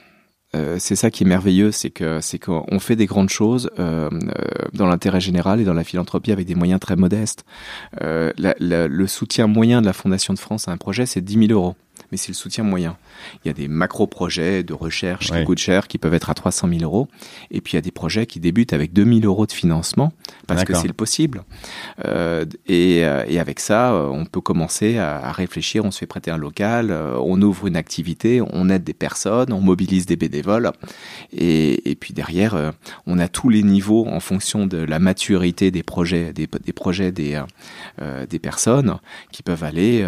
Euh, 0.55 0.77
c'est 0.79 0.97
ça 0.97 1.11
qui 1.11 1.25
est 1.25 1.27
merveilleux, 1.27 1.73
c'est 1.73 1.91
que 1.91 2.21
c'est 2.23 2.39
qu'on 2.39 2.79
fait 2.79 2.97
des 2.97 3.05
grandes 3.05 3.29
choses 3.29 3.71
euh, 3.79 4.09
dans 4.73 4.87
l'intérêt 4.87 5.21
général 5.21 5.61
et 5.61 5.65
dans 5.65 5.75
la 5.75 5.85
philanthropie 5.85 6.33
avec 6.33 6.47
des 6.47 6.55
moyens 6.55 6.81
très 6.81 6.97
modestes. 6.97 7.45
le 8.01 9.07
soutien 9.07 9.47
moyen 9.47 9.83
de 9.83 9.87
la 9.87 9.93
Fondation 9.93 10.33
de 10.33 10.39
France 10.39 10.69
à 10.69 10.73
un 10.73 10.79
projet, 10.79 11.05
c'est 11.05 11.21
10 11.21 11.49
000 11.49 11.53
euros. 11.53 11.77
Mais 12.11 12.19
c'est 12.19 12.29
le 12.29 12.35
soutien 12.35 12.65
moyen. 12.65 12.97
Il 13.45 13.49
y 13.49 13.51
a 13.51 13.55
des 13.55 13.69
macro-projets 13.69 14.63
de 14.63 14.75
recherche 14.75 15.31
qui 15.31 15.45
coûtent 15.45 15.59
cher, 15.59 15.89
qui 15.89 15.99
peuvent 15.99 16.15
être 16.15 16.31
à 16.31 16.35
300 16.35 16.69
000 16.69 16.83
euros, 16.83 17.09
et 17.51 17.61
puis 17.61 17.73
il 17.73 17.77
y 17.77 17.79
a 17.79 17.83
des 17.83 17.91
projets 17.91 18.27
qui 18.27 18.41
débutent 18.41 18.73
avec 18.73 18.93
2000 18.93 19.25
euros 19.27 19.47
de 19.47 19.53
financement, 19.53 20.13
parce 20.47 20.65
que 20.65 20.75
c'est 20.75 20.87
le 20.87 20.93
possible. 20.93 21.43
Euh, 22.05 22.45
et, 22.67 23.05
euh, 23.05 23.25
et, 23.27 23.39
avec 23.39 23.61
ça, 23.61 23.93
euh, 23.93 24.07
on 24.09 24.25
peut 24.25 24.41
commencer 24.41 24.99
à, 24.99 25.19
à, 25.19 25.33
réfléchir, 25.33 25.85
on 25.85 25.91
se 25.91 25.99
fait 25.99 26.07
prêter 26.07 26.31
un 26.31 26.37
local, 26.37 26.91
on 26.91 27.41
ouvre 27.43 27.67
une 27.67 27.77
activité, 27.77 28.41
on 28.53 28.69
aide 28.69 28.85
des 28.85 28.95
personnes, 28.95 29.53
on 29.53 29.61
mobilise 29.61 30.07
des 30.07 30.17
bénévoles, 30.17 30.73
et, 31.33 31.91
et 31.91 31.95
puis 31.95 32.15
derrière, 32.15 32.73
on 33.07 33.19
a 33.19 33.29
tous 33.29 33.49
les 33.49 33.63
niveaux 33.63 34.07
en 34.07 34.21
fonction 34.21 34.67
de 34.67 34.79
la 34.79 34.99
maturité 34.99 35.71
des 35.71 35.83
projets, 35.83 36.33
des, 36.33 36.47
des 36.47 36.73
projets 36.73 37.13
des, 37.13 37.41
des 38.29 38.39
personnes, 38.39 38.99
qui 39.33 39.43
peuvent 39.43 39.65
aller 39.65 40.07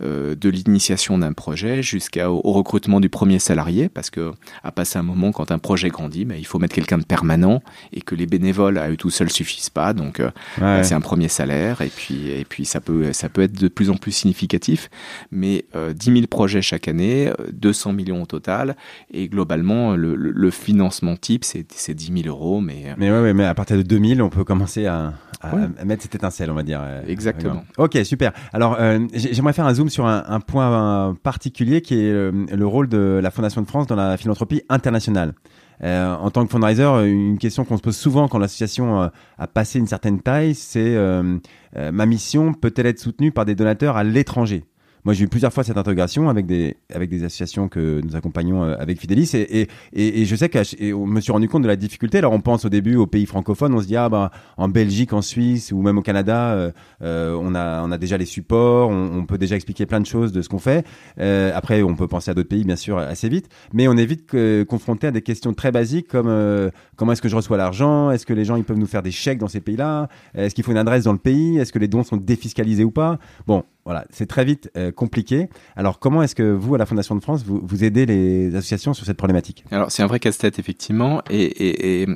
de 0.00 0.48
l'initiation 0.48 1.18
d'un 1.18 1.32
projet 1.34 1.82
jusqu'au 1.82 2.40
recrutement 2.40 3.00
du 3.00 3.08
premier 3.08 3.38
salarié, 3.38 3.88
parce 3.88 4.10
que 4.10 4.32
à 4.62 4.72
passer 4.72 4.98
un 4.98 5.02
moment, 5.02 5.32
quand 5.32 5.50
un 5.50 5.58
projet 5.58 5.88
grandit, 5.88 6.24
mais 6.24 6.38
il 6.38 6.44
faut 6.44 6.58
mettre 6.58 6.74
quelqu'un 6.74 6.98
de 6.98 7.04
permanent 7.04 7.62
et 7.92 8.00
que 8.00 8.14
les 8.14 8.26
bénévoles 8.26 8.78
à 8.78 8.90
eux 8.90 8.96
tout 8.96 9.10
seuls 9.10 9.30
suffisent 9.30 9.70
pas. 9.70 9.92
Donc 9.92 10.20
euh, 10.20 10.30
bah, 10.58 10.82
c'est 10.82 10.94
un 10.94 11.00
premier 11.00 11.28
salaire 11.28 11.80
et 11.80 11.88
puis 11.88 12.30
et 12.30 12.44
puis 12.44 12.64
ça 12.64 12.80
peut 12.80 13.12
ça 13.12 13.28
peut 13.28 13.42
être 13.42 13.58
de 13.58 13.68
plus 13.68 13.90
en 13.90 13.96
plus 13.96 14.12
significatif. 14.12 14.90
Mais 15.30 15.64
euh, 15.74 15.92
10 15.92 16.12
000 16.12 16.26
projets 16.26 16.62
chaque 16.62 16.88
année, 16.88 17.32
200 17.52 17.92
millions 17.92 18.22
au 18.22 18.26
total 18.26 18.76
et 19.12 19.28
globalement 19.28 19.96
le, 19.96 20.14
le, 20.14 20.50
financement 20.50 21.16
type 21.16 21.44
c'est 21.44 21.66
c'est 21.72 21.94
10 21.94 22.22
000 22.24 22.28
euros. 22.28 22.60
Mais 22.60 22.84
euh, 22.86 22.94
mais 22.96 23.10
ouais, 23.10 23.34
mais 23.34 23.44
à 23.44 23.54
partir 23.54 23.76
de 23.76 23.82
2000 23.82 24.22
on 24.22 24.30
peut 24.30 24.44
commencer 24.44 24.86
à, 24.86 25.14
à, 25.40 25.84
mettre 25.84 26.02
cette 26.02 26.14
étincelle 26.14 26.50
on 26.50 26.54
va 26.54 26.62
dire. 26.62 26.82
Exactement. 27.06 27.64
Ok 27.78 27.98
super. 28.04 28.32
Alors 28.52 28.78
j'aimerais 29.14 29.52
faire 29.52 29.66
un 29.66 29.74
zoom 29.74 29.88
sur 29.88 30.06
un, 30.06 30.24
un 30.26 30.40
point 30.40 31.14
particulier 31.24 31.80
qui 31.80 31.94
est 31.94 32.12
le 32.12 32.66
rôle 32.66 32.88
de 32.88 33.18
la 33.20 33.32
Fondation 33.32 33.60
de 33.62 33.66
France 33.66 33.88
dans 33.88 33.96
la 33.96 34.16
philanthropie 34.16 34.62
internationale. 34.68 35.34
Euh, 35.82 36.14
en 36.14 36.30
tant 36.30 36.44
que 36.44 36.50
fundraiser, 36.50 36.84
une 36.84 37.38
question 37.38 37.64
qu'on 37.64 37.76
se 37.76 37.82
pose 37.82 37.96
souvent 37.96 38.28
quand 38.28 38.38
l'association 38.38 39.02
euh, 39.02 39.08
a 39.38 39.46
passé 39.46 39.78
une 39.78 39.86
certaine 39.86 40.20
taille, 40.20 40.54
c'est 40.54 40.94
euh, 40.94 41.38
ma 41.74 42.06
mission 42.06 42.54
peut-elle 42.54 42.86
être 42.86 43.00
soutenue 43.00 43.32
par 43.32 43.44
des 43.44 43.54
donateurs 43.54 43.96
à 43.96 44.04
l'étranger? 44.04 44.64
Moi, 45.04 45.12
j'ai 45.12 45.24
eu 45.24 45.28
plusieurs 45.28 45.52
fois 45.52 45.64
cette 45.64 45.76
intégration 45.76 46.30
avec 46.30 46.46
des, 46.46 46.78
avec 46.90 47.10
des 47.10 47.24
associations 47.24 47.68
que 47.68 48.00
nous 48.02 48.16
accompagnons 48.16 48.64
euh, 48.64 48.74
avec 48.78 48.98
Fidelis 48.98 49.30
et, 49.34 49.68
et, 49.92 50.22
et 50.22 50.24
je 50.24 50.34
sais 50.34 50.48
que 50.48 50.62
je 50.62 50.94
me 50.94 51.20
suis 51.20 51.30
rendu 51.30 51.46
compte 51.46 51.62
de 51.62 51.68
la 51.68 51.76
difficulté. 51.76 52.18
Alors, 52.18 52.32
on 52.32 52.40
pense 52.40 52.64
au 52.64 52.70
début 52.70 52.96
aux 52.96 53.06
pays 53.06 53.26
francophones, 53.26 53.74
on 53.74 53.82
se 53.82 53.86
dit, 53.86 53.96
ah, 53.96 54.08
bah, 54.08 54.30
en 54.56 54.68
Belgique, 54.68 55.12
en 55.12 55.20
Suisse 55.20 55.72
ou 55.72 55.82
même 55.82 55.98
au 55.98 56.02
Canada, 56.02 56.52
euh, 56.52 56.70
euh, 57.02 57.38
on, 57.38 57.54
a, 57.54 57.82
on 57.82 57.92
a 57.92 57.98
déjà 57.98 58.16
les 58.16 58.24
supports, 58.24 58.88
on, 58.88 59.26
peut 59.26 59.36
déjà 59.36 59.56
expliquer 59.56 59.84
plein 59.84 60.00
de 60.00 60.06
choses 60.06 60.32
de 60.32 60.40
ce 60.40 60.48
qu'on 60.48 60.58
fait. 60.58 60.86
Euh, 61.18 61.52
après, 61.54 61.82
on 61.82 61.96
peut 61.96 62.08
penser 62.08 62.30
à 62.30 62.34
d'autres 62.34 62.48
pays, 62.48 62.64
bien 62.64 62.76
sûr, 62.76 62.96
assez 62.96 63.28
vite, 63.28 63.48
mais 63.74 63.88
on 63.88 63.96
est 63.96 64.06
vite 64.06 64.34
confronté 64.66 65.08
à 65.08 65.10
des 65.10 65.22
questions 65.22 65.52
très 65.52 65.70
basiques 65.70 66.08
comme 66.08 66.70
comment 66.96 67.12
est-ce 67.12 67.22
que 67.22 67.28
je 67.28 67.36
reçois 67.36 67.56
l'argent? 67.56 68.10
Est-ce 68.10 68.26
que 68.26 68.32
les 68.32 68.44
gens 68.44 68.56
ils 68.56 68.64
peuvent 68.64 68.78
nous 68.78 68.86
faire 68.86 69.02
des 69.02 69.10
chèques 69.10 69.38
dans 69.38 69.48
ces 69.48 69.60
pays-là? 69.60 70.08
Est-ce 70.34 70.54
qu'il 70.54 70.64
faut 70.64 70.72
une 70.72 70.78
adresse 70.78 71.04
dans 71.04 71.12
le 71.12 71.18
pays? 71.18 71.58
Est-ce 71.58 71.72
que 71.72 71.78
les 71.78 71.88
dons 71.88 72.04
sont 72.04 72.16
défiscalisés 72.16 72.84
ou 72.84 72.90
pas? 72.90 73.18
Bon, 73.46 73.64
voilà, 73.84 74.06
c'est 74.10 74.26
très 74.26 74.44
vite 74.44 74.70
euh, 74.76 74.92
compliqué. 74.92 75.48
Alors, 75.76 75.98
comment 75.98 76.22
est-ce 76.22 76.34
que 76.34 76.42
vous, 76.42 76.74
à 76.74 76.78
la 76.78 76.86
Fondation 76.86 77.14
de 77.14 77.20
France, 77.20 77.44
vous, 77.44 77.84
aidez 77.84 78.06
les 78.06 78.54
associations 78.56 78.94
sur 78.94 79.04
cette 79.04 79.18
problématique? 79.18 79.64
Alors, 79.70 79.92
c'est 79.92 80.02
un 80.02 80.06
vrai 80.06 80.20
casse-tête, 80.20 80.58
effectivement. 80.58 81.22
Et, 81.28 82.06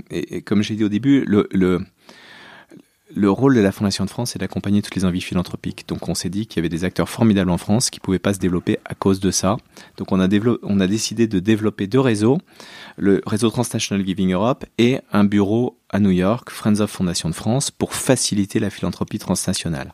comme 0.47 0.63
j'ai 0.63 0.77
dit 0.77 0.85
au 0.85 0.89
début, 0.89 1.27
le, 1.27 1.47
le, 1.53 1.85
le, 3.15 3.31
rôle 3.31 3.55
de 3.55 3.61
la 3.61 3.71
Fondation 3.71 4.07
de 4.07 4.11
France, 4.11 4.31
c'est 4.31 4.39
d'accompagner 4.39 4.81
toutes 4.81 4.95
les 4.95 5.05
envies 5.05 5.21
philanthropiques. 5.21 5.87
Donc, 5.87 6.09
on 6.09 6.15
s'est 6.15 6.31
dit 6.31 6.47
qu'il 6.47 6.57
y 6.57 6.61
avait 6.61 6.71
des 6.71 6.85
acteurs 6.85 7.11
formidables 7.11 7.51
en 7.51 7.59
France 7.59 7.91
qui 7.91 8.01
pouvaient 8.01 8.19
pas 8.19 8.33
se 8.33 8.39
développer 8.39 8.79
à 8.87 8.95
cause 8.95 9.21
de 9.21 9.31
ça. 9.31 9.59
Donc, 9.99 10.11
on 10.11 10.21
a, 10.21 10.29
on 10.63 10.81
a 10.81 10.87
décidé 10.87 11.27
de 11.27 11.39
développer 11.39 11.87
deux 11.87 12.01
réseaux. 12.01 12.39
Le 12.97 13.21
réseau 13.27 13.51
Transnational 13.51 14.07
Giving 14.07 14.33
Europe 14.33 14.65
et 14.79 15.01
un 15.13 15.25
bureau 15.25 15.79
à 15.91 16.01
New 16.01 16.13
York, 16.13 16.49
Friends 16.49 16.81
of 16.81 16.91
Fondation 16.91 17.29
de 17.29 17.35
France, 17.35 17.71
pour 17.71 17.93
faciliter 17.93 18.59
la 18.59 18.71
philanthropie 18.71 19.19
transnationale. 19.19 19.93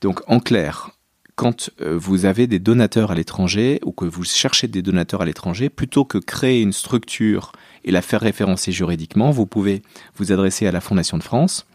Donc 0.00 0.22
en 0.26 0.40
clair, 0.40 0.90
quand 1.40 1.70
euh, 1.80 1.96
vous 1.96 2.26
avez 2.26 2.46
des 2.46 2.58
donateurs 2.58 3.10
à 3.10 3.14
l'étranger 3.14 3.80
ou 3.84 3.92
que 3.92 4.04
vous 4.04 4.24
cherchez 4.24 4.68
des 4.68 4.82
donateurs 4.82 5.22
à 5.22 5.24
l'étranger, 5.24 5.70
plutôt 5.70 6.04
que 6.04 6.18
créer 6.18 6.60
une 6.60 6.72
structure 6.72 7.52
et 7.84 7.90
la 7.90 8.02
faire 8.02 8.20
référencer 8.20 8.72
juridiquement, 8.72 9.30
vous 9.30 9.46
pouvez 9.46 9.82
vous 10.16 10.32
adresser 10.32 10.66
à 10.66 10.72
la 10.72 10.82
Fondation 10.82 11.16
de 11.16 11.22
France. 11.22 11.66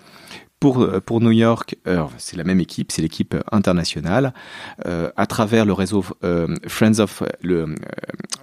Pour, 0.59 0.81
euh, 0.81 1.01
pour 1.01 1.19
New 1.19 1.31
York, 1.31 1.77
euh, 1.87 2.03
c'est 2.17 2.37
la 2.37 2.43
même 2.43 2.59
équipe, 2.59 2.91
c'est 2.91 3.01
l'équipe 3.01 3.35
internationale, 3.51 4.33
à 4.85 5.25
travers 5.25 5.65
le 5.65 5.73
réseau 5.73 6.03
Friends 6.67 6.99
of 6.99 7.23
le, 7.41 7.75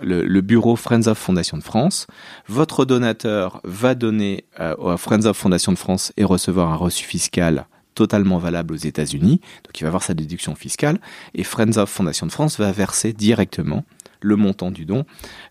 le, 0.03 0.41
bureau 0.41 0.75
Friends 0.75 1.07
of 1.07 1.19
Fondation 1.19 1.57
de 1.57 1.63
France. 1.63 2.09
Votre 2.49 2.85
donateur 2.85 3.61
va 3.63 3.95
donner 3.95 4.45
à 4.57 4.75
Friends 4.97 5.27
of 5.27 5.37
Fondation 5.37 5.71
de 5.71 5.79
France 5.79 6.13
et 6.17 6.25
recevoir 6.25 6.71
un 6.71 6.77
reçu 6.77 7.05
fiscal 7.05 7.67
totalement 7.95 8.39
valable 8.39 8.75
aux 8.75 8.79
États-Unis, 8.79 9.41
donc 9.65 9.81
il 9.81 9.83
va 9.83 9.89
avoir 9.89 10.03
sa 10.03 10.15
déduction 10.15 10.55
fiscale, 10.55 11.01
et 11.35 11.45
Friends 11.45 11.77
of 11.77 11.91
Fondation 11.91 12.27
de 12.27 12.33
France 12.33 12.59
va 12.59 12.73
verser 12.73 13.13
directement 13.13 13.85
le 14.21 14.37
montant 14.37 14.71
du 14.71 14.85
don 14.85 15.05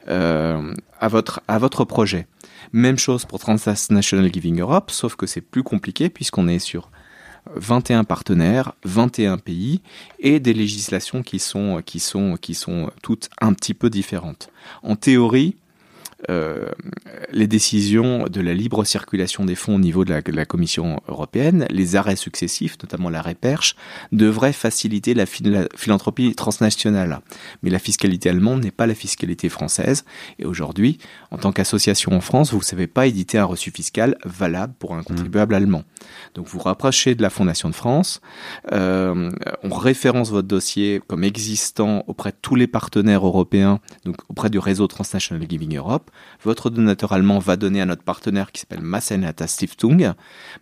euh, 0.08 0.74
à, 1.00 1.08
votre, 1.08 1.42
à 1.48 1.60
votre 1.60 1.86
projet. 1.86 2.28
Même 2.74 2.98
chose 2.98 3.26
pour 3.26 3.40
Transnational 3.40 4.32
Giving 4.32 4.60
Europe, 4.60 4.92
sauf 4.92 5.16
que 5.16 5.26
c'est 5.26 5.42
plus 5.42 5.64
compliqué 5.64 6.10
puisqu'on 6.10 6.48
est 6.48 6.60
sur 6.60 6.90
21 7.56 8.04
partenaires, 8.04 8.74
21 8.86 9.38
pays 9.38 9.82
et 10.20 10.40
des 10.40 10.54
législations 10.54 11.24
qui 11.24 11.40
sont, 11.40 11.82
qui 11.86 12.00
sont, 12.00 12.38
qui 12.40 12.54
sont 12.54 12.92
toutes 13.02 13.30
un 13.40 13.54
petit 13.54 13.74
peu 13.74 13.90
différentes. 13.90 14.50
En 14.84 14.96
théorie, 14.96 15.56
les 16.30 17.48
décisions 17.48 18.26
de 18.28 18.42
la 18.42 18.54
libre 18.54 18.84
circulation 18.84 19.46
des 19.46 19.56
fonds 19.56 19.76
au 19.76 19.80
niveau 19.80 20.06
de 20.06 20.14
la, 20.14 20.46
Commission 20.46 21.02
européenne, 21.08 21.66
les 21.70 21.96
arrêts 21.96 22.16
successifs, 22.16 22.78
notamment 22.82 23.10
l'arrêt 23.10 23.36
Perche, 23.36 23.76
devraient 24.12 24.54
faciliter 24.54 25.14
la, 25.14 25.26
philanthropie 25.26 26.36
transnationale. 26.36 27.22
Mais 27.64 27.70
la 27.70 27.80
fiscalité 27.80 28.30
allemande 28.30 28.64
n'est 28.64 28.72
pas 28.72 28.88
la 28.88 28.96
fiscalité 28.96 29.50
française. 29.50 30.06
Et 30.40 30.46
aujourd'hui, 30.46 30.98
en 31.32 31.38
tant 31.38 31.52
qu'association 31.52 32.14
en 32.14 32.22
France, 32.22 32.52
vous 32.52 32.60
ne 32.60 32.64
savez 32.64 32.88
pas 32.88 33.08
éditer 33.08 33.38
un 33.38 33.46
reçu 33.46 33.72
fiscal 33.72 34.18
valable 34.26 34.74
pour 34.80 34.96
un 34.96 35.04
contribuable 35.04 35.56
allemand. 35.56 35.84
Donc 36.36 36.48
vous 36.48 36.60
rapprochez 36.60 37.16
de 37.16 37.22
la 37.22 37.30
Fondation 37.30 37.70
de 37.70 37.76
France, 37.76 38.22
euh, 38.72 39.32
on 39.64 39.74
référence 39.74 40.32
votre 40.32 40.48
dossier 40.48 41.02
comme 41.08 41.24
existant 41.24 42.04
auprès 42.08 42.32
de 42.32 42.38
tous 42.42 42.56
les 42.56 42.68
partenaires 42.68 43.26
européens, 43.26 43.80
donc 44.06 44.18
auprès 44.30 44.50
du 44.50 44.60
réseau 44.60 44.88
Transnational 44.88 45.48
Giving 45.50 45.78
Europe. 45.78 46.11
Votre 46.44 46.70
donateur 46.70 47.14
allemand 47.14 47.40
va 47.40 47.56
donner 47.56 47.82
à 47.82 47.86
notre 47.86 48.04
partenaire 48.04 48.52
qui 48.52 48.62
s'appelle 48.62 48.82
Massainata 48.82 49.48
Stiftung. 49.48 50.14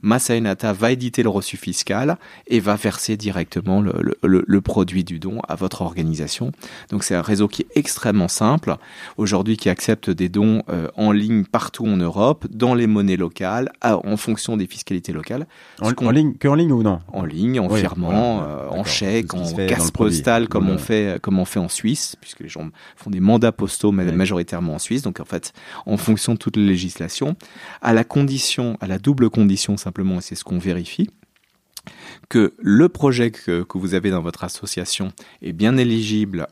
Massainata 0.02 0.74
va 0.74 0.92
éditer 0.92 1.24
le 1.24 1.30
reçu 1.30 1.58
fiscal 1.58 2.18
et 2.48 2.60
va 2.60 2.76
verser 2.76 3.18
directement 3.18 3.82
le, 3.82 4.62
produit 4.62 5.04
du 5.04 5.20
don 5.20 5.40
à 5.48 5.56
votre 5.56 5.82
organisation. 5.82 6.52
Donc 6.90 7.04
c'est 7.04 7.16
un 7.16 7.22
réseau 7.22 7.48
qui 7.48 7.64
est 7.64 7.68
extrêmement 7.76 8.28
simple, 8.28 8.76
aujourd'hui 9.18 9.58
qui 9.58 9.70
accepte 9.70 10.10
des 10.10 10.30
dons 10.30 10.64
euh, 10.70 10.90
en 10.96 11.12
ligne 11.12 11.46
partout 11.46 11.86
en 11.88 11.96
Europe, 11.96 12.46
dans 12.50 12.76
les 12.76 12.88
monnaies 12.88 13.18
locales, 13.18 13.72
en 13.82 14.18
fonction 14.18 14.58
des 14.58 14.68
fiscalités 14.68 15.14
locales. 15.14 15.48
En, 15.82 16.12
ligne, 16.12 16.34
que 16.36 16.48
en 16.48 16.56
ligne 16.56 16.74
ou 16.74 16.84
non? 16.84 17.00
En 17.08 17.24
ligne, 17.24 17.60
en 17.60 17.70
firmant, 17.70 18.44
euh, 18.44 18.68
en 18.70 18.84
chèque, 18.84 19.34
en 19.34 19.46
casse 19.68 19.92
postale, 19.92 20.48
comme 20.48 20.70
on 20.70 20.78
fait, 20.78 21.20
comme 21.22 21.40
on 21.40 21.46
fait 21.46 21.60
en 21.60 21.70
Suisse, 21.70 22.16
puisque 22.20 22.42
les 22.42 22.50
gens 22.50 22.70
font 22.96 23.10
des 23.10 23.20
mandats 23.20 23.52
postaux 23.52 23.92
majoritairement 23.92 24.76
en 24.76 24.80
Suisse. 24.80 25.02
Donc 25.02 25.20
en 25.20 25.26
fait 25.26 25.39
en 25.86 25.98
fonction 25.98 26.34
de 26.34 26.38
toutes 26.38 26.58
les 26.58 26.66
législations, 26.66 27.36
à 27.82 27.94
la 27.94 28.04
condition, 28.04 28.78
à 28.82 28.88
la 28.88 29.00
double 29.00 29.30
condition 29.30 29.78
simplement, 29.78 30.20
et 30.20 30.22
c'est 30.22 30.36
ce 30.36 30.44
qu'on 30.44 30.60
vérifie, 30.60 31.10
que 32.30 32.54
le 32.60 32.90
projet 32.90 33.32
que, 33.32 33.66
vous 33.74 33.94
avez 33.94 34.12
dans 34.12 34.22
votre 34.22 34.44
association 34.44 35.12
est 35.42 35.54
bien 35.54 35.78
éligible 35.78 36.48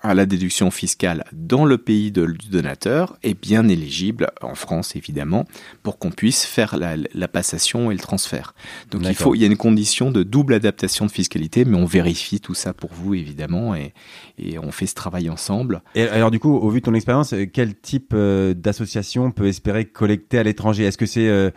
à 0.00 0.14
la 0.14 0.26
déduction 0.26 0.70
fiscale 0.70 1.24
dans 1.32 1.64
le 1.64 1.78
pays 1.78 2.12
de, 2.12 2.26
du 2.26 2.48
donateur 2.48 3.16
est 3.22 3.40
bien 3.40 3.68
éligible, 3.68 4.28
en 4.42 4.54
France 4.54 4.96
évidemment, 4.96 5.46
pour 5.82 5.98
qu'on 5.98 6.10
puisse 6.10 6.44
faire 6.44 6.76
la, 6.76 7.28
passation 7.28 7.90
et 7.90 7.94
le 7.94 8.00
transfert. 8.00 8.54
Donc 8.90 9.02
il, 9.04 9.14
faut, 9.14 9.34
il 9.34 9.40
y 9.40 9.44
a 9.44 9.46
une 9.46 9.56
condition 9.56 10.10
de 10.10 10.22
double 10.22 10.54
adaptation 10.54 11.04
de 11.06 11.10
fiscalité, 11.10 11.64
mais 11.64 11.76
on 11.76 11.84
vérifie 11.84 12.40
tout 12.40 12.54
ça 12.54 12.72
pour 12.72 12.90
vous 12.92 13.14
évidemment 13.14 13.74
et, 13.74 13.92
et 14.38 14.58
on 14.58 14.70
fait 14.70 14.86
ce 14.86 14.94
travail 14.94 15.28
ensemble. 15.28 15.82
Et 15.94 16.02
alors 16.02 16.30
du 16.30 16.38
coup, 16.38 16.54
au 16.54 16.70
vu 16.70 16.80
de 16.80 16.84
ton 16.84 16.94
expérience, 16.94 17.34
quel 17.52 17.74
type 17.74 18.12
euh, 18.14 18.54
d'association 18.54 19.30
peut 19.30 19.46
espérer 19.46 19.84
collecter 19.84 20.38
à 20.38 20.42
l'étranger? 20.42 20.84
Est-ce 20.84 20.98
que 20.98 21.06
c'est... 21.06 21.28
Euh, 21.28 21.50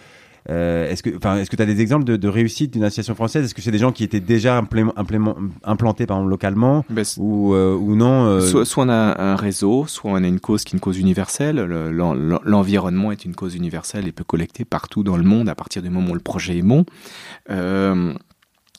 euh, 0.50 0.90
est-ce 0.90 1.04
que, 1.04 1.16
enfin, 1.16 1.38
est-ce 1.38 1.50
que 1.50 1.56
tu 1.56 1.62
as 1.62 1.66
des 1.66 1.82
exemples 1.82 2.06
de, 2.06 2.16
de 2.16 2.28
réussite 2.28 2.74
d'une 2.74 2.84
association 2.84 3.16
française? 3.16 3.46
Est-ce 3.46 3.54
que 3.54 3.62
c'est 3.62 3.72
des 3.72 3.78
gens 3.78 3.92
qui 3.92 4.04
étaient 4.04 4.20
déjà 4.20 4.58
implantés 4.58 6.06
par 6.06 6.18
exemple, 6.18 6.30
localement? 6.30 6.86
Ben, 6.90 7.06
ou, 7.18 7.54
euh, 7.54 7.76
ou 7.76 7.96
non 7.96 8.26
euh? 8.26 8.42
soit, 8.42 8.66
soit, 8.66 8.86
on 8.86 8.90
a 8.90 9.22
un 9.22 9.36
réseau, 9.36 9.86
soit 9.88 10.12
on 10.12 10.24
a 10.24 10.28
une 10.28 10.40
cause 10.40 10.64
qui 10.64 10.76
est 10.76 10.78
une 10.78 10.82
cause 10.82 10.98
universelle. 10.98 11.58
L'environnement 11.58 13.12
est 13.12 13.26
une 13.26 13.36
cause 13.36 13.56
universelle 13.56 14.08
et 14.08 14.12
peut 14.12 14.24
collecter 14.24 14.66
partout 14.66 15.04
dans 15.04 15.18
le 15.18 15.24
monde 15.24 15.50
à 15.50 15.56
partir 15.56 15.82
du 15.82 15.90
moment 15.90 16.12
où 16.12 16.16
le 16.16 16.20
projet 16.20 16.58
est 16.58 16.64
bon. 16.64 16.86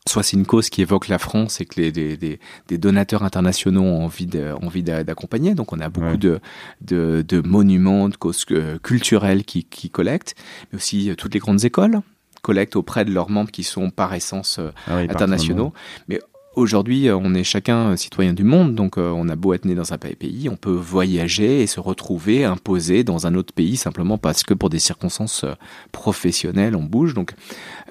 Soit 0.09 0.25
c'est 0.25 0.37
une 0.37 0.47
cause 0.47 0.69
qui 0.69 0.83
évoque 0.83 1.09
la 1.09 1.19
France 1.19 1.61
et 1.61 1.65
que 1.65 1.81
les, 1.81 1.93
des, 1.93 2.17
des, 2.17 2.79
donateurs 2.79 3.23
internationaux 3.23 3.83
ont 3.83 4.05
envie 4.05 4.83
d'accompagner. 4.83 5.55
Donc 5.55 5.73
on 5.73 5.79
a 5.79 5.89
beaucoup 5.89 6.17
de, 6.17 6.41
de, 6.81 7.25
de, 7.27 7.41
monuments, 7.41 8.09
de 8.09 8.17
causes 8.17 8.45
euh, 8.51 8.79
culturelles 8.79 9.45
qui, 9.45 9.65
qui 9.65 9.91
collectent, 9.91 10.35
mais 10.73 10.79
aussi 10.79 11.09
euh, 11.09 11.15
toutes 11.15 11.35
les 11.35 11.41
grandes 11.41 11.65
écoles 11.65 12.01
collectent 12.43 12.77
auprès 12.77 13.05
de 13.05 13.13
leurs 13.13 13.31
membres 13.31 13.53
qui 13.53 13.63
sont 13.63 13.91
par 13.91 14.13
essence 14.13 14.59
euh, 14.59 14.71
ah 14.89 14.97
internationaux. 14.97 15.73
Mais 16.09 16.21
Aujourd'hui, 16.55 17.11
on 17.11 17.33
est 17.33 17.45
chacun 17.45 17.97
citoyen 17.97 18.35
du 18.35 18.45
monde, 18.45 18.75
donc 18.75 18.99
on 18.99 19.27
a 19.31 19.37
beau 19.37 19.55
être 19.55 19.65
né 19.65 19.75
dans 19.75 19.95
un 19.95 19.99
pays, 19.99 20.51
on 20.51 20.57
peut 20.57 20.71
voyager 20.71 21.63
et 21.63 21.67
se 21.67 21.81
retrouver 21.81 22.45
imposé 22.45 23.05
dans 23.05 23.27
un 23.27 23.35
autre 23.35 23.55
pays 23.55 23.79
simplement 23.79 24.19
parce 24.19 24.43
que 24.43 24.53
pour 24.53 24.69
des 24.69 24.79
circonstances 24.79 25.47
professionnelles, 25.93 26.77
on 26.77 26.83
bouge. 26.83 27.15
Donc 27.15 27.33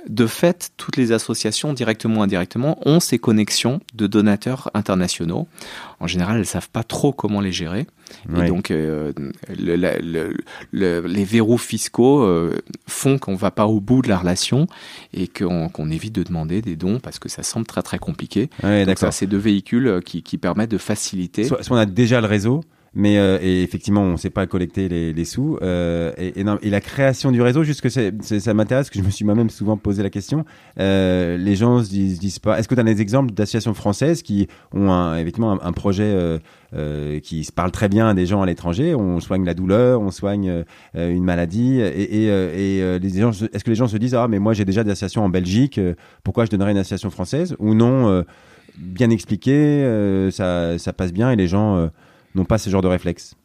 de 0.07 0.27
fait, 0.27 0.71
toutes 0.77 0.97
les 0.97 1.11
associations, 1.11 1.73
directement 1.73 2.19
ou 2.19 2.23
indirectement, 2.23 2.77
ont 2.87 2.99
ces 2.99 3.17
connexions 3.17 3.79
de 3.95 4.05
donateurs 4.05 4.69
internationaux. 4.75 5.47
En 5.99 6.05
général, 6.05 6.35
elles 6.35 6.41
ne 6.41 6.45
savent 6.45 6.69
pas 6.69 6.83
trop 6.83 7.13
comment 7.13 7.41
les 7.41 7.51
gérer. 7.51 7.87
Et 8.37 8.47
donc, 8.47 8.71
euh, 8.71 9.11
les 9.53 11.23
verrous 11.23 11.57
fiscaux 11.57 12.23
euh, 12.23 12.57
font 12.87 13.17
qu'on 13.17 13.33
ne 13.33 13.37
va 13.37 13.51
pas 13.51 13.67
au 13.67 13.79
bout 13.79 14.01
de 14.01 14.09
la 14.09 14.17
relation 14.17 14.67
et 15.13 15.27
qu'on 15.27 15.91
évite 15.91 16.13
de 16.13 16.23
demander 16.23 16.61
des 16.61 16.75
dons 16.75 16.99
parce 16.99 17.19
que 17.19 17.29
ça 17.29 17.43
semble 17.43 17.65
très 17.65 17.81
très 17.81 17.99
compliqué. 17.99 18.49
donc, 18.63 18.97
ça, 18.97 19.11
c'est 19.11 19.27
deux 19.27 19.37
véhicules 19.37 19.87
euh, 19.87 20.01
qui, 20.01 20.37
permettent 20.37 20.71
de 20.71 20.77
faciliter. 20.77 21.43
Soit, 21.43 21.61
soit 21.63 21.77
on 21.77 21.79
a 21.79 21.85
déjà 21.85 22.19
le 22.19 22.27
réseau, 22.27 22.61
mais 22.93 23.17
euh, 23.17 23.39
et 23.41 23.63
effectivement, 23.63 24.01
on 24.01 24.13
ne 24.13 24.17
sait 24.17 24.29
pas 24.29 24.45
collecter 24.47 24.89
les, 24.89 25.13
les 25.13 25.25
sous. 25.25 25.57
Euh, 25.61 26.11
et, 26.17 26.41
et, 26.41 26.69
la 26.69 26.81
création 26.81 27.31
du 27.31 27.41
réseau, 27.41 27.63
juste 27.63 27.79
que 27.79 27.87
ça 27.89 28.53
m'intéresse, 28.53 28.89
que 28.89 28.99
je 28.99 29.03
me 29.03 29.09
suis 29.09 29.23
moi-même 29.23 29.49
souvent 29.49 29.77
posé 29.77 30.03
la 30.03 30.09
question. 30.09 30.43
Euh, 30.77 31.37
les 31.37 31.55
gens 31.55 31.81
se 31.83 31.89
disent, 31.89 32.19
disent 32.19 32.39
pas. 32.39 32.59
Est-ce 32.59 32.67
que 32.67 32.75
tu 32.75 32.81
as 32.81 32.83
des 32.83 32.99
exemples 33.01 33.33
d'associations 33.33 33.73
françaises 33.73 34.21
qui 34.21 34.47
ont 34.73 34.91
un, 34.91 35.17
effectivement 35.17 35.63
un, 35.63 35.71
projet 35.71 36.03
euh, 36.03 36.37
euh, 36.73 37.21
qui 37.21 37.45
se 37.45 37.53
parle 37.53 37.71
très 37.71 37.87
bien 37.87 38.09
à 38.09 38.13
des 38.13 38.25
gens 38.25 38.41
à 38.41 38.45
l'étranger? 38.45 38.93
On 38.93 39.21
soigne 39.21 39.45
la 39.45 39.53
douleur, 39.53 40.01
on 40.01 40.11
soigne 40.11 40.49
euh, 40.49 41.15
une 41.15 41.23
maladie. 41.23 41.79
Et, 41.79 42.25
et, 42.25 42.77
et 42.79 42.99
les 42.99 43.09
gens, 43.21 43.31
est-ce 43.31 43.63
que 43.63 43.69
les 43.69 43.75
gens 43.75 43.87
se 43.87 43.97
disent 43.97 44.15
ah 44.15 44.27
mais 44.27 44.39
moi 44.39 44.51
j'ai 44.51 44.65
déjà 44.65 44.83
des 44.83 44.91
associations 44.91 45.23
en 45.23 45.29
Belgique, 45.29 45.79
pourquoi 46.25 46.43
je 46.43 46.49
donnerais 46.49 46.71
une 46.71 46.77
association 46.77 47.09
française? 47.09 47.55
Ou 47.59 47.73
non 47.73 48.25
Bien 48.77 49.09
expliqué, 49.09 50.29
ça, 50.31 50.77
ça 50.77 50.91
passe 50.91 51.13
bien 51.13 51.31
et 51.31 51.35
les 51.37 51.47
gens 51.47 51.89
n'ont 52.35 52.45
pas 52.45 52.57
ce 52.57 52.69
genre 52.69 52.81
de 52.81 52.87
réflexe. 52.87 53.35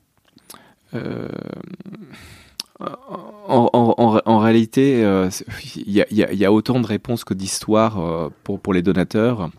Euh, 0.94 1.29
en, 2.79 4.38
réalité, 4.38 5.03
euh, 5.05 5.31
il 5.77 5.92
y, 5.92 6.44
a 6.44 6.53
autant 6.53 6.81
de 6.81 6.87
réponses 6.87 7.25
que 7.25 7.35
d'histoires 7.35 7.99
euh, 7.99 8.29
pour, 8.44 8.61
pour 8.61 8.75
les 8.75 8.83
donateurs 8.83 9.51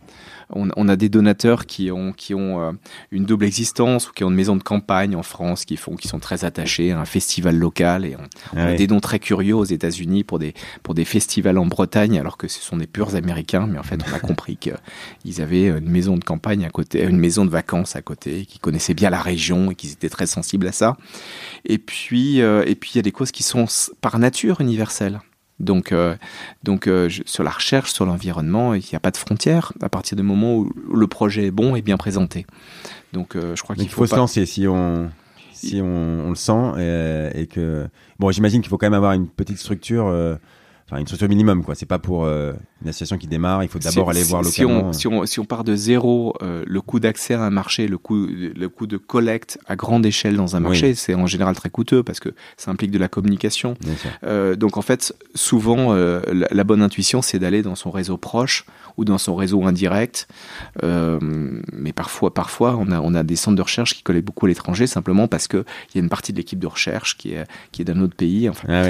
on, 0.50 0.88
a 0.88 0.96
des 0.96 1.10
donateurs 1.10 1.66
qui 1.66 1.92
ont, 1.92 2.14
qui 2.14 2.34
ont 2.34 2.62
euh, 2.62 2.72
une 3.12 3.26
double 3.26 3.46
existence 3.46 4.10
ou 4.10 4.14
qui 4.14 4.24
ont 4.24 4.30
une 4.30 4.36
maison 4.36 4.56
de 4.56 4.64
campagne 4.64 5.16
en 5.16 5.24
France, 5.24 5.66
qui, 5.66 5.76
font, 5.76 5.96
qui 5.96 6.08
sont 6.08 6.20
très 6.20 6.46
attachés 6.46 6.92
à 6.92 7.00
un 7.00 7.06
festival 7.06 7.58
local. 7.58 8.06
Et 8.06 8.16
on, 8.54 8.58
a 8.58 8.74
des 8.74 8.88
dons 8.88 9.00
très 9.00 9.20
curieux 9.20 9.56
aux 9.56 9.66
États-Unis 9.66 10.24
pour 10.24 10.40
des, 10.40 10.54
pour 10.84 10.94
des 10.94 11.06
festivals 11.06 11.58
en 11.58 11.66
Bretagne, 11.66 12.18
alors 12.18 12.38
que 12.38 12.48
ce 12.48 12.62
sont 12.62 12.78
des 12.78 12.88
purs 12.88 13.16
Américains. 13.16 13.68
Mais 13.68 13.78
en 13.78 13.84
fait, 13.84 14.00
on 14.10 14.14
a 14.14 14.20
compris 14.28 14.58
qu'ils 14.58 15.42
avaient 15.42 15.68
une 15.68 15.90
maison 15.90 16.16
de 16.18 16.24
campagne 16.24 16.66
à 16.66 16.70
côté, 16.70 17.04
une 17.04 17.20
maison 17.20 17.46
de 17.46 17.52
vacances 17.52 17.96
à 17.96 18.02
côté, 18.02 18.46
qu'ils 18.46 18.62
connaissaient 18.62 18.94
bien 18.94 19.10
la 19.10 19.22
région 19.22 19.72
et 19.72 19.76
qu'ils 19.76 19.92
étaient 19.92 20.10
très 20.10 20.28
sensibles 20.28 20.68
à 20.68 20.72
ça. 20.72 20.98
Et 21.66 21.78
puis, 21.78 22.42
euh, 22.42 22.64
et 22.66 22.76
puis 22.76 22.92
il 22.94 22.98
y 22.98 23.00
a 23.00 23.04
des 23.04 23.12
causes 23.12 23.32
qui 23.32 23.44
sont 23.44 23.66
par 24.02 24.18
nature 24.18 24.62
universelles. 24.62 25.20
Donc, 25.60 25.92
euh, 25.92 26.16
donc 26.64 26.88
euh, 26.88 27.10
sur 27.26 27.44
la 27.44 27.50
recherche, 27.50 27.92
sur 27.92 28.06
l'environnement, 28.06 28.74
il 28.74 28.84
n'y 28.84 28.96
a 28.96 29.00
pas 29.00 29.12
de 29.12 29.18
frontières 29.18 29.74
à 29.82 29.90
partir 29.90 30.16
du 30.16 30.24
moment 30.24 30.56
où 30.56 30.72
le 30.94 31.08
projet 31.08 31.48
est 31.48 31.52
bon 31.52 31.76
et 31.76 31.82
bien 31.82 31.98
présenté. 31.98 32.46
Donc, 33.14 33.36
euh, 33.36 33.56
je 33.56 33.64
crois 33.64 33.76
qu'il 33.76 33.90
faut, 33.90 34.06
se 34.06 34.16
lancer 34.16 34.46
si 34.46 34.68
on 34.68 35.10
si 35.54 35.82
on, 35.82 36.30
le 36.30 36.36
sent 36.36 37.34
et, 37.36 37.48
que 37.48 37.88
bon, 38.20 38.30
j'imagine 38.30 38.62
qu'il 38.62 38.70
faut 38.70 38.78
quand 38.78 38.86
même 38.86 38.94
avoir 38.94 39.14
une 39.14 39.28
petite 39.28 39.58
structure 39.58 40.38
enfin 40.88 41.00
une 41.00 41.06
structure 41.06 41.28
minimum 41.28 41.64
quoi. 41.64 41.76
C'est 41.76 41.86
pas 41.86 42.00
pour 42.00 42.26
euh, 42.26 42.54
une 42.82 42.90
association 42.90 43.18
qui 43.18 43.28
démarre. 43.28 43.64
Il 43.64 43.70
faut 43.70 43.80
d'abord 43.80 44.10
aller 44.10 44.24
voir 44.24 44.42
localement 44.42 44.94
si 44.94 45.08
on, 45.08 45.26
si 45.26 45.40
on, 45.40 45.46
part 45.46 45.64
de 45.64 45.76
zéro 45.76 46.34
euh, 46.42 46.64
le 46.66 46.82
coût 46.82 47.00
d'accès 47.00 47.34
à 47.34 47.42
un 47.42 47.50
marché 47.50 47.88
le 47.88 47.98
coût 47.98 48.28
le 48.28 48.68
coût 48.68 48.88
de 48.88 48.98
collecte 48.98 49.60
à 49.68 49.76
grande 49.76 50.06
échelle 50.06 50.36
dans 50.36 50.56
un 50.56 50.60
marché 50.60 50.96
c'est 50.96 51.14
en 51.14 51.28
général 51.28 51.56
très 51.56 51.70
coûteux 51.70 52.04
parce 52.04 52.20
que 52.20 52.30
ça 52.58 52.72
implique 52.72 52.92
de 52.92 53.00
la 53.00 53.08
communication. 53.08 53.76
Euh, 54.24 54.56
donc 54.56 54.78
en 54.78 54.82
fait 54.82 55.14
souvent 55.36 55.94
la, 55.94 56.48
la, 56.52 56.64
bonne 56.64 56.82
intuition 56.82 57.22
c'est 57.22 57.40
d'aller 57.40 57.62
dans 57.62 57.76
son 57.76 57.92
réseau 57.92 58.18
proche 58.18 58.66
ou 58.98 59.06
dans 59.06 59.18
son 59.18 59.36
réseau 59.36 59.64
indirect 59.66 60.28
mais 60.82 61.94
parfois 61.94 62.34
parfois 62.34 62.78
on 62.80 62.92
a 62.92 63.00
on 63.00 63.14
a 63.14 63.24
des 63.24 63.36
centres 63.36 63.58
de 63.58 63.62
recherche 63.62 63.96
qui 63.96 64.04
collectent 64.04 64.26
beaucoup 64.28 64.46
à 64.46 64.50
l'étranger 64.50 64.88
simplement 64.88 65.28
parce 65.28 65.48
que 65.48 65.66
il 65.90 65.98
y 65.98 66.00
a 66.00 66.04
une 66.04 66.10
partie 66.10 66.34
de 66.34 66.38
l'équipe 66.38 66.60
de 66.60 66.68
recherche 66.68 67.18
qui 67.18 67.34
est 67.34 67.46
qui 67.72 67.82
est 67.82 67.86
d'un 67.86 68.02
autre 68.02 68.16
pays 68.16 68.50
enfin 68.50 68.68
ah 68.70 68.88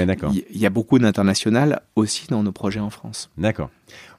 il 0.52 0.58
y, 0.58 0.66
a 0.66 0.70
beaucoup 0.70 0.98
d'international 0.98 1.82
aussi 1.96 2.26
dans 2.28 2.42
nos 2.42 2.52
projets 2.52 2.80
en 2.80 2.90
France. 2.90 3.30
D'accord. 3.38 3.70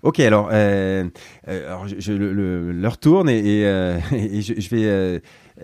Ok, 0.01 0.19
alors, 0.19 0.49
euh, 0.51 1.05
euh 1.47 1.67
alors 1.67 1.87
je, 1.87 2.11
le, 2.13 2.71
l'heure 2.71 2.97
tourne 2.97 3.29
et, 3.29 3.39
et, 3.39 3.65
euh, 3.65 3.97
et 4.11 4.41
je, 4.41 4.53
je, 4.57 4.69
vais 4.69 4.85
euh, 4.85 5.19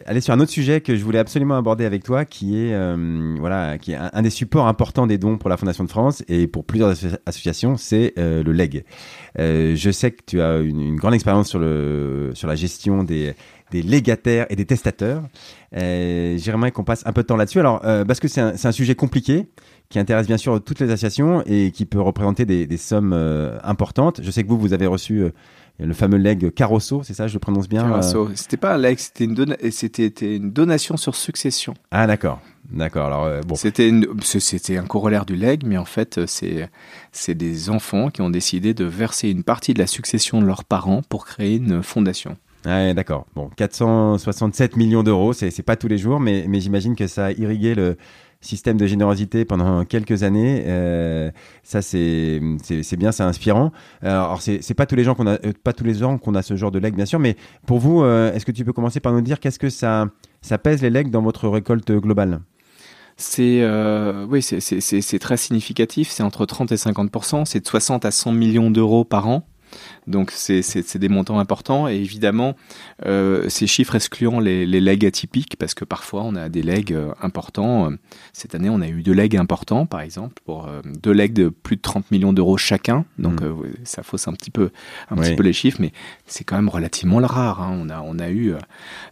aller 0.06 0.22
sur 0.22 0.34
un 0.34 0.40
autre 0.40 0.52
sujet 0.52 0.82
que 0.82 0.96
je 0.96 1.04
voulais 1.04 1.20
absolument 1.20 1.56
aborder 1.56 1.86
avec 1.86 2.04
toi, 2.04 2.26
qui 2.26 2.58
est 2.58 2.76
voilà, 3.40 3.78
qui 3.78 3.94
est 3.94 3.98
un, 3.98 4.22
des 4.22 4.30
supports 4.30 4.68
importants 4.68 5.08
des 5.08 5.18
dons 5.18 5.38
pour 5.38 5.50
la 5.50 5.58
Fondation 5.58 5.84
de 5.84 5.90
France 5.90 6.24
et 6.28 6.48
pour 6.48 6.66
plusieurs 6.66 6.94
associations, 7.26 7.78
c'est 7.78 8.14
le 8.18 8.52
leg. 8.52 8.86
je 9.38 9.90
sais 9.92 10.12
que 10.12 10.22
tu 10.26 10.42
as 10.42 10.60
une, 10.60 10.96
grande 10.96 11.14
expérience 11.14 11.50
sur 11.50 11.60
le 11.60 12.32
sur 12.34 12.48
la 12.48 12.56
gestion 12.56 13.04
des 13.04 13.34
des 13.72 13.82
légataires 13.82 14.46
et 14.50 14.56
des 14.56 14.66
testateurs. 14.66 15.24
J'aimerais 15.74 16.72
qu'on 16.72 16.84
passe 16.84 17.04
un 17.06 17.14
peu 17.14 17.22
de 17.22 17.28
temps 17.28 17.38
là-dessus. 17.38 17.60
Alors, 17.60 17.82
parce 17.82 18.20
que 18.20 18.28
c'est 18.28 18.42
un, 18.42 18.54
un 18.64 18.72
sujet 18.72 18.96
compliqué 18.96 19.48
qui 19.90 20.00
intéresse 20.00 20.28
bien 20.28 20.38
sûr 20.38 20.64
toutes 20.64 20.80
les 20.80 20.90
associations 20.90 21.44
et 21.46 21.72
qui 21.72 21.86
peut 21.86 22.02
représenter 22.02 22.46
des, 22.46 22.66
des 22.66 22.78
sommes 22.78 23.14
euh, 23.14 23.58
importantes. 23.64 24.22
Je 24.24 24.32
sais 24.32 24.44
que 24.44 24.48
vous, 24.48 24.58
vous 24.58 24.74
avez 24.74 24.88
reçu 24.88 25.20
euh, 25.20 25.30
le 25.80 25.94
fameux 25.94 26.18
leg 26.18 26.54
Carosso, 26.54 27.04
c'est 27.04 27.14
ça, 27.14 27.28
je 27.28 27.34
le 27.34 27.40
prononce 27.40 27.68
bien 27.68 27.84
Carosso. 27.84 28.28
Euh 28.28 28.32
c'était 28.36 28.58
pas 28.58 28.76
un 28.76 28.78
leg, 28.78 28.98
c'était 28.98 29.26
une, 29.26 29.58
c'était 29.72 30.36
une 30.36 30.52
donation 30.52 30.98
sur 30.98 31.16
succession. 31.16 31.74
Ah 31.92 32.08
d'accord, 32.08 32.40
d'accord. 32.72 33.08
Alors 33.08 33.44
bon. 33.46 33.56
C'était 33.56 33.92
c'était 34.22 34.78
un 34.78 34.86
corollaire 34.86 35.26
du 35.26 35.36
leg, 35.36 35.64
mais 35.66 35.78
en 35.78 35.86
fait 35.86 36.26
c'est 36.28 36.70
c'est 37.12 37.36
des 37.36 37.70
enfants 37.70 38.10
qui 38.10 38.22
ont 38.22 38.30
décidé 38.30 38.74
de 38.74 38.86
verser 38.86 39.30
une 39.30 39.44
partie 39.44 39.74
de 39.74 39.80
la 39.80 39.88
succession 39.88 40.42
de 40.42 40.46
leurs 40.46 40.64
parents 40.64 41.02
pour 41.10 41.26
créer 41.26 41.56
une 41.56 41.84
fondation. 41.84 42.38
Ah, 42.66 42.94
d'accord. 42.94 43.26
Bon, 43.36 43.50
467 43.56 44.76
millions 44.76 45.04
d'euros, 45.04 45.34
c'est 45.34 45.64
pas 45.64 45.76
tous 45.76 45.88
les 45.88 45.98
jours, 45.98 46.20
mais 46.20 46.46
mais 46.48 46.60
j'imagine 46.60 46.96
que 46.96 47.08
ça 47.08 47.26
a 47.26 47.32
irrigué 47.32 47.76
le 47.76 47.96
système 48.46 48.78
de 48.78 48.88
générosité 48.88 49.44
pendant 49.46 49.84
quelques 49.86 50.24
années. 50.24 50.64
Euh, 50.68 51.32
ça, 51.64 51.82
c'est 51.82 52.40
bien, 52.98 53.12
c'est 53.12 53.24
inspirant. 53.24 53.72
Alors, 54.02 54.42
c'est 54.42 54.74
pas 54.74 54.86
tous 54.86 54.96
les 54.96 55.04
gens 55.04 55.16
qu'on 55.16 55.28
a, 55.28 55.34
euh, 55.34 55.54
pas 55.64 55.74
tous 55.74 55.84
les 55.84 56.04
ans 56.04 56.18
qu'on 56.18 56.36
a 56.36 56.42
ce 56.42 56.56
genre 56.56 56.72
de 56.72 56.80
legs, 56.80 56.96
bien 56.96 57.06
sûr. 57.06 57.20
Mais 57.20 57.36
pour 57.66 57.80
vous, 57.80 58.04
euh, 58.04 58.32
est-ce 58.34 58.46
que 58.46 58.52
tu 58.52 58.64
peux 58.64 58.74
commencer 58.74 59.00
par 59.00 59.12
nous 59.14 59.22
dire 59.22 59.40
qu'est-ce 59.40 59.60
que 59.60 59.70
ça 59.70 60.08
ça 60.42 60.58
pèse 60.58 60.82
les 60.82 60.92
legs 60.92 61.10
dans 61.10 61.22
votre 61.22 61.50
récolte 61.50 61.92
globale? 61.92 62.42
C'est 63.18 63.66
oui, 64.30 64.42
c'est 64.42 65.20
très 65.20 65.38
significatif. 65.38 66.10
C'est 66.10 66.24
entre 66.24 66.46
30 66.46 66.72
et 66.72 66.76
50% 66.76 67.46
C'est 67.46 67.62
de 67.62 67.68
60 67.68 68.06
à 68.06 68.12
100 68.12 68.32
millions 68.34 68.72
d'euros 68.72 69.06
par 69.06 69.28
an. 69.28 69.48
Donc 70.08 70.32
c'est 70.32 70.98
des 70.98 71.10
montants 71.10 71.40
importants 71.40 71.88
et 71.88 71.96
évidemment 71.96 72.56
euh, 73.06 73.50
ces 73.50 73.68
chiffres 73.68 73.96
excluant 73.96 74.40
les, 74.40 74.66
les 74.66 74.80
legs 74.80 75.06
atypiques 75.06 75.56
parce 75.58 75.74
que 75.74 75.86
parfois 75.86 76.24
on 76.24 76.36
a 76.36 76.50
des 76.50 76.62
legs 76.62 76.94
euh, 76.94 77.12
importants. 77.22 77.92
Cette 78.34 78.56
année 78.56 78.70
on 78.70 78.82
a 78.82 78.88
eu 78.88 79.02
deux 79.02 79.14
legs 79.14 79.38
importants 79.38 79.86
par 79.86 80.02
exemple 80.02 80.42
pour 80.46 80.68
euh, 80.68 80.82
deux 81.02 81.12
legs 81.12 81.34
de 81.34 81.50
plus 81.50 81.76
de 81.76 81.82
30 81.82 82.12
millions 82.12 82.34
d'euros 82.34 82.58
chacun. 82.58 83.06
Donc 83.18 83.42
mmh. 83.42 83.56
ça 83.84 84.04
fausse 84.04 84.28
un 84.28 84.34
petit 84.34 84.52
peu 84.52 84.72
un 85.10 85.16
petit 85.16 85.36
peu 85.36 85.44
les 85.44 85.54
chiffres 85.54 85.78
mais 85.82 85.92
c'est 86.28 86.44
quand 86.44 86.56
même 86.56 86.70
relativement 86.70 87.18
rare. 87.18 87.62
Hein. 87.62 87.78
On 87.82 87.90
a 87.90 88.02
on 88.02 88.20
a 88.20 88.30
eu 88.30 88.54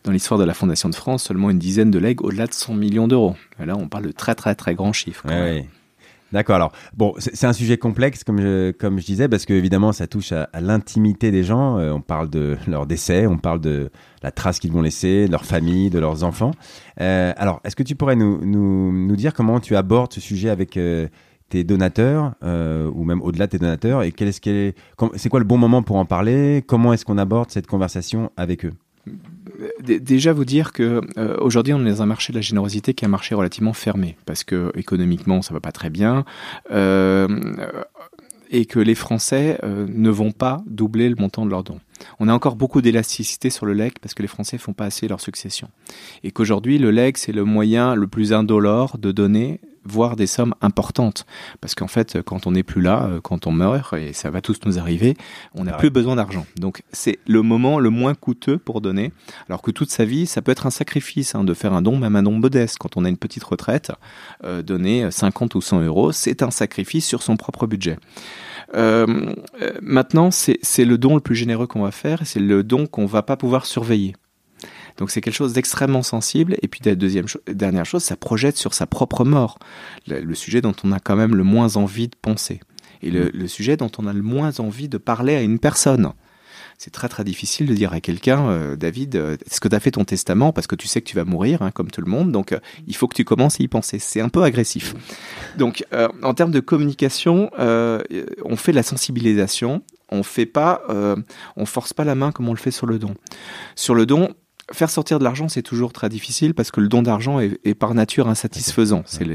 dans 0.04 0.12
l'histoire 0.12 0.40
de 0.40 0.46
la 0.46 0.54
Fondation 0.54 0.90
de 0.90 0.96
France 0.96 1.24
seulement 1.24 1.50
une 1.50 1.60
dizaine 1.60 1.92
de 1.92 2.00
legs 2.00 2.22
au-delà 2.22 2.48
de 2.48 2.54
100 2.54 2.76
millions 2.76 3.08
d'euros. 3.08 3.36
Là 3.60 3.76
on 3.78 3.88
parle 3.88 4.06
de 4.06 4.12
très 4.12 4.36
très 4.36 4.56
très 4.56 4.76
grands 4.76 4.94
chiffres. 4.94 5.26
D'accord. 6.34 6.56
Alors, 6.56 6.72
bon, 6.98 7.14
c'est 7.20 7.46
un 7.46 7.54
sujet 7.54 7.78
complexe, 7.78 8.24
comme 8.24 8.42
je, 8.42 8.72
comme 8.72 9.00
je 9.00 9.06
disais, 9.06 9.30
parce 9.30 9.46
que 9.46 9.54
évidemment, 9.54 9.92
ça 9.92 10.08
touche 10.08 10.32
à, 10.32 10.50
l'intimité 10.60 11.30
des 11.30 11.44
gens. 11.44 11.78
Euh, 11.78 11.92
on 11.92 12.02
parle 12.02 12.28
de 12.32 12.58
leur 12.68 12.88
décès, 12.88 13.28
on 13.28 13.38
parle 13.38 13.62
de 13.62 13.92
la 14.24 14.32
trace 14.32 14.58
qu'ils 14.58 14.72
vont 14.72 14.82
laisser, 14.82 15.28
de 15.28 15.32
leur 15.32 15.46
famille, 15.46 15.92
de 15.92 16.00
leurs 16.00 16.24
enfants. 16.24 16.52
Euh, 17.00 17.34
alors, 17.38 17.62
est-ce 17.64 17.76
que 17.76 17.84
tu 17.84 17.96
pourrais 17.96 18.16
nous, 18.16 18.44
nous, 18.44 18.92
nous, 18.92 19.16
dire 19.16 19.36
comment 19.36 19.60
tu 19.60 19.76
abordes 19.76 20.12
ce 20.12 20.22
sujet 20.22 20.50
avec 20.50 20.76
euh, 20.76 21.08
tes 21.50 21.64
donateurs, 21.64 22.34
ou 22.42 23.04
même 23.04 23.22
au-delà 23.22 23.46
de 23.46 23.52
tes 23.52 23.60
donateurs, 23.60 24.02
et 24.02 24.08
est, 24.08 24.76
c'est 25.16 25.30
quoi 25.30 25.40
le 25.40 25.46
bon 25.46 25.60
moment 25.60 25.84
pour 25.84 25.98
en 25.98 26.06
parler? 26.06 26.64
Comment 26.66 26.94
est-ce 26.94 27.06
qu'on 27.06 27.20
aborde 27.20 27.52
cette 27.52 27.68
conversation 27.68 28.32
avec 28.38 28.66
eux? 28.66 28.74
Déjà 29.82 30.34
vous 30.34 30.46
dire 30.46 30.72
que 30.72 31.02
euh, 31.18 31.38
aujourd'hui 31.40 31.74
on 31.74 31.86
est 31.86 31.90
dans 31.90 32.02
un 32.02 32.06
marché 32.06 32.34
de 32.34 32.38
la 32.38 32.42
générosité 32.42 32.94
qui 32.94 33.06
est 33.06 33.08
un 33.08 33.12
marché 33.12 33.36
relativement 33.36 33.74
fermé 33.74 34.18
parce 34.26 34.44
que 34.44 34.72
économiquement 34.76 35.42
ça 35.42 35.54
va 35.54 35.60
pas 35.60 35.72
très 35.72 35.90
bien. 35.90 36.26
Euh, 36.72 37.28
et 38.52 38.66
que 38.66 38.80
les 38.80 38.94
Français 38.94 39.60
ne 39.64 40.12
vont 40.12 40.32
pas 40.32 40.62
doubler 40.68 41.10
le 41.10 41.16
montant 41.16 41.44
de 41.44 41.50
leurs 41.50 41.64
dons. 41.64 41.80
On 42.20 42.28
a 42.28 42.34
encore 42.34 42.56
beaucoup 42.56 42.82
d'élasticité 42.82 43.50
sur 43.50 43.66
le 43.66 43.74
leg 43.74 43.94
parce 44.02 44.14
que 44.14 44.22
les 44.22 44.28
Français 44.28 44.58
font 44.58 44.74
pas 44.74 44.86
assez 44.86 45.08
leur 45.08 45.22
succession. 45.22 45.70
Et 46.24 46.32
qu'aujourd'hui, 46.32 46.78
le 46.78 46.92
leg, 46.92 47.18
c'est 47.18 47.32
le 47.32 47.44
moyen 47.44 47.96
le 47.96 48.08
plus 48.08 48.34
indolore 48.34 48.98
de 48.98 49.12
donner 49.12 49.60
voire 49.86 50.16
des 50.16 50.28
sommes 50.28 50.56
importantes. 50.62 51.26
Parce 51.62 51.76
qu'en 51.76 51.88
fait, 51.88 52.22
quand 52.22 52.48
on 52.48 52.52
n'est 52.52 52.64
plus 52.64 52.82
là, 52.82 53.06
euh, 53.06 53.22
quand 53.22 53.48
on 53.48 53.52
meurt, 53.52 53.94
et 53.94 54.14
ça 54.14 54.30
va 54.30 54.42
tous 54.42 54.60
nous 54.66 54.80
arriver, 54.80 55.16
on 55.56 55.66
n'a 55.66 55.74
plus 55.74 55.90
besoin 55.90 56.16
d'argent. 56.16 56.46
Donc 56.58 56.84
c'est 56.92 57.20
le 57.28 57.42
moment 57.42 57.80
le 57.80 57.90
moins 57.90 58.14
coûteux 58.14 58.58
pour 58.58 58.82
donner. 58.82 59.12
Alors 59.50 59.62
que 59.62 59.72
toute 59.72 59.92
sa 59.92 60.06
vie, 60.06 60.26
ça 60.26 60.42
peut 60.42 60.52
être 60.52 60.66
un 60.66 60.72
sacrifice 60.72 61.36
hein, 61.36 61.44
de 61.44 61.54
faire 61.54 61.74
un 61.74 61.82
don, 61.82 61.98
même 61.98 62.16
un 62.16 62.24
don 62.24 62.40
modeste. 62.40 62.78
Quand 62.80 62.98
on 62.98 63.06
a 63.06 63.10
une 63.10 63.18
petite 63.18 63.44
retraite, 63.44 63.92
euh, 64.44 64.62
donner 64.62 65.10
50 65.12 65.56
ou 65.56 65.62
100 65.62 65.82
euros, 65.82 66.12
c'est 66.12 66.44
un 66.44 66.52
sacrifice 66.52 67.06
sur 67.06 67.22
son 67.22 67.36
propre 67.36 67.68
budget. 67.68 67.98
Euh, 68.76 69.34
maintenant, 69.82 70.30
c'est 70.32 70.86
le 70.86 70.98
don 70.98 71.16
le 71.16 71.22
plus 71.22 71.36
généreux 71.36 71.68
qu'on 71.68 71.84
va 71.84 71.92
faire, 71.92 72.22
c'est 72.26 72.40
le 72.40 72.64
don 72.64 72.88
qu'on 72.88 73.06
va 73.06 73.22
pas 73.22 73.38
pouvoir 73.38 73.66
surveiller. 73.66 74.16
Donc 74.98 75.10
c'est 75.10 75.22
quelque 75.22 75.36
chose 75.36 75.54
d'extrêmement 75.54 76.04
sensible. 76.04 76.56
Et 76.62 76.68
puis 76.68 76.82
la 76.86 76.96
deuxième 76.96 77.26
dernière 77.48 77.86
chose, 77.86 78.04
ça 78.04 78.16
projette 78.16 78.58
sur 78.58 78.74
sa 78.74 78.86
propre 78.86 79.26
mort, 79.26 79.58
le, 80.08 80.36
sujet 80.36 80.62
dont 80.62 80.76
on 80.84 80.92
a 80.92 81.00
quand 81.00 81.16
même 81.16 81.36
le 81.36 81.44
moins 81.44 81.76
envie 81.78 82.08
de 82.08 82.16
penser 82.22 82.60
et 83.02 83.12
le, 83.12 83.30
le, 83.34 83.48
sujet 83.48 83.76
dont 83.76 83.92
on 83.98 84.08
a 84.08 84.14
le 84.14 84.22
moins 84.22 84.60
envie 84.60 84.88
de 84.88 84.98
parler 84.98 85.36
à 85.36 85.42
une 85.42 85.60
personne. 85.60 86.14
C'est 86.84 86.92
très 86.92 87.08
très 87.08 87.24
difficile 87.24 87.66
de 87.66 87.74
dire 87.74 87.94
à 87.94 88.02
quelqu'un, 88.02 88.50
euh, 88.50 88.76
David, 88.76 89.16
euh, 89.16 89.38
est-ce 89.50 89.62
que 89.62 89.70
tu 89.70 89.76
as 89.76 89.80
fait 89.80 89.92
ton 89.92 90.04
testament 90.04 90.52
parce 90.52 90.68
que 90.68 90.76
tu 90.76 90.90
sais 90.90 91.00
que 91.00 91.08
tu 91.08 91.16
vas 91.16 91.24
mourir, 91.24 91.62
hein, 91.62 91.72
comme 91.72 91.90
tout 91.90 92.02
le 92.02 92.12
monde, 92.12 92.34
donc 92.34 92.52
euh, 92.52 92.60
il 92.88 92.96
faut 92.98 93.08
que 93.08 93.16
tu 93.16 93.24
commences 93.24 93.62
à 93.62 93.64
y 93.64 93.70
penser. 93.70 94.00
C'est 94.00 94.20
un 94.20 94.28
peu 94.28 94.44
agressif. 94.44 94.94
Donc 95.58 95.86
en 95.94 96.34
termes 96.34 96.52
de 96.52 96.60
communication, 96.60 97.50
on 97.58 98.56
fait 98.58 98.72
de 98.72 98.76
la 98.76 98.84
sensibilisation, 98.84 99.82
on 100.10 100.24
fait 100.24 100.46
pas, 100.46 100.82
on 101.56 101.66
force 101.66 101.94
pas 101.94 102.04
la 102.04 102.16
main 102.16 102.34
comme 102.34 102.50
on 102.50 102.54
le 102.54 102.60
fait 102.60 102.72
sur 102.72 102.86
le 102.86 103.00
don. 103.00 103.16
Sur 103.76 103.96
le 103.96 104.06
don, 104.06 104.36
faire 104.72 104.90
sortir 104.90 105.20
de 105.20 105.24
l'argent, 105.24 105.50
c'est 105.50 105.62
toujours 105.62 105.92
très 105.92 106.10
difficile 106.10 106.54
parce 106.54 106.72
que 106.72 106.80
le 106.80 106.88
don 106.88 107.02
d'argent 107.02 107.40
est, 107.40 107.74
par 107.76 107.94
nature 107.94 108.28
insatisfaisant. 108.28 109.04
C'est 109.06 109.26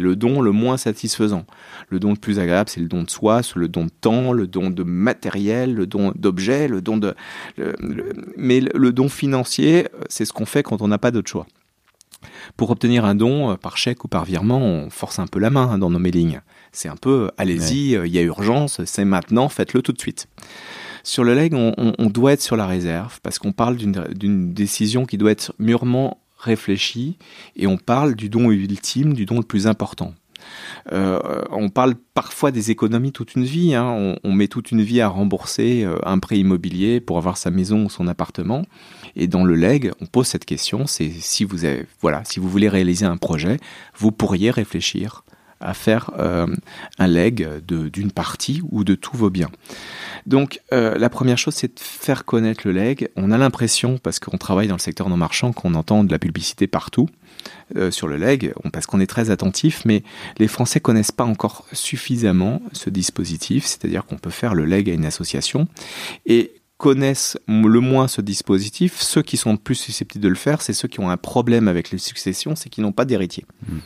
le, 0.00 0.16
don 0.16 0.42
le 0.42 0.52
moins 0.52 0.76
satisfaisant. 0.76 1.46
Le 1.88 1.98
don 1.98 2.10
le 2.10 2.16
plus 2.16 2.38
agréable, 2.38 2.68
c'est 2.68 2.80
le 2.80 2.88
don 2.88 3.02
de 3.02 3.10
soi, 3.10 3.40
le 3.56 3.68
don 3.68 3.84
de 3.84 3.90
temps, 3.90 4.32
le 4.32 4.46
don 4.46 4.70
de 4.70 4.82
matériel, 4.82 5.74
le 5.74 5.86
don 5.86 6.12
d'objets, 6.14 6.68
le 6.68 6.82
don 6.82 6.98
de. 6.98 7.14
mais 8.36 8.60
le, 8.60 8.92
don 8.92 9.08
financier, 9.08 9.88
c'est 10.08 10.24
ce 10.24 10.32
qu'on 10.32 10.46
fait 10.46 10.62
quand 10.62 10.82
on 10.82 10.88
n'a 10.88 10.98
pas 10.98 11.10
d'autre 11.10 11.30
choix. 11.30 11.46
Pour 12.56 12.70
obtenir 12.70 13.04
un 13.04 13.14
don 13.14 13.50
euh, 13.50 13.56
par 13.56 13.76
chèque 13.76 14.04
ou 14.04 14.08
par 14.08 14.24
virement, 14.24 14.58
on 14.58 14.88
force 14.88 15.18
un 15.18 15.26
peu 15.26 15.38
la 15.38 15.50
main 15.50 15.68
hein, 15.70 15.78
dans 15.78 15.90
nos 15.90 15.98
mailings. 15.98 16.40
C'est 16.72 16.88
un 16.88 16.96
peu, 16.96 17.30
allez-y, 17.36 17.94
euh, 17.96 18.06
il 18.06 18.14
y 18.14 18.18
a 18.18 18.22
urgence, 18.22 18.82
c'est 18.84 19.04
maintenant, 19.04 19.48
faites-le 19.50 19.82
tout 19.82 19.92
de 19.92 20.00
suite. 20.00 20.26
Sur 21.04 21.22
le 21.22 21.34
leg, 21.34 21.52
on, 21.54 22.06
doit 22.06 22.32
être 22.32 22.40
sur 22.40 22.56
la 22.56 22.66
réserve 22.66 23.20
parce 23.22 23.38
qu'on 23.38 23.52
parle 23.52 23.76
d'une 23.76 24.54
décision 24.54 25.04
qui 25.04 25.18
doit 25.18 25.30
être 25.30 25.52
mûrement 25.58 26.18
réfléchie 26.38 27.18
et 27.56 27.66
on 27.66 27.76
parle 27.76 28.14
du 28.14 28.30
don 28.30 28.50
ultime, 28.50 29.12
du 29.12 29.26
don 29.26 29.36
le 29.36 29.42
plus 29.42 29.66
important. 29.66 30.14
Euh, 30.92 31.42
on 31.50 31.68
parle 31.68 31.94
parfois 32.14 32.50
des 32.50 32.70
économies 32.70 33.12
toute 33.12 33.34
une 33.34 33.44
vie. 33.44 33.74
Hein. 33.74 34.16
On, 34.24 34.32
met 34.32 34.48
toute 34.48 34.70
une 34.70 34.82
vie 34.82 35.00
à 35.00 35.08
rembourser 35.08 35.84
euh, 35.84 35.96
un 36.04 36.18
prêt 36.18 36.38
immobilier 36.38 37.00
pour 37.00 37.18
avoir 37.18 37.36
sa 37.36 37.50
maison 37.50 37.84
ou 37.84 37.90
son 37.90 38.08
appartement. 38.08 38.64
Et 39.14 39.26
dans 39.26 39.44
le 39.44 39.54
leg, 39.54 39.92
on 40.00 40.06
pose 40.06 40.26
cette 40.26 40.44
question 40.44 40.86
c'est 40.86 41.10
si 41.10 41.44
vous 41.44 41.58
voilà, 42.00 42.22
si 42.24 42.40
vous 42.40 42.48
voulez 42.48 42.68
réaliser 42.68 43.04
un 43.04 43.16
projet, 43.18 43.58
vous 43.96 44.10
pourriez 44.10 44.50
réfléchir 44.50 45.24
à 45.64 45.74
faire 45.74 46.10
euh, 46.18 46.46
un 46.98 47.06
leg 47.06 47.48
d'une 47.66 48.12
partie 48.12 48.60
ou 48.70 48.84
de 48.84 48.94
tous 48.94 49.16
vos 49.16 49.30
biens. 49.30 49.50
Donc 50.26 50.60
euh, 50.72 50.96
la 50.96 51.08
première 51.08 51.38
chose, 51.38 51.54
c'est 51.54 51.74
de 51.74 51.80
faire 51.80 52.24
connaître 52.24 52.62
le 52.64 52.72
leg. 52.72 53.08
On 53.16 53.30
a 53.30 53.38
l'impression, 53.38 53.98
parce 53.98 54.18
qu'on 54.18 54.38
travaille 54.38 54.68
dans 54.68 54.76
le 54.76 54.80
secteur 54.80 55.08
non 55.08 55.16
marchand, 55.16 55.52
qu'on 55.52 55.74
entend 55.74 56.04
de 56.04 56.12
la 56.12 56.18
publicité 56.18 56.66
partout 56.66 57.08
euh, 57.76 57.90
sur 57.90 58.06
le 58.06 58.16
leg, 58.16 58.52
parce 58.72 58.86
qu'on 58.86 59.00
est 59.00 59.06
très 59.06 59.30
attentif, 59.30 59.82
mais 59.84 60.02
les 60.38 60.48
Français 60.48 60.80
connaissent 60.80 61.12
pas 61.12 61.24
encore 61.24 61.66
suffisamment 61.72 62.62
ce 62.72 62.90
dispositif, 62.90 63.64
c'est-à-dire 63.64 64.04
qu'on 64.04 64.16
peut 64.16 64.30
faire 64.30 64.54
le 64.54 64.66
leg 64.66 64.88
à 64.88 64.92
une 64.92 65.06
association. 65.06 65.66
Et 66.26 66.52
connaissent 66.76 67.38
le 67.46 67.80
moins 67.80 68.08
ce 68.08 68.20
dispositif, 68.20 69.00
ceux 69.00 69.22
qui 69.22 69.36
sont 69.36 69.56
plus 69.56 69.76
susceptibles 69.76 70.22
de 70.22 70.28
le 70.28 70.34
faire, 70.34 70.60
c'est 70.60 70.72
ceux 70.72 70.88
qui 70.88 71.00
ont 71.00 71.08
un 71.08 71.16
problème 71.16 71.68
avec 71.68 71.90
les 71.90 71.98
successions, 71.98 72.56
c'est 72.56 72.68
qui 72.68 72.80
n'ont 72.80 72.92
pas 72.92 73.04
d'héritier. 73.04 73.46
Mmh. 73.66 73.78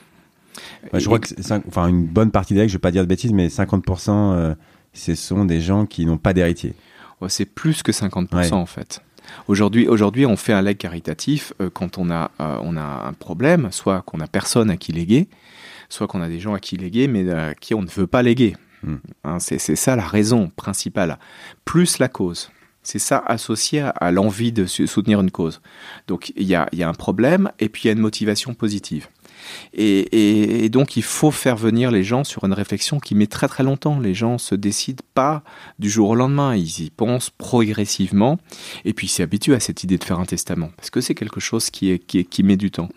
Je 0.92 1.04
crois 1.04 1.18
que 1.18 1.28
enfin 1.68 1.88
une 1.88 2.06
bonne 2.06 2.30
partie 2.30 2.54
des 2.54 2.60
legs, 2.60 2.68
je 2.68 2.74
vais 2.74 2.80
pas 2.80 2.90
dire 2.90 3.02
de 3.02 3.08
bêtises, 3.08 3.32
mais 3.32 3.48
50% 3.48 4.54
ce 4.92 5.14
sont 5.14 5.44
des 5.44 5.60
gens 5.60 5.86
qui 5.86 6.04
n'ont 6.06 6.18
pas 6.18 6.32
d'héritier. 6.32 6.74
c'est 7.28 7.44
plus 7.44 7.82
que 7.82 7.92
50% 7.92 8.54
en 8.54 8.66
fait. 8.66 9.02
Aujourd'hui, 9.46 9.86
aujourd'hui, 9.88 10.24
on 10.24 10.36
fait 10.36 10.54
un 10.54 10.62
leg 10.62 10.78
caritatif 10.78 11.52
euh, 11.60 11.68
quand 11.70 11.98
on 11.98 12.10
a, 12.10 12.30
euh, 12.40 12.58
on 12.62 12.76
a 12.78 13.06
un 13.06 13.12
problème, 13.12 13.68
soit 13.72 14.00
qu'on 14.02 14.20
a 14.20 14.26
personne 14.26 14.70
à 14.70 14.78
qui 14.78 14.92
léguer, 14.92 15.28
soit 15.90 16.06
qu'on 16.06 16.22
a 16.22 16.28
des 16.28 16.40
gens 16.40 16.54
à 16.54 16.60
qui 16.60 16.78
léguer, 16.78 17.08
mais 17.08 17.30
à 17.30 17.54
qui 17.54 17.74
on 17.74 17.82
ne 17.82 17.88
veut 17.88 18.06
pas 18.06 18.22
léguer. 18.22 18.56
Hein, 19.24 19.38
c'est 19.40 19.58
ça 19.58 19.96
la 19.96 20.06
raison 20.06 20.50
principale, 20.54 21.18
plus 21.64 21.98
la 21.98 22.08
cause. 22.08 22.50
C'est 22.82 23.00
ça 23.00 23.22
associé 23.26 23.82
à, 23.82 24.12
l'envie 24.12 24.52
de 24.52 24.64
soutenir 24.64 25.20
une 25.20 25.32
cause. 25.32 25.60
Donc 26.06 26.32
il 26.36 26.46
y 26.46 26.54
a, 26.54 26.68
y 26.72 26.82
a 26.82 26.88
un 26.88 26.94
problème 26.94 27.50
et 27.58 27.68
puis 27.68 27.82
il 27.84 27.86
y 27.88 27.90
a 27.90 27.92
une 27.92 27.98
motivation 27.98 28.54
positive. 28.54 29.08
Et, 29.74 30.68
donc, 30.68 30.96
il 30.96 31.02
faut 31.02 31.30
faire 31.30 31.56
venir 31.56 31.90
les 31.90 32.04
gens 32.04 32.24
sur 32.24 32.44
une 32.44 32.52
réflexion 32.52 33.00
qui 33.00 33.14
met 33.14 33.26
très 33.26 33.48
très 33.48 33.62
longtemps. 33.62 33.98
Les 33.98 34.14
gens 34.14 34.38
se 34.38 34.54
décident 34.54 35.04
pas 35.14 35.42
du 35.78 35.90
jour 35.90 36.10
au 36.10 36.14
lendemain. 36.14 36.54
Ils 36.54 36.84
y 36.84 36.90
pensent 36.90 37.30
progressivement. 37.30 38.38
Et 38.84 38.92
puis, 38.92 39.06
ils 39.06 39.10
s'habituent 39.10 39.54
à 39.54 39.60
cette 39.60 39.84
idée 39.84 39.98
de 39.98 40.04
faire 40.04 40.20
un 40.20 40.26
testament. 40.26 40.70
Parce 40.76 40.90
que 40.90 41.00
c'est 41.00 41.14
quelque 41.14 41.40
chose 41.40 41.70
qui, 41.70 42.00
met 42.42 42.56
du 42.56 42.70
temps. 42.70 42.88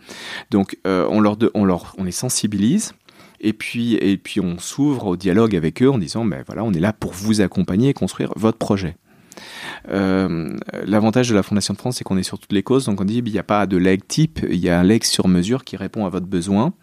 Donc, 0.49 0.77
euh, 0.85 1.07
on 1.09 2.03
les 2.03 2.11
sensibilise. 2.11 2.93
Et 3.43 3.53
puis, 3.53 3.95
et 3.95 4.17
puis 4.17 4.39
on 4.39 4.59
s'ouvre 4.59 5.07
au 5.07 5.17
dialogue 5.17 5.55
avec 5.55 5.81
eux 5.81 5.89
en 5.89 5.97
disant, 5.97 6.23
ben 6.23 6.43
voilà, 6.45 6.63
on 6.63 6.71
est 6.73 6.79
là 6.79 6.93
pour 6.93 7.11
vous 7.11 7.41
accompagner 7.41 7.89
et 7.89 7.93
construire 7.93 8.31
votre 8.35 8.59
projet. 8.59 8.95
Euh, 9.89 10.55
l'avantage 10.85 11.29
de 11.29 11.35
la 11.35 11.43
Fondation 11.43 11.73
de 11.73 11.79
France, 11.79 11.97
c'est 11.97 12.03
qu'on 12.03 12.17
est 12.17 12.23
sur 12.23 12.39
toutes 12.39 12.51
les 12.51 12.63
causes. 12.63 12.85
Donc 12.85 13.01
on 13.01 13.05
dit, 13.05 13.17
il 13.17 13.31
n'y 13.31 13.39
a 13.39 13.43
pas 13.43 13.65
de 13.65 13.77
leg 13.77 14.01
type, 14.07 14.39
il 14.49 14.59
y 14.59 14.69
a 14.69 14.79
un 14.79 14.83
leg 14.83 15.03
sur 15.03 15.27
mesure 15.27 15.63
qui 15.63 15.77
répond 15.77 16.05
à 16.05 16.09
votre 16.09 16.27
besoin. 16.27 16.73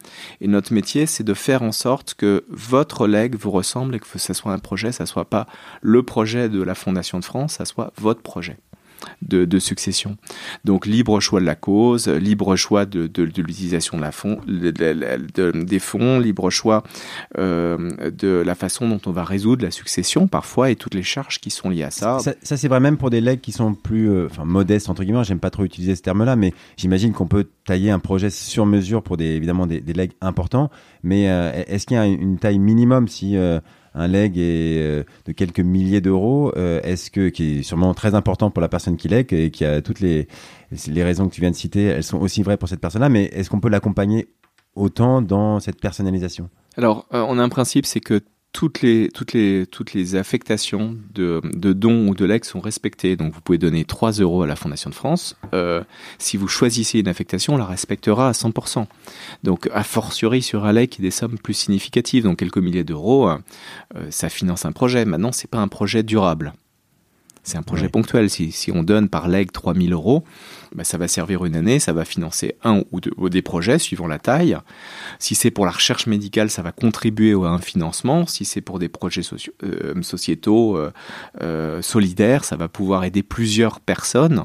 Et 0.41 0.49
notre 0.49 0.73
métier, 0.73 1.07
c'est 1.07 1.25
de 1.25 1.35
faire 1.35 1.63
en 1.63 1.73
sorte 1.73 2.15
que 2.15 2.45
votre 2.49 3.07
leg 3.07 3.37
vous 3.37 3.51
ressemble 3.51 3.95
et 3.95 4.01
que 4.01 4.07
ce 4.19 4.33
soit 4.33 4.53
un 4.53 4.59
projet, 4.59 4.93
ça 4.93 5.07
soit 5.07 5.29
pas 5.29 5.47
le 5.81 6.03
projet 6.03 6.49
de 6.49 6.63
la 6.63 6.75
Fondation 6.75 7.19
de 7.19 7.25
France, 7.25 7.55
ça 7.55 7.65
soit 7.65 7.93
votre 7.97 8.23
projet 8.23 8.59
de, 9.23 9.59
succession. 9.59 10.17
Donc 10.65 10.87
libre 10.87 11.21
choix 11.21 11.41
de 11.41 11.47
la 11.47 11.55
cause, 11.55 12.09
libre 12.09 12.57
choix 12.57 12.87
de, 12.87 13.07
de, 13.07 13.23
l'utilisation 13.25 13.99
des 13.99 15.79
fonds, 15.79 16.19
libre 16.21 16.51
choix 16.51 16.85
euh, 17.39 18.11
de 18.11 18.29
la 18.29 18.55
façon 18.55 18.89
dont 18.89 19.01
on 19.07 19.11
va 19.11 19.25
résoudre 19.25 19.65
la 19.65 19.71
succession 19.71 20.29
parfois 20.29 20.71
et 20.71 20.77
toutes 20.77 20.95
les 20.95 21.03
charges 21.03 21.41
qui 21.41 21.51
sont 21.51 21.71
liées 21.71 21.83
à 21.83 21.91
ça. 21.91 22.19
Ça, 22.19 22.57
c'est 22.57 22.69
vrai 22.69 22.81
même 22.81 22.97
pour 22.97 23.11
des 23.11 23.21
legs 23.21 23.41
qui 23.41 23.53
sont 23.53 23.75
plus 23.75 24.11
euh, 24.11 24.29
modestes 24.45 24.89
entre 24.89 25.03
guillemets. 25.03 25.25
J'aime 25.25 25.41
pas 25.41 25.51
trop 25.51 25.65
utiliser 25.65 25.97
ce 25.97 26.03
terme-là, 26.03 26.37
mais 26.37 26.55
j'imagine 26.77 27.13
qu'on 27.13 27.27
peut 27.27 27.47
tailler 27.65 27.91
un 27.91 27.99
projet 27.99 28.31
sur 28.31 28.67
mesure 28.67 29.03
pour 29.03 29.17
des 29.17 29.27
évidemment 29.27 29.67
des, 29.67 29.81
des 29.81 29.93
legs 29.93 30.13
importants. 30.21 30.71
Mais 31.03 31.29
euh, 31.29 31.65
est-ce 31.67 31.87
qu'il 31.87 31.97
y 31.97 32.01
a 32.01 32.07
une 32.07 32.39
taille 32.39 32.59
minimum 32.59 33.09
si 33.09 33.37
un 33.95 34.07
leg 34.07 34.39
euh, 34.39 35.05
de 35.27 35.33
quelques 35.33 35.61
milliers 35.61 36.01
d'euros, 36.01 36.53
euh, 36.57 36.81
est-ce 36.83 37.11
qui 37.11 37.21
est 37.21 37.63
sûrement 37.63 37.95
très 37.95 38.15
important 38.15 38.51
pour 38.51 38.61
la 38.61 38.69
personne 38.69 38.97
qui 38.97 39.09
leg 39.09 39.33
et 39.33 39.51
qui 39.51 39.65
a 39.65 39.81
toutes 39.83 40.01
les 40.01 40.29
les 40.87 41.03
raisons 41.03 41.29
que 41.29 41.35
tu 41.35 41.41
viens 41.41 41.51
de 41.51 41.57
citer, 41.57 41.85
elles 41.85 42.05
sont 42.05 42.19
aussi 42.19 42.43
vraies 42.43 42.57
pour 42.59 42.69
cette 42.69 42.81
personne-là, 42.81 43.09
mais 43.09 43.25
est-ce 43.25 43.49
qu'on 43.49 43.61
peut 43.61 43.71
l'accompagner 43.71 44.29
autant 44.75 45.23
dans 45.23 45.61
cette 45.61 45.81
personnalisation? 45.81 46.51
Alors, 46.77 47.07
euh, 47.13 47.25
on 47.29 47.39
a 47.39 47.43
un 47.43 47.49
principe, 47.49 47.87
c'est 47.87 48.01
que 48.01 48.21
toutes 48.53 48.83
les, 48.83 50.15
affectations 50.17 50.97
de, 51.15 51.41
dons 51.73 52.09
ou 52.09 52.15
de 52.15 52.25
legs 52.25 52.45
sont 52.45 52.61
respectées. 52.61 53.17
Donc 53.17 53.33
vous 53.33 53.41
pouvez 53.41 53.59
donner 53.59 53.85
3 53.85 54.13
euros 54.13 54.43
à 54.43 54.47
la 54.47 54.57
Fondation 54.57 54.91
de 54.91 54.95
France. 54.95 55.37
Euh, 55.55 55.83
si 56.19 56.37
vous 56.37 56.49
choisissez 56.49 56.99
une 56.99 57.09
affectation, 57.09 57.55
on 57.55 57.59
la 57.59 57.67
respectera 57.67 58.29
à 58.29 58.33
100%. 58.33 58.87
Donc 59.45 59.69
a 59.73 59.85
fortiori 59.85 60.43
sur 60.43 60.65
un 60.65 60.73
leg, 60.73 60.95
des 60.99 61.11
sommes 61.11 61.39
plus 61.39 61.55
significatives, 61.55 62.25
donc 62.25 62.39
quelques 62.39 62.59
milliers 62.59 62.85
d'euros, 62.85 63.29
euh, 63.29 63.39
ça 64.11 64.29
finance 64.29 64.65
un 64.65 64.73
projet. 64.73 65.05
Maintenant, 65.05 65.33
c'est 65.33 65.51
pas 65.51 65.59
un 65.59 65.69
projet 65.69 66.03
durable. 66.03 66.55
C'est 67.43 67.57
un 67.59 67.63
projet 67.63 67.89
ponctuel. 67.89 68.29
Si, 68.31 68.53
si, 68.53 68.71
on 68.71 68.83
donne 68.83 69.09
par 69.09 69.29
leg 69.29 69.51
3000 69.51 69.93
euros, 69.93 70.25
bah, 70.75 70.85
ça 70.85 70.99
va 70.99 71.09
servir 71.09 71.45
une 71.45 71.57
année, 71.57 71.79
ça 71.79 71.93
va 71.93 72.05
financer 72.05 72.57
un 72.65 72.83
ou, 72.93 73.01
deux, 73.01 73.13
des 73.31 73.43
projets 73.43 73.79
suivant 73.79 74.07
la 74.07 74.19
taille. 74.19 74.57
Si 75.19 75.35
c'est 75.35 75.51
pour 75.51 75.65
la 75.65 75.73
recherche 75.73 76.07
médicale, 76.07 76.51
ça 76.51 76.63
va 76.63 76.73
contribuer 76.73 77.33
à 77.33 77.49
un 77.49 77.59
financement. 77.59 78.27
Si 78.27 78.45
c'est 78.45 78.61
pour 78.61 78.79
des 78.79 78.89
projets 78.89 79.23
euh, 79.63 80.03
sociétaux 80.03 80.77
euh, 80.77 80.93
euh, 81.43 81.83
solidaires, 81.83 82.45
ça 82.45 82.57
va 82.57 82.69
pouvoir 82.69 83.05
aider 83.05 83.23
plusieurs 83.23 83.81
personnes 83.81 84.45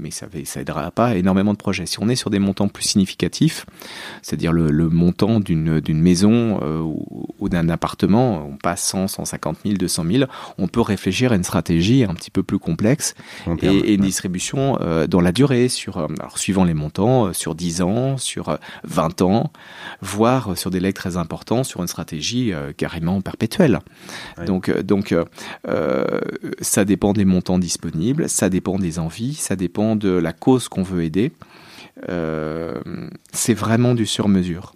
mais 0.00 0.10
ça 0.10 0.26
ne 0.32 0.60
aidera 0.60 0.90
pas 0.90 1.16
énormément 1.16 1.52
de 1.52 1.58
projets. 1.58 1.86
Si 1.86 2.00
on 2.00 2.08
est 2.08 2.16
sur 2.16 2.30
des 2.30 2.38
montants 2.38 2.68
plus 2.68 2.84
significatifs, 2.84 3.66
c'est-à-dire 4.22 4.52
le, 4.52 4.70
montant 4.88 5.40
d'une 5.40 6.00
maison 6.00 6.60
euh, 6.62 6.80
ou, 6.80 7.48
d'un 7.48 7.68
appartement, 7.68 8.46
on 8.46 8.56
passe 8.56 8.82
100, 8.84 9.08
150 9.08 9.58
000, 9.64 9.76
200 9.76 10.04
000, 10.10 10.24
on 10.58 10.68
peut 10.68 10.80
réfléchir 10.80 11.32
à 11.32 11.36
une 11.36 11.44
stratégie 11.44 12.04
un 12.04 12.14
petit 12.14 12.30
peu 12.30 12.42
plus 12.42 12.58
complexe 12.58 13.14
et, 13.62 13.94
une 13.94 14.02
distribution 14.02 14.78
euh, 14.80 15.06
dans 15.06 15.20
la 15.20 15.32
durée, 15.32 15.68
sur, 15.68 15.98
alors, 15.98 16.38
suivant 16.38 16.64
les 16.64 16.74
montants, 16.74 17.32
sur 17.32 17.54
10 17.54 17.82
ans, 17.82 18.16
sur 18.16 18.58
20 18.84 19.22
ans, 19.22 19.52
voire 20.00 20.56
sur 20.56 20.70
des 20.70 20.80
legs 20.80 20.94
très 20.94 21.16
importants, 21.16 21.64
sur 21.64 21.80
une 21.80 21.88
stratégie 21.88 22.52
carrément 22.76 23.20
perpétuelle. 23.20 23.80
Donc, 24.46 24.70
donc 24.82 25.14
ça 26.60 26.84
dépend 26.84 27.12
des 27.12 27.24
montants 27.24 27.58
disponibles, 27.58 28.28
ça 28.28 28.48
dépend 28.48 28.78
des 28.78 28.98
envies, 28.98 29.34
ça 29.34 29.56
dépend 29.56 29.89
de 29.96 30.10
la 30.10 30.32
cause 30.32 30.68
qu'on 30.68 30.82
veut 30.82 31.04
aider. 31.04 31.32
Euh, 32.08 32.80
c'est 33.32 33.54
vraiment 33.54 33.94
du 33.94 34.06
sur-mesure. 34.06 34.74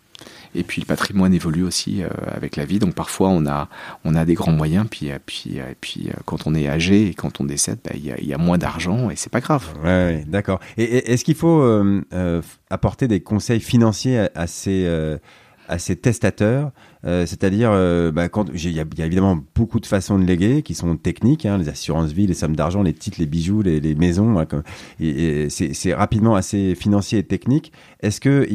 Et 0.56 0.62
puis 0.62 0.80
le 0.80 0.86
patrimoine 0.86 1.34
évolue 1.34 1.64
aussi 1.64 2.02
euh, 2.02 2.08
avec 2.28 2.54
la 2.54 2.64
vie. 2.64 2.78
Donc 2.78 2.94
parfois 2.94 3.28
on 3.28 3.44
a, 3.46 3.68
on 4.04 4.14
a 4.14 4.24
des 4.24 4.34
grands 4.34 4.52
moyens, 4.52 4.86
puis, 4.88 5.10
euh, 5.10 5.18
puis, 5.26 5.58
puis 5.80 6.10
quand 6.26 6.46
on 6.46 6.54
est 6.54 6.68
âgé 6.68 7.08
et 7.08 7.14
quand 7.14 7.40
on 7.40 7.44
décède, 7.44 7.78
bah, 7.84 7.90
il 7.94 8.04
y, 8.04 8.32
a, 8.32 8.38
moins 8.38 8.58
d'argent 8.58 9.10
et 9.10 9.16
c'est 9.16 9.32
pas 9.32 9.40
grave. 9.40 9.66
Ouais, 9.82 10.24
d'accord. 10.28 10.60
Et, 10.76 11.12
est-ce 11.12 11.24
qu'il 11.24 11.34
faut 11.34 11.64
apporter 12.70 13.08
des 13.08 13.20
conseils 13.20 13.60
financiers 13.60 14.28
à 14.34 14.46
ces 14.46 15.18
à 15.68 15.78
ces 15.78 15.96
testateurs, 15.96 16.72
euh, 17.06 17.26
c'est-à-dire 17.26 17.70
euh, 17.72 18.12
bah, 18.12 18.28
quand 18.28 18.46
il 18.52 18.70
y, 18.70 18.80
a 18.80 19.04
évidemment 19.04 19.38
beaucoup 19.54 19.80
de 19.80 19.86
façons 19.86 20.18
de 20.18 20.24
léguer 20.24 20.62
qui 20.62 20.74
sont 20.74 20.96
techniques, 20.96 21.46
hein, 21.46 21.58
les 21.58 21.68
assurances 21.68 22.12
vie, 22.12 22.26
les 22.26 22.34
sommes 22.34 22.56
d'argent, 22.56 22.82
les 22.82 22.92
titres, 22.92 23.18
les 23.18 23.26
bijoux, 23.26 23.62
les, 23.62 23.94
maisons, 23.94 24.38
hein, 24.38 24.46
et, 25.00 25.48
c'est 25.48 25.94
rapidement 25.94 26.34
assez 26.34 26.74
financier 26.74 27.20
et 27.20 27.22
technique. 27.22 27.72
Est-ce 28.00 28.20
que 28.20 28.46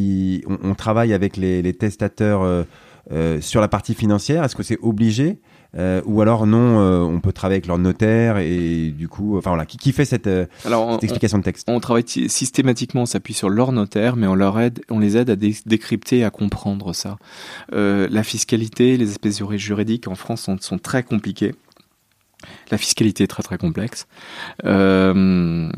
on, 0.63 0.75
travaille 0.75 1.13
avec 1.13 1.37
les, 1.37 1.61
les 1.61 1.73
testateurs 1.73 2.65
euh, 3.11 3.41
sur 3.41 3.61
la 3.61 3.67
partie 3.67 3.95
financière? 3.95 4.43
Est-ce 4.43 4.55
que 4.55 4.63
c'est 4.63 4.79
obligé 4.81 5.39
euh, 5.77 6.01
ou 6.05 6.21
alors 6.21 6.47
non, 6.47 6.79
euh, 6.79 6.99
on 7.01 7.19
peut 7.19 7.31
travailler 7.31 7.57
avec 7.57 7.67
leur 7.67 7.77
notaire 7.77 8.37
et 8.37 8.91
du 8.95 9.07
coup, 9.07 9.37
enfin 9.37 9.51
voilà, 9.51 9.65
qui, 9.65 9.77
qui 9.77 9.91
fait 9.91 10.05
cette, 10.05 10.27
euh, 10.27 10.45
explication 11.01 11.37
de 11.37 11.43
texte 11.43 11.67
On 11.69 11.79
travaille 11.79 12.05
systématiquement, 12.07 13.03
on 13.03 13.05
s'appuie 13.05 13.35
sur 13.35 13.49
leur 13.49 13.71
notaire, 13.71 14.15
mais 14.15 14.25
on 14.25 14.35
leur 14.35 14.59
aide, 14.59 14.81
on 14.89 14.99
les 14.99 15.17
aide 15.17 15.29
à 15.29 15.35
décrypter, 15.35 16.23
à 16.23 16.31
comprendre 16.31 16.93
ça. 16.93 17.17
la 17.71 18.23
fiscalité, 18.23 18.97
les 18.97 19.09
espèces 19.09 19.41
juridiques 19.57 20.07
en 20.07 20.15
France 20.15 20.41
sont, 20.41 20.57
sont 20.59 20.79
très 20.79 21.03
compliquées. 21.03 21.53
La 22.71 22.77
fiscalité 22.77 23.23
est 23.23 23.27
très 23.27 23.43
très 23.43 23.57
complexe. 23.57 24.07
Euh, 24.63 25.69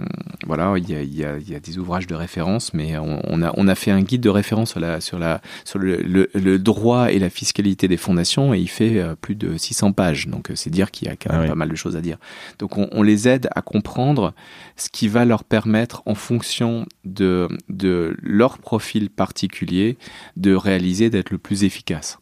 voilà, 0.45 0.73
il 0.77 0.89
y, 0.89 0.95
a, 0.95 1.01
y, 1.01 1.23
a, 1.23 1.37
y, 1.37 1.55
a, 1.55 1.59
des 1.59 1.77
ouvrages 1.77 2.05
de 2.05 2.15
référence, 2.15 2.73
mais 2.73 2.97
on, 2.97 3.41
a, 3.41 3.51
on 3.55 3.67
a 3.67 3.75
fait 3.75 3.91
un 3.91 4.01
guide 4.01 4.21
de 4.21 4.29
référence 4.29 4.71
sur, 4.71 4.79
la, 4.79 5.01
sur, 5.01 5.17
la, 5.17 5.41
sur 5.65 5.79
le, 5.79 5.97
le, 6.01 6.59
droit 6.59 7.11
et 7.11 7.19
la 7.19 7.29
fiscalité 7.29 7.87
des 7.87 7.97
fondations 7.97 8.53
et 8.53 8.59
il 8.59 8.69
fait 8.69 8.99
euh, 8.99 9.15
plus 9.19 9.35
de 9.35 9.57
600 9.57 9.93
pages. 9.93 10.27
Donc 10.27 10.51
euh, 10.51 10.55
c'est 10.55 10.69
dire 10.69 10.91
qu'il 10.91 11.07
y 11.07 11.11
a 11.11 11.15
quand 11.15 11.33
même 11.33 11.43
ah 11.45 11.49
pas 11.49 11.55
mal 11.55 11.69
de 11.69 11.75
choses 11.75 11.95
à 11.95 12.01
dire. 12.01 12.17
Donc 12.59 12.77
on, 12.77 12.87
on, 12.91 13.01
les 13.01 13.27
aide 13.27 13.49
à 13.55 13.61
comprendre 13.61 14.33
ce 14.75 14.89
qui 14.89 15.07
va 15.07 15.25
leur 15.25 15.43
permettre, 15.43 16.03
en 16.05 16.15
fonction 16.15 16.85
de, 17.05 17.47
de 17.69 18.15
leur 18.21 18.57
profil 18.57 19.09
particulier, 19.09 19.97
de 20.37 20.53
réaliser 20.53 21.09
d'être 21.09 21.31
le 21.31 21.37
plus 21.37 21.63
efficace. 21.63 22.19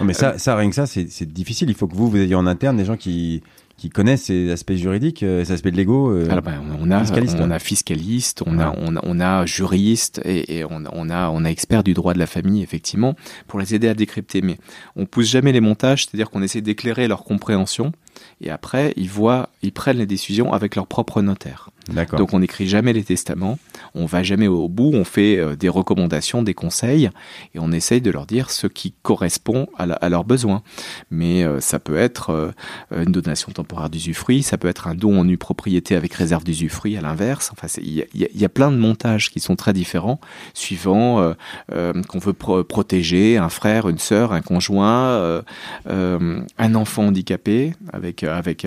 mais 0.00 0.12
ça, 0.14 0.38
ça, 0.38 0.56
rien 0.56 0.68
que 0.68 0.74
ça, 0.74 0.86
c'est 0.86 1.32
difficile. 1.32 1.70
Il 1.70 1.74
faut 1.74 1.88
que 1.88 1.94
vous, 1.94 2.08
vous 2.08 2.16
ayez 2.18 2.34
en 2.34 2.46
interne 2.46 2.76
des 2.76 2.84
gens 2.84 2.96
qui, 2.96 3.42
qui 3.76 3.90
connaissent 3.90 4.24
ces 4.24 4.50
aspects 4.50 4.74
juridiques, 4.74 5.22
euh, 5.22 5.44
ces 5.44 5.52
aspects 5.52 5.68
de 5.68 5.76
l'ego 5.76 6.10
euh, 6.10 6.26
ben, 6.40 6.62
on 6.80 6.90
a 6.90 7.00
fiscaliste, 7.00 7.36
on 7.40 7.50
a 7.50 7.58
fiscaliste, 7.58 8.42
on 8.46 8.58
a 8.58 8.74
on 8.76 8.96
a, 8.96 9.00
on 9.02 9.20
a 9.20 9.46
juriste 9.46 10.20
et, 10.24 10.58
et, 10.58 10.64
on, 10.64 10.84
on 10.92 11.10
a 11.10 11.28
on 11.30 11.44
a 11.44 11.48
expert 11.48 11.82
du 11.82 11.94
droit 11.94 12.14
de 12.14 12.18
la 12.18 12.26
famille 12.26 12.62
effectivement 12.62 13.14
pour 13.46 13.58
les 13.58 13.74
aider 13.74 13.88
à 13.88 13.94
décrypter. 13.94 14.42
Mais 14.42 14.58
on 14.96 15.06
pousse 15.06 15.28
jamais 15.28 15.52
les 15.52 15.60
montages, 15.60 16.06
c'est-à-dire 16.06 16.30
qu'on 16.30 16.42
essaie 16.42 16.60
d'éclairer 16.60 17.08
leur 17.08 17.24
compréhension 17.24 17.92
et 18.40 18.50
après 18.50 18.92
ils 18.96 19.10
voient, 19.10 19.50
ils 19.62 19.72
prennent 19.72 19.98
les 19.98 20.06
décisions 20.06 20.52
avec 20.52 20.76
leur 20.76 20.86
propre 20.86 21.22
notaire. 21.22 21.70
Donc 22.16 22.32
on 22.32 22.38
n'écrit 22.38 22.66
jamais 22.66 22.92
les 22.92 23.04
testaments, 23.04 23.58
on 23.94 24.06
va 24.06 24.22
jamais 24.22 24.48
au 24.48 24.68
bout, 24.68 24.90
on 24.94 25.04
fait 25.04 25.38
euh, 25.38 25.54
des 25.54 25.68
recommandations, 25.68 26.42
des 26.42 26.54
conseils, 26.54 27.10
et 27.54 27.58
on 27.58 27.72
essaye 27.72 28.00
de 28.00 28.10
leur 28.10 28.26
dire 28.26 28.50
ce 28.50 28.66
qui 28.66 28.94
correspond 29.02 29.68
à, 29.76 30.08
leurs 30.08 30.24
besoins. 30.24 30.62
Mais 31.10 31.42
euh, 31.42 31.60
ça 31.60 31.78
peut 31.78 31.96
être 31.96 32.30
euh, 32.30 32.52
une 32.90 33.12
donation 33.12 33.52
temporaire 33.52 33.90
d'usufruit, 33.90 34.42
ça 34.42 34.56
peut 34.56 34.68
être 34.68 34.88
un 34.88 34.94
don 34.94 35.20
en 35.20 35.24
nue 35.24 35.36
propriété 35.36 35.94
avec 35.94 36.14
réserve 36.14 36.44
d'usufruit 36.44 36.96
à 36.96 37.02
l'inverse. 37.02 37.50
Enfin, 37.52 37.66
il 37.82 38.06
y, 38.14 38.44
a 38.44 38.48
plein 38.48 38.70
de 38.70 38.76
montages 38.76 39.30
qui 39.30 39.40
sont 39.40 39.56
très 39.56 39.72
différents, 39.72 40.20
suivant 40.54 41.34
qu'on 41.70 42.18
veut 42.18 42.32
protéger 42.32 43.36
un 43.36 43.48
frère, 43.48 43.88
une 43.88 43.98
sœur, 43.98 44.32
un 44.32 44.40
conjoint, 44.40 45.42
un 45.86 46.74
enfant 46.74 47.06
handicapé, 47.06 47.74
avec 47.92 48.03
avec 48.26 48.66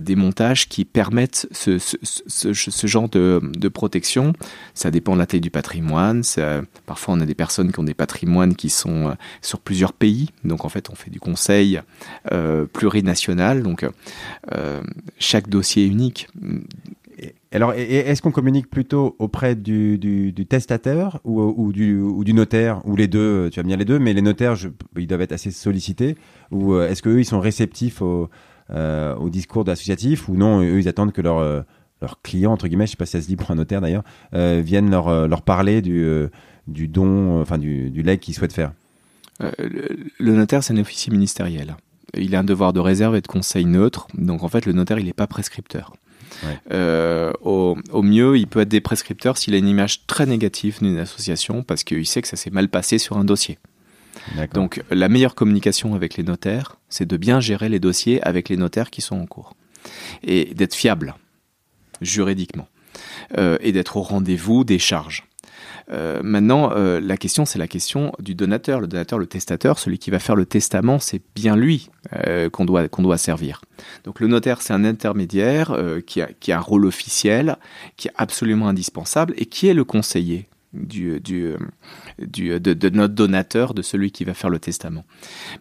des 0.00 0.16
montages 0.16 0.68
qui 0.68 0.84
permettent 0.84 1.46
ce 1.52 2.86
genre 2.86 3.08
de, 3.08 3.68
protection. 3.68 4.32
Ça 4.74 4.90
dépend 4.90 5.14
de 5.14 5.18
la 5.18 5.26
taille 5.26 5.40
du 5.40 5.50
patrimoine. 5.50 6.22
parfois, 6.86 7.14
on 7.14 7.20
a 7.20 7.26
des 7.26 7.34
personnes 7.34 7.72
qui 7.72 7.78
ont 7.78 7.84
des 7.84 7.94
patrimoines 7.94 8.54
qui 8.54 8.70
sont 8.70 9.08
euh, 9.08 9.12
sur 9.40 9.60
plusieurs 9.60 9.92
pays. 9.92 10.30
Donc, 10.44 10.64
en 10.64 10.68
fait, 10.68 10.90
on 10.90 10.94
fait 10.94 11.10
du 11.10 11.20
conseil 11.20 11.80
euh, 12.32 12.66
plurinational. 12.66 13.62
Donc, 13.62 13.86
euh, 14.52 14.82
chaque 15.18 15.48
dossier 15.48 15.84
est 15.84 15.88
unique. 15.88 16.28
Alors, 17.52 17.74
est-ce 17.74 18.22
qu'on 18.22 18.30
communique 18.30 18.68
plutôt 18.68 19.14
auprès 19.18 19.54
du, 19.54 20.34
testateur 20.48 21.20
ou, 21.24 21.70
du, 21.72 22.32
notaire 22.32 22.80
ou 22.86 22.96
les 22.96 23.06
deux 23.06 23.50
Tu 23.50 23.60
vas 23.60 23.66
dire 23.66 23.76
les 23.76 23.84
deux, 23.84 23.98
mais 23.98 24.14
les 24.14 24.22
notaires, 24.22 24.56
ils 24.96 25.06
doivent 25.06 25.20
être 25.20 25.32
assez 25.32 25.50
sollicités. 25.50 26.16
Ou 26.50 26.78
est-ce 26.78 27.02
qu'eux, 27.02 27.20
ils 27.20 27.26
sont 27.26 27.40
réceptifs 27.40 28.02
au, 28.72 29.24
au 29.24 29.30
discours 29.30 29.68
associatif 29.68 30.28
ou 30.28 30.36
non 30.36 30.62
Eux, 30.62 30.80
ils 30.80 30.88
attendent 30.88 31.12
que 31.12 31.22
leur 31.22 31.64
leurs 32.02 32.20
clients, 32.20 32.52
entre 32.52 32.68
guillemets, 32.68 32.86
je 32.86 32.90
sais 32.90 32.96
pas 32.96 33.06
si 33.06 33.12
ça 33.12 33.22
se 33.22 33.26
dit 33.26 33.36
pour 33.36 33.50
un 33.50 33.54
notaire 33.54 33.80
d'ailleurs, 33.80 34.02
euh, 34.34 34.60
viennent 34.62 34.90
leur, 34.90 35.08
euh, 35.08 35.26
leur 35.26 35.42
parler 35.42 35.80
du, 35.80 36.02
euh, 36.02 36.28
du 36.66 36.88
don, 36.88 37.40
enfin 37.40 37.56
du, 37.56 37.90
du 37.90 38.02
leg 38.02 38.20
qu'ils 38.20 38.34
souhaitent 38.34 38.52
faire 38.52 38.72
Le 39.40 40.34
notaire, 40.34 40.62
c'est 40.62 40.74
un 40.74 40.78
officier 40.78 41.12
ministériel. 41.12 41.76
Il 42.14 42.34
a 42.34 42.40
un 42.40 42.44
devoir 42.44 42.74
de 42.74 42.80
réserve 42.80 43.16
et 43.16 43.22
de 43.22 43.26
conseil 43.26 43.64
neutre. 43.64 44.08
Donc 44.14 44.42
en 44.42 44.48
fait, 44.48 44.66
le 44.66 44.72
notaire, 44.72 44.98
il 44.98 45.06
n'est 45.06 45.14
pas 45.14 45.26
prescripteur. 45.26 45.94
au, 46.70 47.76
au, 47.90 48.02
mieux, 48.02 48.36
il 48.36 48.48
peut 48.48 48.60
être 48.60 48.68
des 48.68 48.80
prescripteurs 48.80 49.38
s'il 49.38 49.54
a 49.54 49.58
une 49.58 49.68
image 49.68 50.06
très 50.06 50.26
négative 50.26 50.78
d'une 50.82 50.98
association 50.98 51.62
parce 51.62 51.84
qu'il 51.84 52.06
sait 52.06 52.20
que 52.20 52.28
ça 52.28 52.36
s'est 52.36 52.50
mal 52.50 52.68
passé 52.68 52.98
sur 52.98 53.16
un 53.16 53.24
dossier. 53.24 53.58
Donc 54.54 54.82
la 54.90 55.08
meilleure 55.08 55.34
communication 55.34 55.94
avec 55.94 56.16
les 56.16 56.22
notaires, 56.22 56.76
c'est 56.88 57.06
de 57.06 57.16
bien 57.16 57.40
gérer 57.40 57.68
les 57.68 57.80
dossiers 57.80 58.22
avec 58.22 58.48
les 58.48 58.56
notaires 58.56 58.90
qui 58.90 59.00
sont 59.00 59.16
en 59.16 59.26
cours 59.26 59.54
et 60.22 60.54
d'être 60.54 60.74
fiable 60.74 61.14
juridiquement 62.00 62.68
euh, 63.38 63.58
et 63.60 63.72
d'être 63.72 63.96
au 63.96 64.02
rendez-vous 64.02 64.64
des 64.64 64.78
charges. 64.78 65.24
Euh, 65.90 66.20
maintenant, 66.22 66.72
euh, 66.72 67.00
la 67.00 67.16
question, 67.16 67.44
c'est 67.44 67.58
la 67.58 67.66
question 67.66 68.12
du 68.18 68.34
donateur. 68.34 68.80
Le 68.80 68.86
donateur, 68.86 69.18
le 69.18 69.26
testateur, 69.26 69.78
celui 69.78 69.98
qui 69.98 70.10
va 70.10 70.18
faire 70.18 70.36
le 70.36 70.46
testament, 70.46 70.98
c'est 70.98 71.22
bien 71.34 71.56
lui 71.56 71.90
qu'on 72.52 72.64
doit, 72.64 72.86
doit 72.86 73.18
servir. 73.18 73.62
Donc 74.04 74.20
le 74.20 74.26
notaire, 74.26 74.60
c'est 74.60 74.72
un 74.72 74.84
intermédiaire 74.84 75.76
qui, 76.06 76.20
a, 76.20 76.28
qui 76.40 76.52
a 76.52 76.58
un 76.58 76.60
rôle 76.60 76.84
officiel, 76.84 77.56
qui 77.96 78.08
est 78.08 78.12
absolument 78.16 78.68
indispensable 78.68 79.34
et 79.38 79.46
qui 79.46 79.66
est 79.66 79.74
le 79.74 79.84
conseiller 79.84 80.46
du, 80.72 81.20
du, 81.20 81.54
du 82.18 82.60
de, 82.60 82.72
de, 82.72 82.88
notre 82.90 83.14
donateur, 83.14 83.74
de 83.74 83.82
celui 83.82 84.10
qui 84.10 84.24
va 84.24 84.34
faire 84.34 84.50
le 84.50 84.58
testament. 84.58 85.04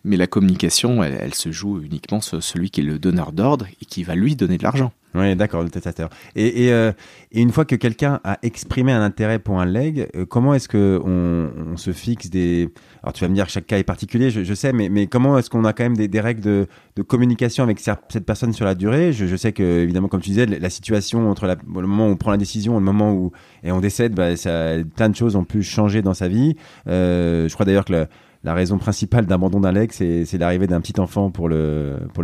Mais 0.03 0.17
la 0.17 0.27
communication, 0.27 1.03
elle 1.03 1.33
se 1.33 1.51
joue 1.51 1.81
uniquement 1.81 2.21
sur 2.21 2.41
celui 2.43 2.69
qui 2.69 2.81
est 2.81 2.85
le 2.85 2.99
donneur 2.99 3.31
d'ordre 3.31 3.67
et 3.81 3.85
qui 3.85 4.03
va 4.03 4.15
lui 4.15 4.35
donner 4.35 4.57
de 4.57 4.63
l'argent. 4.63 4.91
Oui, 5.13 5.35
d'accord, 5.35 5.63
le 5.63 5.69
testateur. 5.69 6.09
Euh, 6.37 6.91
et, 7.31 7.41
une 7.41 7.51
fois 7.51 7.65
que 7.65 7.75
quelqu'un 7.75 8.21
a 8.23 8.37
exprimé 8.43 8.91
un 8.93 9.01
intérêt 9.01 9.39
pour 9.39 9.59
un 9.59 9.65
leg, 9.65 10.07
euh, 10.15 10.25
comment 10.25 10.53
est-ce 10.53 10.69
que 10.69 11.01
on, 11.03 11.73
on, 11.73 11.77
se 11.77 11.91
fixe 11.91 12.29
des... 12.29 12.69
Alors 13.03 13.11
tu 13.13 13.23
vas 13.23 13.29
me 13.29 13.35
dire 13.35 13.45
que 13.45 13.51
chaque 13.51 13.67
cas 13.67 13.77
est 13.77 13.83
particulier, 13.83 14.29
je, 14.29 14.53
sais, 14.53 14.71
mais, 14.71 14.87
mais 14.89 15.07
comment 15.07 15.37
est-ce 15.37 15.49
qu'on 15.49 15.65
a 15.65 15.73
quand 15.73 15.83
même 15.83 15.97
des, 15.97 16.19
règles 16.19 16.41
de, 16.41 16.67
communication 17.07 17.63
avec 17.63 17.79
cette 17.79 18.25
personne 18.25 18.53
sur 18.53 18.65
la 18.65 18.75
durée? 18.75 19.11
Je, 19.11 19.35
sais 19.35 19.51
que, 19.51 19.63
évidemment, 19.63 20.07
comme 20.07 20.21
tu 20.21 20.29
disais, 20.29 20.45
la 20.45 20.69
situation 20.69 21.29
entre 21.29 21.45
le 21.47 21.87
moment 21.87 22.07
où 22.07 22.11
on 22.11 22.17
prend 22.17 22.31
la 22.31 22.37
décision 22.37 22.73
et 22.73 22.79
le 22.79 22.85
moment 22.85 23.11
où 23.11 23.31
et 23.63 23.71
on 23.71 23.79
décède, 23.79 24.13
bah, 24.13 24.35
ça, 24.37 24.75
plein 24.95 25.09
de 25.09 25.15
choses 25.15 25.35
ont 25.35 25.43
pu 25.43 25.61
changer 25.63 26.01
dans 26.01 26.13
sa 26.13 26.27
vie. 26.27 26.55
Euh, 26.87 27.49
je 27.49 27.53
crois 27.53 27.65
d'ailleurs 27.65 27.85
que... 27.85 28.07
la 28.43 28.53
raison 28.53 28.77
principale 28.77 29.25
d'abandon 29.25 29.59
d'un 29.59 29.71
c'est 29.91 30.37
l'arrivée 30.37 30.67
d'un 30.67 30.81
petit 30.81 30.99
enfant 30.99 31.29
pour 31.31 31.47
le, 31.47 31.97
pour. 32.13 32.23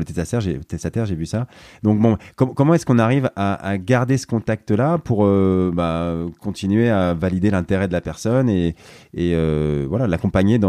J'ai 1.06 1.16
vu 1.16 1.26
ça. 1.26 1.48
Donc, 1.84 2.00
comment 2.36 2.74
est-ce 2.74 2.86
qu'on 2.86 3.00
arrive 3.00 3.30
à, 3.36 3.78
garder 3.78 4.18
ce 4.18 4.26
contact-là 4.26 4.98
pour 4.98 5.26
euh, 5.26 5.72
bah, 5.74 6.16
continuer 6.40 6.90
à 6.90 7.14
valider 7.14 7.52
l'intérêt 7.52 7.88
de 7.88 7.94
la 7.94 8.02
personne 8.02 8.50
et, 8.50 8.76
euh, 9.18 10.08
l'accompagner 10.08 10.60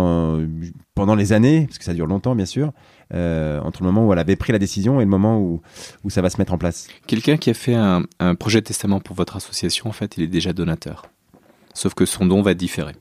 pendant 0.94 1.14
les 1.14 1.32
années, 1.32 1.66
parce 1.66 1.78
que 1.78 1.84
ça 1.84 1.94
dure 1.94 2.06
longtemps, 2.06 2.34
bien 2.34 2.46
sûr, 2.46 2.72
entre 3.10 3.82
le 3.82 3.86
moment 3.86 4.06
où 4.06 4.12
elle 4.12 4.18
avait 4.18 4.36
pris 4.36 4.52
la 4.52 4.58
décision 4.58 5.00
et 5.00 5.04
le 5.04 5.10
moment 5.10 5.38
où, 5.40 5.60
où 6.04 6.10
ça 6.10 6.22
va 6.22 6.30
se 6.30 6.38
mettre 6.38 6.52
en 6.52 6.58
place? 6.58 6.88
Quelqu'un 7.06 7.36
qui 7.36 7.50
a 7.50 7.54
fait 7.54 7.74
un, 7.74 8.02
un 8.20 8.34
projet 8.34 8.60
de 8.60 8.66
testament 8.66 9.00
pour 9.00 9.16
votre 9.16 9.36
association, 9.36 9.88
en 9.88 9.92
fait, 9.92 10.16
il 10.16 10.24
est 10.24 10.28
déjà 10.28 10.52
donateur. 10.52 11.06
Sauf 11.74 11.94
que 11.94 12.06
son 12.06 12.26
don 12.26 12.42
va 12.42 12.54
différer 12.54 12.94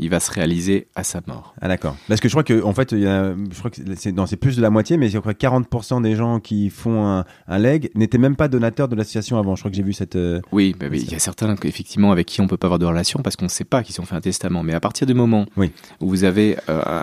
il 0.00 0.08
va 0.08 0.18
se 0.18 0.30
réaliser 0.30 0.88
à 0.94 1.04
sa 1.04 1.20
mort. 1.26 1.54
Ah 1.60 1.68
d'accord. 1.68 1.96
Parce 2.08 2.20
que 2.20 2.28
je 2.28 2.32
crois 2.32 2.42
que 2.42 2.62
en 2.64 2.72
fait, 2.72 2.92
il 2.92 3.00
y 3.00 3.06
a, 3.06 3.34
je 3.34 3.58
crois 3.58 3.70
que 3.70 3.76
c'est, 3.96 4.14
c'est 4.26 4.36
plus 4.36 4.56
de 4.56 4.62
la 4.62 4.70
moitié, 4.70 4.96
mais 4.96 5.10
je 5.10 5.18
crois 5.18 5.34
que 5.34 5.46
40% 5.46 6.02
des 6.02 6.16
gens 6.16 6.40
qui 6.40 6.70
font 6.70 7.06
un, 7.06 7.24
un 7.48 7.58
leg 7.58 7.90
n'étaient 7.94 8.18
même 8.18 8.36
pas 8.36 8.48
donateurs 8.48 8.88
de 8.88 8.96
l'association 8.96 9.38
avant. 9.38 9.56
Je 9.56 9.60
crois 9.60 9.70
que 9.70 9.76
j'ai 9.76 9.82
vu 9.82 9.92
cette. 9.92 10.16
Euh, 10.16 10.40
oui, 10.52 10.74
il 10.80 11.12
y 11.12 11.14
a 11.14 11.18
certains 11.18 11.54
effectivement 11.64 12.12
avec 12.12 12.26
qui 12.26 12.40
on 12.40 12.46
peut 12.46 12.56
pas 12.56 12.66
avoir 12.66 12.78
de 12.78 12.86
relation 12.86 13.20
parce 13.20 13.36
qu'on 13.36 13.44
ne 13.44 13.50
sait 13.50 13.64
pas 13.64 13.82
qu'ils 13.82 14.00
ont 14.00 14.04
fait 14.04 14.14
un 14.14 14.20
testament. 14.20 14.62
Mais 14.62 14.72
à 14.72 14.80
partir 14.80 15.06
du 15.06 15.14
moment 15.14 15.46
oui. 15.56 15.70
où 16.00 16.08
vous 16.08 16.24
avez 16.24 16.56
euh, 16.68 17.02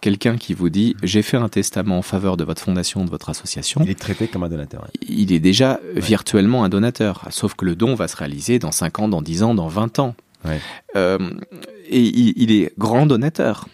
quelqu'un 0.00 0.36
qui 0.36 0.54
vous 0.54 0.70
dit 0.70 0.96
j'ai 1.02 1.22
fait 1.22 1.36
un 1.36 1.48
testament 1.48 1.98
en 1.98 2.02
faveur 2.02 2.36
de 2.36 2.44
votre 2.44 2.62
fondation, 2.62 3.04
de 3.04 3.10
votre 3.10 3.30
association, 3.30 3.80
il 3.84 3.90
est 3.90 3.98
traité 3.98 4.28
comme 4.28 4.44
un 4.44 4.48
donateur. 4.48 4.86
Il 5.02 5.32
est 5.32 5.40
déjà 5.40 5.80
virtuellement 5.96 6.64
un 6.64 6.68
donateur. 6.68 7.26
Sauf 7.30 7.54
que 7.54 7.64
le 7.64 7.74
don 7.74 7.94
va 7.94 8.06
se 8.06 8.16
réaliser 8.16 8.58
dans 8.58 8.72
5 8.72 9.00
ans, 9.00 9.08
dans 9.08 9.22
10 9.22 9.42
ans, 9.42 9.54
dans 9.54 9.68
20 9.68 9.98
ans. 9.98 10.14
Euh, 10.96 11.18
et 11.86 12.00
il, 12.00 12.52
est 12.52 12.72
grand 12.78 13.06
donateur, 13.06 13.68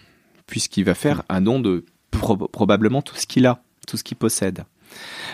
puisqu'il 0.45 0.83
va 0.83 0.93
faire 0.93 1.23
un 1.29 1.41
don 1.41 1.59
de 1.59 1.85
probablement 2.11 3.01
tout 3.01 3.15
ce 3.15 3.27
qu'il 3.27 3.45
a, 3.45 3.61
tout 3.87 3.97
ce 3.97 4.03
qu'il 4.03 4.17
possède. 4.17 4.63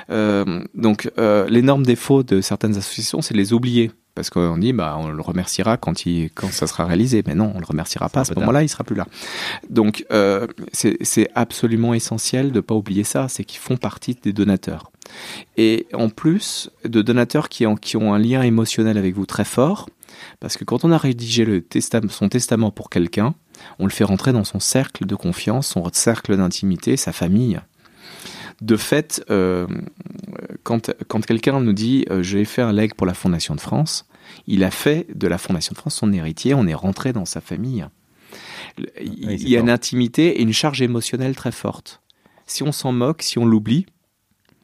Euh, 0.10 0.64
donc 0.74 1.12
euh, 1.18 1.48
l'énorme 1.48 1.86
défaut 1.86 2.24
de 2.24 2.42
certaines 2.42 2.78
associations, 2.78 3.22
c'est 3.22 3.36
les 3.36 3.54
oublier. 3.54 3.92
Parce 4.16 4.30
qu'on 4.30 4.60
dit, 4.60 4.74
bah, 4.74 4.96
on 5.00 5.10
le 5.10 5.22
remerciera 5.24 5.78
quand, 5.78 6.06
il, 6.06 6.30
quand 6.36 6.52
ça 6.52 6.68
sera 6.68 6.86
réalisé. 6.86 7.24
Mais 7.26 7.34
non, 7.34 7.52
on 7.56 7.60
le 7.60 7.66
remerciera 7.66 8.10
pas. 8.10 8.20
À 8.20 8.26
ce 8.26 8.36
moment-là, 8.36 8.62
il 8.62 8.70
sera 8.70 8.84
plus 8.84 8.96
là. 8.96 9.08
Donc, 9.72 10.06
euh, 10.12 10.46
c'est 10.72 11.30
absolument 11.34 11.96
essentiel 11.96 12.52
de 12.52 12.60
pas 12.60 12.76
oublier 12.76 13.04
ça. 13.04 13.28
C'est 13.28 13.44
qu'ils 13.44 13.60
font 13.60 13.76
partie 13.76 14.16
des 14.22 14.32
donateurs. 14.32 14.92
Et 15.58 15.88
en 15.94 16.10
plus, 16.10 16.70
de 16.86 17.02
donateurs 17.02 17.50
qui 17.50 17.66
ont, 17.66 17.76
qui 17.76 17.98
ont 17.98 18.14
un 18.14 18.20
lien 18.20 18.44
émotionnel 18.44 19.00
avec 19.00 19.16
vous 19.16 19.26
très 19.26 19.46
fort, 19.46 19.90
parce 20.40 20.58
que 20.58 20.64
quand 20.64 20.86
on 20.86 20.92
a 20.92 20.98
rédigé 20.98 21.46
le 21.46 21.66
son 22.10 22.30
testament 22.30 22.72
pour 22.72 22.90
quelqu'un, 22.90 23.36
on 23.80 23.86
le 23.86 23.92
fait 23.92 24.04
rentrer 24.04 24.34
dans 24.34 24.44
son 24.44 24.60
cercle 24.60 25.06
de 25.06 25.16
confiance, 25.16 25.68
son 25.68 25.88
cercle 25.92 26.36
d'intimité, 26.38 26.98
sa 26.98 27.14
famille. 27.14 27.60
De 28.62 28.78
fait, 28.78 29.24
euh, 29.30 29.68
quand, 30.64 30.92
quelqu'un 31.26 31.60
nous 31.60 31.74
dit 31.74 32.06
euh, 32.10 32.24
j'ai 32.24 32.46
fait 32.46 32.62
un 32.62 32.72
leg 32.72 32.94
pour 32.94 33.08
la 33.08 33.14
Fondation 33.14 33.56
de 33.56 33.62
France, 33.62 34.06
il 34.48 34.64
a 34.64 34.72
fait 34.72 35.08
de 35.14 35.28
la 35.28 35.38
Fondation 35.38 35.74
de 35.74 35.78
France 35.78 35.96
son 35.96 36.14
héritier, 36.14 36.54
on 36.54 36.68
est 36.68 36.74
rentré 36.74 37.14
dans 37.14 37.26
sa 37.26 37.42
famille. 37.42 37.86
Il 39.02 39.50
y 39.50 39.58
a 39.58 39.60
une 39.60 39.70
intimité 39.70 40.40
et 40.40 40.42
une 40.42 40.54
charge 40.54 40.82
émotionnelle 40.82 41.36
très 41.36 41.52
forte. 41.52 42.02
Si 42.46 42.64
on 42.64 42.72
s'en 42.72 42.92
moque, 42.92 43.22
si 43.22 43.38
on 43.38 43.46
l'oublie, 43.46 43.86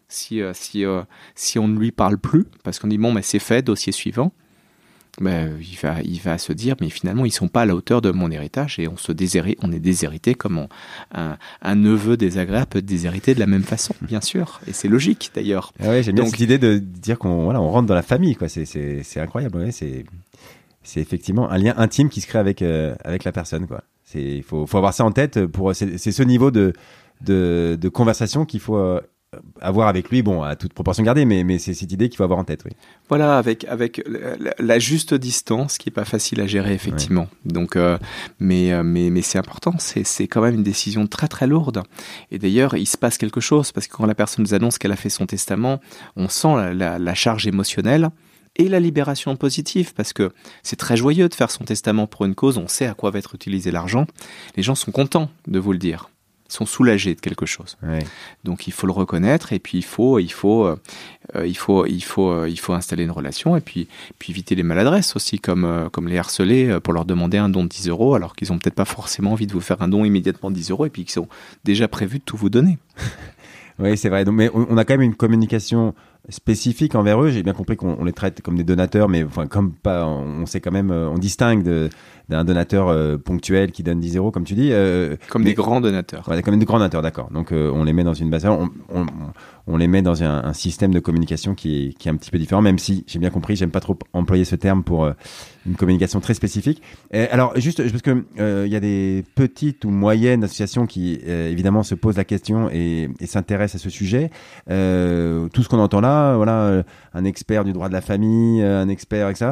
si, 0.08 0.42
euh, 0.42 0.54
si, 0.54 0.84
si 1.36 1.60
on 1.60 1.68
ne 1.68 1.78
lui 1.78 1.92
parle 1.92 2.18
plus, 2.18 2.46
parce 2.64 2.80
qu'on 2.80 2.88
dit 2.88 2.98
bon, 2.98 3.12
mais 3.12 3.22
c'est 3.22 3.40
fait, 3.40 3.62
dossier 3.62 3.92
suivant, 3.92 4.34
ben, 5.20 5.58
il, 5.60 5.78
va, 5.78 6.02
il 6.02 6.20
va 6.20 6.38
se 6.38 6.54
dire, 6.54 6.76
mais 6.82 6.90
finalement, 6.90 7.26
ils 7.26 7.32
sont 7.32 7.48
pas 7.48 7.62
à 7.62 7.66
la 7.66 7.76
hauteur 7.76 8.02
de 8.02 8.12
mon 8.12 8.32
héritage 8.32 8.80
et 8.80 8.88
on, 8.88 8.98
se 8.98 9.12
déshérite, 9.12 9.60
on 9.62 9.72
est 9.72 9.80
déshérité 9.80 10.36
comme 10.36 10.68
un, 11.14 11.38
un, 11.62 11.76
neveu 11.76 12.18
désagréable 12.18 12.68
peut 12.68 12.80
être 12.80 12.86
déshérité 12.86 13.34
de 13.34 13.40
la 13.40 13.48
même 13.48 13.64
façon, 13.64 13.94
bien 14.02 14.22
sûr. 14.22 14.62
Et 14.68 14.74
c'est 14.74 14.88
logique 14.88 15.32
d'ailleurs. 15.36 15.74
Ah 15.80 15.90
ouais, 15.90 16.04
j'aime 16.04 16.16
bien 16.16 16.26
cette 16.26 16.40
idée 16.40 16.58
de 16.58 16.78
dire 16.78 17.18
qu'on 17.20 17.44
voilà, 17.44 17.62
on 17.62 17.70
rentre 17.70 17.88
dans 17.88 17.96
la 17.96 18.02
famille. 18.02 18.36
quoi. 18.36 18.50
C'est, 18.50 18.66
c'est, 18.66 19.04
c'est 19.04 19.20
incroyable. 19.20 19.58
Ouais, 19.58 19.72
c'est, 19.72 20.06
c'est 20.84 21.02
effectivement 21.02 21.50
un 21.50 21.58
lien 21.58 21.74
intime 21.78 22.10
qui 22.10 22.22
se 22.22 22.28
crée 22.28 22.40
avec, 22.40 22.62
euh, 22.62 22.96
avec 23.04 23.24
la 23.24 23.32
personne. 23.32 23.68
quoi. 23.68 23.84
Il 24.16 24.44
faut, 24.44 24.66
faut 24.66 24.78
avoir 24.78 24.94
ça 24.94 25.06
en 25.06 25.12
tête. 25.12 25.46
pour 25.46 25.76
C'est 25.76 25.98
ce 25.98 26.24
niveau 26.24 26.52
de, 26.52 26.74
de, 27.22 27.78
de 27.80 27.90
conversation 27.90 28.46
qu'il 28.46 28.60
faut 28.60 28.78
euh, 28.78 29.02
avoir 29.62 29.88
avec 29.88 30.10
lui, 30.10 30.22
bon, 30.22 30.42
à 30.42 30.56
toute 30.56 30.74
proportion 30.74 31.04
gardée, 31.04 31.26
mais, 31.26 31.44
mais 31.44 31.60
c'est 31.60 31.74
cette 31.74 31.92
idée 31.92 32.10
qu'il 32.10 32.18
faut 32.18 32.24
avoir 32.24 32.40
en 32.40 32.44
tête, 32.44 32.64
oui. 32.66 32.72
Voilà, 33.08 33.38
avec, 33.38 33.66
avec 33.66 34.02
la, 34.60 34.80
juste 34.80 35.14
distance 35.14 35.78
qui 35.78 35.90
est 35.90 35.92
pas 35.92 36.06
facile 36.06 36.42
à 36.42 36.48
gérer, 36.48 36.74
effectivement. 36.74 37.28
Donc, 37.46 37.76
euh, 37.76 37.98
mais, 38.40 38.72
euh, 38.72 38.84
mais, 38.84 39.10
mais 39.10 39.22
c'est 39.22 39.38
important, 39.38 39.74
c'est, 39.80 40.04
c'est 40.04 40.28
quand 40.28 40.42
même 40.42 40.56
une 40.56 40.64
décision 40.64 41.08
très 41.08 41.28
très 41.28 41.48
lourde. 41.48 41.84
Et 42.32 42.40
d'ailleurs, 42.40 42.76
il 42.76 42.88
se 42.88 42.98
passe 42.98 43.18
quelque 43.18 43.42
chose, 43.42 43.72
parce 43.72 43.88
que 43.88 43.96
quand 43.96 44.06
la 44.06 44.16
personne 44.16 44.44
nous 44.44 44.54
annonce 44.54 44.78
qu'elle 44.78 44.92
a 44.92 44.98
fait 44.98 45.10
son 45.10 45.26
testament, 45.26 45.80
on 46.16 46.30
sent 46.30 46.74
la, 46.74 47.00
la 47.00 47.14
charge 47.14 47.48
émotionnelle 47.48 48.10
et 48.56 48.68
la 48.68 48.80
libération 48.80 49.36
positive, 49.36 49.94
parce 49.94 50.14
que 50.14 50.32
c'est 50.64 50.76
très 50.76 50.98
joyeux 50.98 51.30
de 51.30 51.34
faire 51.34 51.52
son 51.52 51.64
testament 51.64 52.08
pour 52.08 52.26
une 52.26 52.36
cause, 52.36 52.58
on 52.58 52.68
sait 52.68 52.88
à 52.88 52.94
quoi 52.94 53.12
va 53.12 53.20
être 53.20 53.36
utilisé 53.36 53.72
l'argent. 53.72 54.06
Les 54.56 54.64
gens 54.64 54.76
sont 54.76 54.92
contents 54.92 55.30
de 55.48 55.60
vous 55.60 55.72
le 55.72 55.78
dire 55.78 56.10
sont 56.50 56.66
soulagés 56.66 57.16
de 57.16 57.20
quelque 57.20 57.46
chose. 57.46 57.78
Donc 58.44 58.68
il 58.68 58.74
faut 58.74 58.88
le 58.88 58.94
reconnaître 58.94 59.54
et 59.54 59.60
puis 59.60 59.78
il 59.78 59.84
faut, 59.84 60.20
il 60.20 60.32
faut, 60.32 60.66
euh, 61.36 61.46
il 61.46 61.58
faut, 61.58 61.86
il 61.86 62.02
faut, 62.02 62.32
euh, 62.32 62.50
il 62.50 62.60
faut 62.60 62.74
installer 62.74 63.04
une 63.04 63.12
relation 63.12 63.56
et 63.56 63.62
puis, 63.62 63.88
puis 64.18 64.32
éviter 64.32 64.56
les 64.56 64.64
maladresses 64.64 65.16
aussi, 65.16 65.40
comme, 65.40 65.66
euh, 65.66 65.90
comme 65.90 66.08
les 66.08 66.18
harceler 66.18 66.80
pour 66.84 66.94
leur 66.94 67.06
demander 67.06 67.38
un 67.38 67.50
don 67.50 67.64
de 67.64 67.70
10 67.70 67.90
euros 67.90 68.16
alors 68.16 68.36
qu'ils 68.36 68.52
ont 68.52 68.58
peut-être 68.58 68.76
pas 68.76 68.86
forcément 68.86 69.34
envie 69.34 69.48
de 69.48 69.54
vous 69.54 69.62
faire 69.62 69.82
un 69.82 69.88
don 69.88 70.04
immédiatement 70.06 70.50
de 70.50 70.56
10 70.56 70.72
euros 70.72 70.86
et 70.86 70.90
puis 70.90 71.04
qu'ils 71.04 71.14
sont 71.14 71.28
déjà 71.64 71.88
prévus 71.88 72.20
de 72.20 72.24
tout 72.24 72.38
vous 72.38 72.50
donner. 72.50 72.78
oui, 73.80 73.98
c'est 73.98 74.10
vrai. 74.10 74.26
Donc, 74.26 74.36
mais 74.36 74.50
on 74.54 74.78
a 74.78 74.86
quand 74.86 74.94
même 74.94 75.02
une 75.02 75.16
communication 75.16 75.94
spécifique 76.28 76.96
envers 76.96 77.22
eux. 77.24 77.30
J'ai 77.30 77.44
bien 77.44 77.54
compris 77.54 77.78
qu'on 77.78 78.04
les 78.04 78.14
traite 78.14 78.42
comme 78.42 78.58
des 78.58 78.64
donateurs, 78.64 79.10
mais 79.10 79.24
enfin, 79.24 79.48
comme 79.48 79.74
pas, 79.74 80.06
on 80.06 80.46
sait 80.46 80.60
quand 80.60 80.72
même, 80.72 80.92
on 80.92 81.18
distingue 81.18 81.90
d'un 82.30 82.44
donateur 82.44 82.88
euh, 82.90 83.18
ponctuel 83.18 83.72
qui 83.72 83.84
donne 83.84 84.00
10 84.00 84.18
euros, 84.18 84.32
comme 84.32 84.44
tu 84.44 84.54
dis. 84.54 84.70
Euh, 84.72 85.16
comme 85.30 85.44
des 85.44 85.56
grands 85.56 85.82
donateurs. 85.82 86.28
Ouais, 86.30 86.42
comme 86.44 86.58
des 86.58 86.66
grands 86.66 86.78
donateurs, 86.78 87.02
d'accord. 87.02 87.30
Donc 87.32 87.52
euh, 87.52 87.72
on 87.74 87.84
les 87.84 87.94
met 87.94 88.04
dans 88.04 88.14
une 88.14 88.30
base, 88.30 88.46
on, 88.46 88.70
on, 88.94 89.06
on 89.68 89.78
les 89.78 89.88
met 89.88 90.02
dans 90.02 90.24
un, 90.24 90.44
un, 90.44 90.54
système 90.54 90.94
de 90.94 91.00
communication 91.00 91.56
qui 91.56 91.88
est, 91.88 91.94
qui 91.94 92.08
est 92.08 92.12
un 92.12 92.16
petit 92.16 92.30
peu 92.30 92.38
différent, 92.38 92.62
même 92.62 92.78
si 92.78 93.04
j'ai 93.08 93.20
bien 93.20 93.32
compris, 93.32 93.56
j'aime 93.56 93.72
pas 93.72 93.80
trop 93.80 93.98
employer 94.14 94.46
ce 94.46 94.56
terme 94.56 94.84
pour 94.84 95.12
une 95.70 95.76
communication 95.76 96.20
très 96.20 96.34
spécifique. 96.34 96.82
Et 97.12 97.28
alors 97.30 97.58
juste 97.58 97.82
parce 97.90 98.02
que 98.02 98.26
il 98.66 98.72
y 98.72 98.76
a 98.76 98.80
des 98.80 99.24
petites 99.36 99.86
ou 99.86 99.90
moyennes 99.90 100.44
associations 100.44 100.86
qui 100.86 101.20
évidemment 101.26 101.84
se 101.84 101.96
posent 101.96 102.18
la 102.18 102.24
question 102.24 102.70
et, 102.72 103.10
s'intéressent 103.26 103.82
à 103.82 103.84
ce 103.84 103.90
sujet. 103.90 104.30
tout 104.68 105.64
ce 105.64 105.70
qu'on 105.70 105.80
entend 105.80 106.02
là, 106.02 106.36
voilà, 106.36 106.84
un 107.14 107.24
expert 107.26 107.64
du 107.64 107.74
droit 107.74 107.88
de 107.88 107.94
la 107.94 108.02
famille, 108.02 108.62
un 108.64 108.90
expert, 108.90 109.30
etc. 109.30 109.52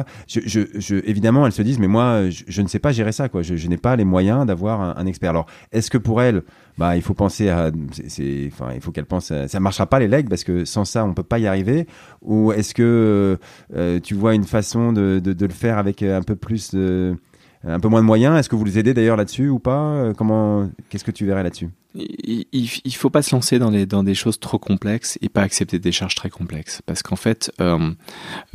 Évidemment, 1.04 1.46
elles 1.46 1.52
se 1.52 1.62
disent, 1.62 1.78
mais 1.78 1.88
moi, 1.88 2.28
je, 2.28 2.62
ne 2.62 2.68
sais 2.68 2.78
pas 2.78 2.92
gérer 2.92 3.12
ça, 3.12 3.28
quoi. 3.28 3.42
Je, 3.42 3.68
n'ai 3.68 3.76
pas 3.76 3.96
les 3.96 4.04
moyens 4.04 4.46
d'avoir 4.46 4.80
un, 4.80 4.94
un, 4.96 5.06
expert. 5.06 5.30
Alors, 5.30 5.46
est-ce 5.72 5.90
que 5.90 5.98
pour 5.98 6.22
elle, 6.22 6.42
bah, 6.78 6.96
il 6.96 7.02
faut 7.02 7.14
penser 7.14 7.48
à, 7.48 7.70
c'est, 8.06 8.48
enfin, 8.52 8.70
il 8.74 8.80
faut 8.80 8.92
qu'elle 8.92 9.04
pense, 9.04 9.30
à, 9.30 9.48
ça 9.48 9.60
marchera 9.60 9.86
pas 9.86 9.98
les 9.98 10.08
legs 10.08 10.28
parce 10.28 10.44
que 10.44 10.64
sans 10.64 10.84
ça, 10.84 11.04
on 11.04 11.12
peut 11.12 11.22
pas 11.22 11.38
y 11.38 11.46
arriver. 11.46 11.86
Ou 12.22 12.52
est-ce 12.52 12.74
que 12.74 13.38
euh, 13.74 14.00
tu 14.00 14.14
vois 14.14 14.34
une 14.34 14.44
façon 14.44 14.92
de, 14.92 15.18
de, 15.18 15.46
le 15.46 15.52
faire 15.52 15.78
avec 15.78 16.02
un 16.02 16.22
peu 16.22 16.36
plus 16.36 16.74
un 16.74 17.80
peu 17.80 17.88
moins 17.88 18.00
de 18.00 18.06
moyens? 18.06 18.38
Est-ce 18.38 18.48
que 18.48 18.56
vous 18.56 18.64
les 18.64 18.78
aidez 18.78 18.94
d'ailleurs 18.94 19.16
là-dessus 19.16 19.48
ou 19.48 19.58
pas? 19.58 20.12
Comment, 20.16 20.70
qu'est-ce 20.88 21.04
que 21.04 21.10
tu 21.10 21.26
verrais 21.26 21.42
là-dessus? 21.42 21.68
Il, 21.94 22.46
il, 22.52 22.94
faut 22.94 23.10
pas 23.10 23.22
se 23.22 23.34
lancer 23.34 23.58
dans, 23.58 23.70
les, 23.70 23.86
dans 23.86 24.04
des 24.04 24.14
choses 24.14 24.38
trop 24.38 24.58
complexes 24.58 25.18
et 25.22 25.28
pas 25.28 25.42
accepter 25.42 25.78
des 25.78 25.90
charges 25.90 26.14
très 26.14 26.30
complexes 26.30 26.82
parce 26.84 27.02
qu'en 27.02 27.16
fait, 27.16 27.50
euh, 27.60 27.90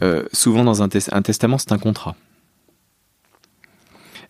euh, 0.03 0.23
souvent 0.31 0.63
dans 0.63 0.83
un, 0.83 0.87
un 1.11 1.21
testament, 1.21 1.57
c'est 1.57 1.71
un 1.71 1.79
contrat. 1.79 2.15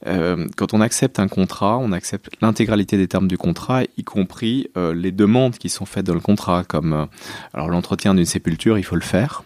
Euh, 0.05 0.47
quand 0.57 0.73
on 0.73 0.81
accepte 0.81 1.19
un 1.19 1.27
contrat, 1.27 1.77
on 1.77 1.91
accepte 1.91 2.29
l'intégralité 2.41 2.97
des 2.97 3.07
termes 3.07 3.27
du 3.27 3.37
contrat, 3.37 3.83
y 3.97 4.03
compris 4.03 4.67
euh, 4.75 4.93
les 4.93 5.11
demandes 5.11 5.57
qui 5.57 5.69
sont 5.69 5.85
faites 5.85 6.05
dans 6.05 6.13
le 6.13 6.19
contrat, 6.19 6.63
comme 6.63 6.93
euh, 6.93 7.05
alors 7.53 7.69
l'entretien 7.69 8.13
d'une 8.13 8.25
sépulture, 8.25 8.77
il 8.77 8.83
faut 8.83 8.95
le 8.95 9.01
faire. 9.01 9.43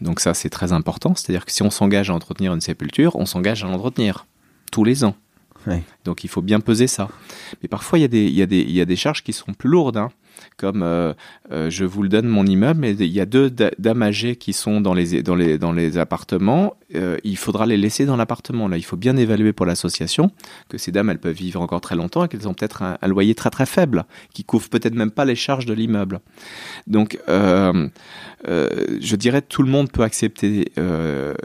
Donc 0.00 0.20
ça, 0.20 0.34
c'est 0.34 0.50
très 0.50 0.72
important. 0.72 1.14
C'est-à-dire 1.14 1.44
que 1.44 1.52
si 1.52 1.62
on 1.62 1.70
s'engage 1.70 2.10
à 2.10 2.14
entretenir 2.14 2.52
une 2.52 2.60
sépulture, 2.60 3.16
on 3.16 3.26
s'engage 3.26 3.64
à 3.64 3.66
l'entretenir 3.66 4.26
tous 4.70 4.84
les 4.84 5.04
ans. 5.04 5.16
Donc 6.04 6.24
il 6.24 6.28
faut 6.28 6.42
bien 6.42 6.60
peser 6.60 6.86
ça. 6.86 7.08
Mais 7.62 7.68
parfois, 7.68 7.98
il 7.98 8.02
y, 8.02 8.04
a 8.04 8.08
des, 8.08 8.26
y 8.26 8.72
y 8.72 8.80
a 8.82 8.96
charges 8.96 9.22
qui 9.22 9.32
sont 9.32 9.54
plus 9.54 9.70
lourdes. 9.70 9.96
Hein 9.96 10.10
comme 10.56 10.82
euh, 10.82 11.12
euh, 11.52 11.70
je 11.70 11.84
vous 11.84 12.02
le 12.02 12.08
donne 12.08 12.26
mon 12.26 12.46
immeuble, 12.46 12.80
mais 12.80 12.92
il 12.92 13.12
y 13.12 13.20
a 13.20 13.26
deux 13.26 13.50
dames 13.50 14.02
âgées 14.02 14.36
qui 14.36 14.52
sont 14.52 14.80
dans 14.80 14.94
les, 14.94 15.98
appartements. 15.98 16.76
Euh, 16.94 17.16
il 17.24 17.36
faudra 17.36 17.66
les 17.66 17.76
laisser 17.76 18.06
dans 18.06 18.16
l'appartement. 18.16 18.68
Là, 18.68 18.76
il 18.76 18.84
faut 18.84 18.96
bien 18.96 19.16
évaluer 19.16 19.52
pour 19.52 19.66
l'association 19.66 20.30
que 20.68 20.78
ces 20.78 20.92
dames, 20.92 21.10
elles 21.10 21.18
peuvent 21.18 21.34
vivre 21.34 21.60
encore 21.60 21.80
très 21.80 21.96
longtemps 21.96 22.24
et 22.24 22.28
qu'elles 22.28 22.48
ont 22.48 22.54
peut-être 22.54 22.82
un, 22.82 22.98
loyer 23.06 23.34
très 23.34 23.50
très 23.50 23.66
faible, 23.66 24.04
qui 24.32 24.44
couvre 24.44 24.68
peut-être 24.68 24.94
même 24.94 25.10
pas 25.10 25.24
les 25.24 25.34
charges 25.34 25.66
de 25.66 25.74
l'immeuble. 25.74 26.20
Donc, 26.86 27.18
je 27.28 27.90
dirais 29.16 29.42
tout 29.42 29.62
le 29.62 29.70
monde 29.70 29.90
peut 29.90 30.02
accepter 30.02 30.72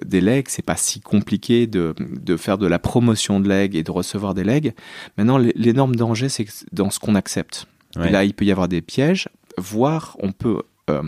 des 0.05 0.21
legs. 0.21 0.45
C'est 0.49 0.65
pas 0.65 0.75
si 0.75 0.99
compliqué 0.99 1.67
de, 1.67 1.95
de 1.99 2.37
faire 2.37 2.57
de 2.57 2.67
la 2.67 2.79
promotion 2.79 3.39
de 3.39 3.49
legs 3.49 3.75
et 3.75 3.83
de 3.83 3.91
recevoir 3.91 4.33
des 4.33 4.43
legs. 4.43 4.73
Maintenant, 5.17 5.37
l'énorme 5.37 5.95
danger, 5.95 6.29
c'est 6.29 6.45
dans 6.71 6.89
ce 6.89 6.99
qu'on 6.99 7.15
accepte. 7.15 7.67
Et 7.95 8.09
là, 8.09 8.23
il 8.23 8.33
peut 8.33 8.45
y 8.45 8.51
avoir 8.51 8.67
des 8.67 8.81
pièges, 8.81 9.29
voire 9.57 10.15
on 10.19 10.31
peut 10.31 10.61
euh, 10.89 11.03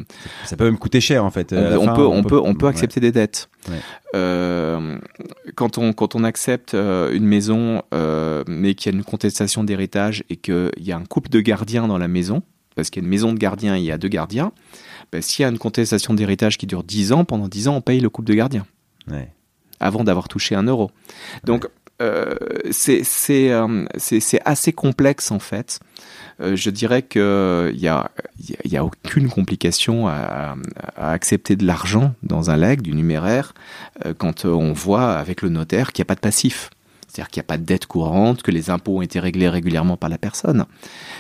ça 0.46 0.56
peut 0.56 0.66
même 0.66 0.78
coûter 0.78 1.02
cher 1.02 1.26
en 1.26 1.32
fait. 1.32 1.54
On, 1.54 1.94
peut, 1.94 2.06
on, 2.06 2.24
peut, 2.24 2.40
on 2.40 2.54
peut 2.54 2.68
accepter 2.68 3.00
des 3.00 3.12
dettes. 3.12 3.50
Euh, 4.16 4.98
quand 5.56 5.78
on 5.78 5.94
quand 5.94 6.16
on 6.16 6.24
accepte 6.24 6.74
euh, 6.74 7.12
une 7.14 7.26
maison, 7.26 7.82
mais 8.48 8.76
qu'il 8.76 8.92
y 8.92 8.96
a 8.96 8.98
une 8.98 9.04
contestation 9.04 9.64
d'héritage 9.64 10.24
et 10.30 10.38
qu'il 10.38 10.72
y 10.78 10.92
a 10.92 10.98
un 10.98 11.06
couple 11.06 11.30
de 11.30 11.42
gardiens 11.42 11.88
dans 11.88 11.98
la 11.98 12.08
maison, 12.08 12.44
parce 12.76 12.90
qu'il 12.90 13.02
y 13.02 13.04
a 13.04 13.06
une 13.06 13.12
maison 13.12 13.34
de 13.34 13.38
gardiens 13.38 13.76
et 13.76 13.80
il 13.80 13.86
y 13.86 13.92
a 13.92 13.98
deux 13.98 14.08
gardiens, 14.08 14.52
ben, 15.12 15.22
s'il 15.22 15.44
y 15.44 15.46
a 15.46 15.50
une 15.50 15.58
contestation 15.58 16.14
d'héritage 16.14 16.58
qui 16.58 16.68
dure 16.68 16.84
10 16.84 17.12
ans, 17.12 17.26
pendant 17.26 17.48
10 17.48 17.68
ans, 17.68 17.76
on 17.76 17.82
paye 17.82 18.00
le 18.00 18.10
couple 18.10 18.30
de 18.30 18.34
gardiens. 18.34 18.66
Avant 19.80 20.04
d'avoir 20.04 20.28
touché 20.28 20.56
un 20.56 20.64
euro. 20.64 20.92
Donc, 21.44 21.68
euh, 22.02 22.36
c'est 22.72 24.42
assez 24.46 24.74
complexe 24.74 25.32
en 25.32 25.40
fait. 25.40 25.80
Euh, 26.42 26.56
je 26.56 26.70
dirais 26.70 27.04
qu'il 27.04 27.22
n'y 27.22 27.88
a, 27.88 28.10
y 28.66 28.78
a 28.78 28.84
aucune 28.84 29.30
complication 29.30 30.08
à, 30.08 30.56
accepter 30.98 31.56
de 31.56 31.66
l'argent 31.66 32.14
dans 32.24 32.50
un 32.50 32.58
leg, 32.58 32.82
du 32.82 32.94
numéraire, 32.94 33.54
euh, 34.06 34.14
quand 34.18 34.46
on 34.46 34.74
voit 34.74 35.14
avec 35.14 35.42
le 35.42 35.50
notaire 35.50 35.92
qu'il 35.92 36.02
n'y 36.02 36.08
a 36.08 36.10
pas 36.10 36.16
de 36.16 36.22
passif. 36.22 36.70
C'est-à-dire 37.12 37.30
qu'il 37.30 37.42
n'y 37.42 37.46
a 37.46 37.48
pas 37.48 37.58
de 37.58 37.66
dette 37.66 37.88
courante, 37.88 38.42
que 38.42 38.52
les 38.52 38.70
impôts 38.70 39.00
ont 39.00 39.02
été 39.02 39.20
réglés 39.20 39.50
régulièrement 39.50 39.98
par 39.98 40.10
la 40.10 40.18
personne. 40.18 40.66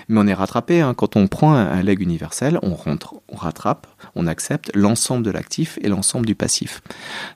Mais 0.08 0.22
on 0.22 0.26
est 0.26 0.34
rattrapé. 0.34 0.80
Hein. 0.80 0.94
Quand 0.94 1.18
on 1.18 1.28
prend 1.28 1.54
un, 1.54 1.84
leg 1.84 2.00
universel, 2.00 2.60
on 2.64 2.74
rentre, 2.74 3.16
on 3.28 3.36
rattrape, 3.36 3.88
on 4.16 4.26
accepte 4.26 4.72
l'ensemble 4.74 5.26
de 5.26 5.32
l'actif 5.32 5.78
et 5.82 5.90
l'ensemble 5.90 6.26
du 6.26 6.34
passif. 6.34 6.82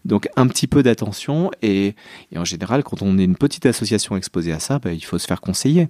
Donc 0.05 0.29
un 0.37 0.47
petit 0.47 0.67
peu 0.67 0.83
d'attention 0.83 1.51
et, 1.61 1.95
en 2.33 2.45
général, 2.45 2.83
quand 2.85 3.01
on 3.01 3.17
est 3.17 3.25
une 3.25 3.35
petite 3.35 3.65
association 3.65 4.15
exposée 4.15 4.53
à 4.53 4.59
ça, 4.59 4.79
ben, 4.79 4.91
il 4.91 5.03
faut 5.03 5.17
se 5.17 5.27
faire 5.27 5.41
conseiller. 5.41 5.89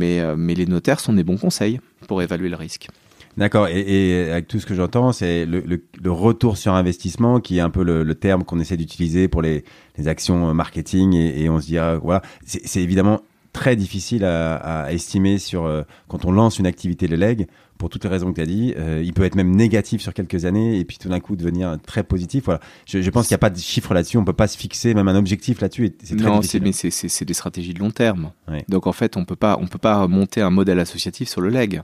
Euh, 0.00 0.36
mais 0.38 0.54
les 0.54 0.66
notaires 0.66 1.00
sont 1.00 1.12
des 1.12 1.24
bons 1.24 1.38
conseils 1.38 1.80
pour 2.06 2.22
évaluer 2.22 2.48
le 2.48 2.56
risque. 2.56 2.88
D'accord. 3.36 3.68
Et, 3.68 4.30
avec 4.30 4.48
tout 4.48 4.58
ce 4.58 4.66
que 4.66 4.74
j'entends, 4.74 5.12
c'est 5.12 5.44
le, 5.46 5.80
retour 6.06 6.56
sur 6.56 6.72
investissement 6.72 7.40
qui 7.40 7.58
est 7.58 7.60
un 7.60 7.70
peu 7.70 7.82
le, 7.82 8.14
terme 8.14 8.44
qu'on 8.44 8.60
essaie 8.60 8.76
d'utiliser 8.76 9.28
pour 9.28 9.42
les, 9.42 9.64
actions 10.06 10.54
marketing. 10.54 11.14
Et, 11.14 11.48
on 11.48 11.60
se 11.60 11.66
dit, 11.66 11.78
ah, 11.78 11.98
voilà, 12.02 12.22
c'est 12.44 12.80
évidemment 12.82 13.20
très 13.56 13.74
difficile 13.74 14.22
à, 14.26 14.92
estimer 14.92 15.38
sur 15.38 15.64
euh, 15.64 15.82
quand 16.08 16.26
on 16.26 16.30
lance 16.30 16.58
une 16.58 16.66
activité 16.66 17.08
de 17.08 17.16
leg 17.16 17.46
pour 17.78 17.88
toutes 17.88 18.04
les 18.04 18.10
raisons 18.10 18.30
que 18.30 18.36
tu 18.36 18.42
as 18.42 18.46
dit. 18.46 18.74
Euh, 18.76 19.02
il 19.02 19.14
peut 19.14 19.24
être 19.24 19.34
même 19.34 19.56
négatif 19.56 20.02
sur 20.02 20.12
quelques 20.12 20.44
années 20.44 20.78
et 20.78 20.84
puis 20.84 20.98
tout 20.98 21.08
d'un 21.08 21.20
coup 21.20 21.36
devenir 21.36 21.78
très 21.86 22.02
positif. 22.02 22.44
Voilà. 22.44 22.60
Je, 22.84 22.98
pense 23.08 23.26
qu'il 23.26 23.32
n'y 23.32 23.36
a 23.36 23.38
pas 23.38 23.48
de 23.48 23.58
chiffre 23.58 23.94
là-dessus. 23.94 24.18
On 24.18 24.26
peut 24.26 24.34
pas 24.34 24.46
se 24.46 24.58
fixer 24.58 24.92
même 24.92 25.08
un 25.08 25.16
objectif 25.16 25.62
là-dessus. 25.62 25.96
Non, 26.12 26.40
mais 26.60 26.72
c'est 26.72 27.24
des 27.24 27.34
stratégies 27.34 27.72
de 27.72 27.78
long 27.78 27.90
terme. 27.90 28.30
Donc 28.68 28.86
en 28.86 28.92
fait, 28.92 29.16
on 29.16 29.24
peut 29.24 29.36
pas, 29.36 29.56
on 29.58 29.66
peut 29.66 29.78
pas 29.78 30.06
monter 30.06 30.42
un 30.42 30.50
modèle 30.50 30.78
associatif 30.78 31.28
sur 31.30 31.40
le 31.40 31.48
leg. 31.48 31.80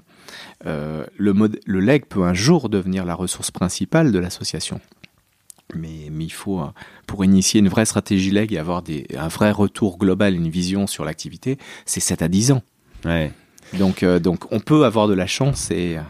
Euh, 0.66 1.06
le, 1.16 1.32
le 1.64 1.80
leg 1.80 2.04
peut 2.04 2.22
un 2.22 2.34
jour 2.34 2.68
devenir 2.68 3.06
la 3.06 3.14
ressource 3.14 3.50
principale 3.50 4.12
de 4.12 4.18
l'association. 4.18 4.78
Mais, 5.74 6.08
mais, 6.10 6.24
il 6.24 6.32
faut, 6.32 6.60
euh, 6.60 6.66
pour 7.06 7.24
initier 7.24 7.60
une 7.60 7.68
vraie 7.68 7.86
stratégie 7.86 8.30
leg 8.30 8.52
et 8.52 8.58
avoir 8.58 8.82
des, 8.82 9.06
un 9.16 9.28
vrai 9.28 9.50
retour 9.50 9.98
global, 9.98 10.34
une 10.34 10.48
vision 10.48 10.86
sur 10.86 11.04
l'activité, 11.04 11.58
c'est 11.86 12.00
7 12.00 12.22
à 12.22 12.28
10 12.28 12.52
ans. 12.52 12.62
Ouais. 13.04 13.32
Donc, 13.78 14.02
euh, 14.02 14.18
donc 14.18 14.52
on 14.52 14.60
peut 14.60 14.84
avoir 14.84 15.08
de 15.08 15.14
la 15.14 15.26
chance 15.26 15.70
et 15.70 15.96
euh, 15.96 16.00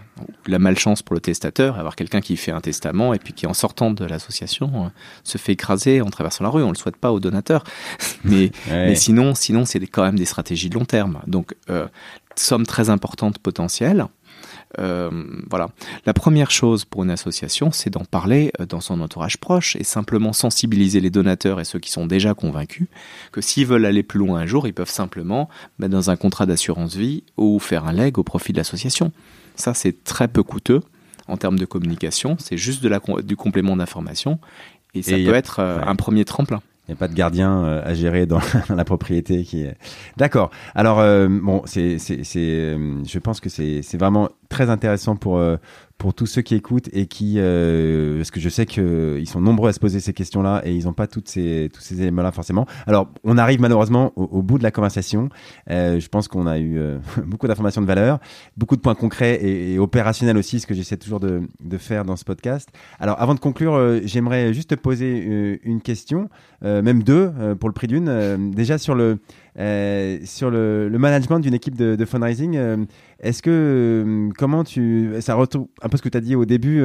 la 0.46 0.58
malchance 0.58 1.02
pour 1.02 1.14
le 1.14 1.20
testateur, 1.20 1.78
avoir 1.78 1.94
quelqu'un 1.94 2.20
qui 2.20 2.36
fait 2.36 2.50
un 2.50 2.60
testament 2.60 3.14
et 3.14 3.18
puis 3.18 3.32
qui 3.32 3.46
en 3.46 3.54
sortant 3.54 3.92
de 3.92 4.04
l'association 4.04 4.70
euh, 4.74 4.88
se 5.22 5.38
fait 5.38 5.52
écraser 5.52 6.00
en 6.00 6.10
traversant 6.10 6.44
la 6.44 6.50
rue. 6.50 6.62
On 6.62 6.70
le 6.70 6.76
souhaite 6.76 6.96
pas 6.96 7.12
aux 7.12 7.20
donateurs, 7.20 7.64
mais, 8.24 8.50
mais 8.68 8.96
sinon, 8.96 9.34
sinon 9.34 9.64
c'est 9.64 9.80
quand 9.86 10.02
même 10.02 10.18
des 10.18 10.24
stratégies 10.24 10.70
de 10.70 10.74
long 10.74 10.84
terme. 10.84 11.20
Donc 11.26 11.54
somme 12.34 12.66
très 12.66 12.90
importante 12.90 13.38
potentielle. 13.38 14.06
Euh, 14.78 15.10
voilà. 15.50 15.68
La 16.06 16.14
première 16.14 16.50
chose 16.50 16.84
pour 16.84 17.04
une 17.04 17.10
association, 17.10 17.70
c'est 17.70 17.90
d'en 17.90 18.04
parler 18.04 18.52
euh, 18.60 18.66
dans 18.66 18.80
son 18.80 19.00
entourage 19.00 19.38
proche 19.38 19.76
et 19.76 19.84
simplement 19.84 20.32
sensibiliser 20.32 21.00
les 21.00 21.10
donateurs 21.10 21.60
et 21.60 21.64
ceux 21.64 21.78
qui 21.78 21.90
sont 21.90 22.06
déjà 22.06 22.34
convaincus 22.34 22.88
que 23.32 23.40
s'ils 23.40 23.66
veulent 23.66 23.84
aller 23.84 24.02
plus 24.02 24.18
loin 24.18 24.40
un 24.40 24.46
jour, 24.46 24.66
ils 24.66 24.74
peuvent 24.74 24.90
simplement 24.90 25.48
mettre 25.78 25.92
dans 25.92 26.10
un 26.10 26.16
contrat 26.16 26.46
d'assurance 26.46 26.94
vie 26.94 27.24
ou 27.36 27.58
faire 27.58 27.86
un 27.86 27.92
leg 27.92 28.18
au 28.18 28.22
profit 28.22 28.52
de 28.52 28.58
l'association. 28.58 29.12
Ça, 29.56 29.74
c'est 29.74 30.04
très 30.04 30.28
peu 30.28 30.42
coûteux 30.42 30.80
en 31.28 31.36
termes 31.36 31.58
de 31.58 31.64
communication. 31.64 32.36
C'est 32.38 32.56
juste 32.56 32.82
de 32.82 32.88
la, 32.88 33.00
du 33.22 33.36
complément 33.36 33.76
d'information 33.76 34.38
et 34.94 35.02
ça 35.02 35.16
peut 35.16 35.34
être 35.34 35.60
euh, 35.60 35.80
un 35.84 35.96
premier 35.96 36.24
tremplin. 36.24 36.62
Il 36.88 36.90
n'y 36.90 36.94
a 36.94 36.98
pas 36.98 37.06
de 37.06 37.14
gardien 37.14 37.62
euh, 37.64 37.82
à 37.84 37.94
gérer 37.94 38.26
dans, 38.26 38.40
la 38.68 38.84
propriété 38.84 39.44
qui 39.44 39.62
est. 39.62 39.76
D'accord. 40.16 40.50
Alors 40.74 40.98
euh, 40.98 41.28
bon, 41.30 41.62
c'est, 41.64 41.96
euh, 42.36 43.04
je 43.04 43.18
pense 43.20 43.40
que 43.40 43.48
c'est 43.48 43.96
vraiment 43.96 44.30
très 44.48 44.68
intéressant 44.68 45.14
pour 45.14 45.40
pour 46.03 46.14
tous 46.14 46.26
ceux 46.26 46.42
qui 46.42 46.57
écoutent 46.57 46.88
et 46.92 47.07
qui, 47.07 47.36
euh, 47.36 48.16
parce 48.16 48.32
que 48.32 48.40
je 48.40 48.48
sais 48.48 48.66
qu'ils 48.66 49.28
sont 49.28 49.40
nombreux 49.40 49.70
à 49.70 49.72
se 49.72 49.78
poser 49.78 50.00
ces 50.00 50.12
questions-là 50.12 50.61
et 50.64 50.74
ils 50.74 50.86
n'ont 50.86 50.92
pas 50.92 51.07
toutes 51.07 51.28
ces, 51.28 51.70
tous 51.72 51.80
ces 51.80 52.03
éléments-là 52.03 52.32
forcément. 52.32 52.66
Alors, 52.88 53.07
on 53.22 53.38
arrive 53.38 53.61
malheureusement 53.61 54.12
au, 54.16 54.42
bout 54.42 54.59
de 54.59 54.64
la 54.64 54.72
conversation. 54.72 55.28
Euh, 55.70 56.00
je 56.00 56.09
pense 56.09 56.26
qu'on 56.26 56.48
a 56.48 56.59
eu 56.59 56.76
euh, 56.76 56.98
beaucoup 57.24 57.46
d'informations 57.46 57.80
de 57.80 57.86
valeur, 57.86 58.18
beaucoup 58.57 58.74
de 58.74 58.80
points 58.80 58.96
concrets 58.96 59.44
et, 59.44 59.78
opérationnels 59.78 60.36
aussi, 60.36 60.59
ce 60.59 60.66
que 60.66 60.74
j'essaie 60.74 60.96
toujours 60.96 61.20
de, 61.20 61.42
de, 61.61 61.78
faire 61.78 62.05
dans 62.05 62.16
ce 62.16 62.24
podcast. 62.24 62.68
Alors, 62.98 63.22
avant 63.22 63.36
de 63.36 63.40
conclure, 63.40 64.00
j'aimerais 64.05 64.53
juste 64.53 64.70
te 64.70 64.74
poser 64.74 65.61
une 65.62 65.80
question, 65.80 66.28
même 66.62 67.05
deux 67.05 67.30
pour 67.61 67.68
le 67.68 67.74
prix 67.74 67.86
d'une. 67.86 68.50
déjà 68.50 68.76
sur 68.76 68.96
le 68.96 69.20
euh, 69.59 70.18
sur 70.24 70.50
le, 70.50 70.88
management 70.98 71.38
d'une 71.38 71.53
équipe 71.53 71.76
de, 71.76 72.05
fundraising, 72.07 72.57
euh, 72.57 72.84
est-ce 73.20 73.42
que 73.42 73.50
euh, 73.50 74.30
comment 74.38 74.64
tu 74.64 75.12
ça 75.20 75.34
retrouve 75.34 75.68
un 75.82 75.88
peu 75.90 75.98
ce 75.98 76.03
que 76.03 76.09
tu 76.09 76.16
as 76.16 76.22
dit 76.22 76.34
au 76.34 76.46
début 76.46 76.82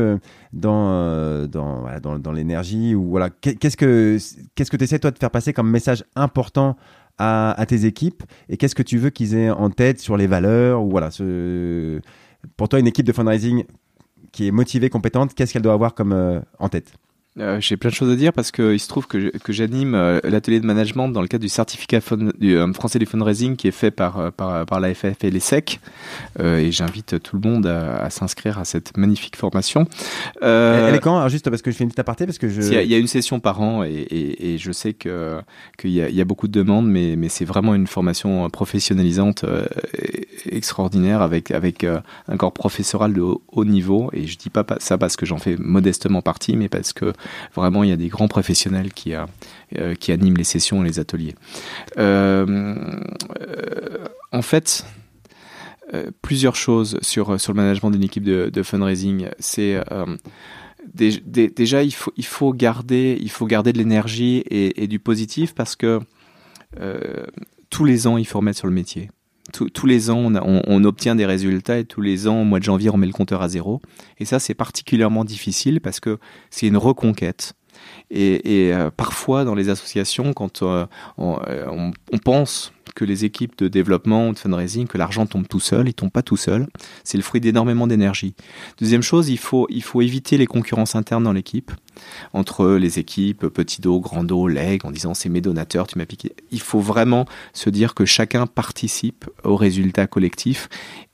dans 0.52 1.48
dans, 1.48 2.20
dans, 2.20 2.32
l'énergie 2.32 2.94
ou 2.94 3.10
voilà 3.10 3.30
qu'est-ce 3.30 3.78
que 3.78 4.18
qu'est-ce 4.56 4.70
que 4.70 4.78
tu 4.78 4.84
essaies 4.84 5.00
toi 5.00 5.12
de 5.12 5.18
faire 5.18 5.32
passer 5.32 5.54
comme 5.54 5.70
message 5.70 6.04
important 6.16 6.76
à, 7.18 7.66
tes 7.68 7.86
équipes 7.86 8.24
et 8.50 8.58
qu'est-ce 8.58 8.76
que 8.76 8.84
tu 8.84 8.98
veux 8.98 9.10
qu'ils 9.10 9.34
aient 9.34 9.50
en 9.50 9.70
tête 9.70 10.00
sur 10.00 10.18
les 10.18 10.28
valeurs 10.28 10.84
ou 10.84 10.90
voilà 10.90 11.10
pour 12.58 12.70
toi 12.70 12.80
une 12.80 12.88
équipe 12.88 13.06
de 13.06 13.14
fundraising 13.14 13.64
qui 14.32 14.48
est 14.48 14.52
motivée 14.52 14.90
compétente 14.90 15.34
qu'est-ce 15.34 15.54
qu'elle 15.54 15.62
doit 15.62 15.74
avoir 15.74 15.96
comme 15.96 16.42
en 16.60 16.70
tête? 16.70 16.94
Euh, 17.40 17.60
j'ai 17.62 17.78
plein 17.78 17.90
de 17.90 17.96
choses 17.96 18.12
à 18.12 18.16
dire 18.16 18.34
parce 18.34 18.52
qu'il 18.52 18.80
se 18.80 18.88
trouve 18.88 19.08
que, 19.08 19.36
que 19.38 19.54
j'anime 19.54 19.94
euh, 19.94 20.20
l'atelier 20.24 20.60
de 20.60 20.66
management 20.66 21.10
dans 21.10 21.22
le 21.22 21.28
cadre 21.28 21.44
du 21.44 21.50
certificat 21.50 22.00
du, 22.40 22.58
euh, 22.58 22.74
français 22.74 22.98
du 22.98 23.06
fundraising 23.06 23.56
qui 23.56 23.68
est 23.68 23.72
fait 23.72 23.92
par, 23.92 24.32
par, 24.32 24.66
par 24.66 24.80
l'AFF 24.80 25.24
et 25.24 25.30
les 25.30 25.40
SEC. 25.40 25.80
et 26.40 26.72
j'invite 26.72 27.22
tout 27.22 27.40
le 27.42 27.50
monde 27.50 27.68
à, 27.68 28.10
s'inscrire 28.10 28.58
à 28.58 28.66
cette 28.66 28.98
magnifique 28.98 29.36
formation. 29.36 29.86
Elle 30.42 30.96
est 30.96 31.00
quand? 31.00 31.18
Alors 31.18 31.30
Juste 31.30 31.50
parce 31.50 31.62
que 31.62 31.72
je 31.72 31.76
fais 31.76 31.84
une 31.84 31.90
petite 31.90 32.00
aparté 32.00 32.26
parce 32.26 32.38
que 32.38 32.50
je... 32.50 32.62
Il 32.62 32.90
y, 32.90 32.96
a, 32.96 32.98
une 32.98 33.08
session 33.08 33.40
par 33.40 33.62
an 33.62 33.84
et, 33.84 33.90
et, 33.90 34.54
et 34.54 34.58
je 34.58 34.72
sais 34.72 34.94
que 34.94 35.40
qu'il 35.78 35.92
y, 35.92 35.96
y, 35.96 36.22
a 36.22 36.26
beaucoup 36.26 36.48
de 36.48 36.54
demandes, 36.54 36.88
mais, 36.88 37.16
mais 37.18 37.30
c'est 37.30 37.46
vraiment 37.46 37.76
une 37.76 37.88
formation 37.88 38.50
professionnalisante 38.50 39.46
extraordinaire 40.50 41.22
avec, 41.22 41.52
avec 41.52 41.84
un 41.84 42.38
corps 42.38 42.54
professoral 42.54 43.14
de 43.14 43.22
haut, 43.22 43.42
haut 43.52 43.66
niveau. 43.66 44.10
Et 44.14 44.26
je 44.26 44.38
dis 44.38 44.50
pas 44.50 44.66
ça 44.80 44.98
parce 44.98 45.16
que 45.16 45.26
j'en 45.26 45.38
fais 45.38 45.56
modestement 45.58 46.22
partie, 46.22 46.56
mais 46.56 46.70
parce 46.70 46.94
que 46.94 47.14
Vraiment, 47.56 47.84
il 47.84 47.90
y 47.90 47.94
a 47.94 47.98
des 47.98 48.08
grands 48.08 48.28
professionnels 48.28 48.94
qui, 48.94 49.14
euh, 49.14 49.96
qui 49.96 50.12
animent 50.12 50.38
les 50.38 50.44
sessions 50.44 50.84
et 50.84 50.88
les 50.88 51.00
ateliers. 51.00 51.36
Euh, 51.98 52.76
en 54.32 54.42
fait, 54.42 54.86
euh, 55.94 56.12
plusieurs 56.22 56.56
choses 56.56 56.98
sur, 57.02 57.40
sur 57.40 57.54
le 57.54 57.58
management 57.58 57.92
d'une 57.92 58.04
équipe 58.04 58.24
de, 58.24 58.64
fundraising. 58.64 59.28
C'est 59.40 59.80
déjà 60.94 61.84
il 61.84 61.94
faut, 61.94 62.14
il 62.16 62.26
faut 62.26 62.54
garder 62.54 63.18
il 63.22 63.30
faut 63.30 63.46
garder 63.46 63.74
de 63.74 63.78
l'énergie 63.78 64.44
et, 64.50 64.88
du 64.88 65.00
positif 65.00 65.54
parce 65.54 65.76
que 65.76 66.00
tous 67.70 67.84
les 67.84 68.08
ans 68.08 68.18
il 68.18 68.26
faut 68.26 68.40
remettre 68.40 68.58
sur 68.58 68.68
le 68.68 68.74
métier 68.74 69.12
tous 69.52 69.86
les 69.86 70.10
ans, 70.10 70.32
on, 70.44 70.84
obtient 70.84 71.16
des 71.16 71.26
résultats 71.26 71.78
et 71.78 71.86
tous 71.86 72.02
les 72.02 72.28
ans, 72.28 72.42
au 72.42 72.44
mois 72.44 72.60
de 72.60 72.64
janvier, 72.64 72.90
on 72.90 72.98
met 72.98 73.08
le 73.08 73.14
compteur 73.14 73.42
à 73.42 73.50
zéro. 73.50 73.82
Et 74.20 74.26
ça, 74.26 74.40
c'est 74.40 74.54
particulièrement 74.54 75.26
difficile 75.26 75.82
parce 75.82 76.00
que 76.00 76.20
c'est 76.50 76.68
une 76.68 76.78
reconquête. 76.78 77.54
Et, 78.10 78.72
euh, 78.74 78.90
parfois, 78.96 79.44
dans 79.44 79.56
les 79.56 79.70
associations, 79.70 80.34
quand 80.34 80.64
euh, 80.64 80.86
euh, 81.20 81.66
on, 81.68 82.18
pense 82.18 82.74
que 82.94 83.06
les 83.06 83.26
équipes 83.26 83.58
de 83.58 83.68
développement 83.68 84.34
de 84.34 84.38
fundraising, 84.38 84.88
que 84.88 84.98
l'argent 84.98 85.26
tombe 85.26 85.48
tout 85.48 85.60
seul, 85.60 85.88
il 85.88 85.94
tombe 85.94 86.12
pas 86.12 86.22
tout 86.22 86.38
seul. 86.38 86.68
C'est 87.04 87.18
le 87.18 87.24
fruit 87.24 87.42
d'énormément 87.42 87.88
d'énergie. 87.88 88.34
Deuxième 88.80 89.02
chose, 89.02 89.30
il 89.30 89.38
faut, 89.38 89.68
il 89.70 89.84
faut 89.84 90.02
éviter 90.02 90.38
les 90.38 90.48
concurrences 90.48 90.96
internes 90.96 91.24
dans 91.24 91.34
l'équipe 91.34 91.72
entre 92.34 92.76
les 92.76 93.00
équipes 93.00 93.48
petit 93.48 93.82
dos, 93.82 94.00
grand 94.00 94.24
dos, 94.24 94.48
leg, 94.48 94.86
en 94.86 94.92
disant 94.92 95.14
c'est 95.14 95.30
mes 95.30 95.42
donateurs, 95.42 95.88
tu 95.88 95.98
m'as 95.98 96.06
piqué. 96.06 96.34
Il 96.52 96.62
faut 96.62 96.80
vraiment 96.80 97.26
se 97.54 97.70
dire 97.70 97.96
que 97.96 98.06
chacun 98.06 98.48
participe 98.48 99.26
au 99.44 99.56
résultat 99.56 100.08
collectif 100.08 100.70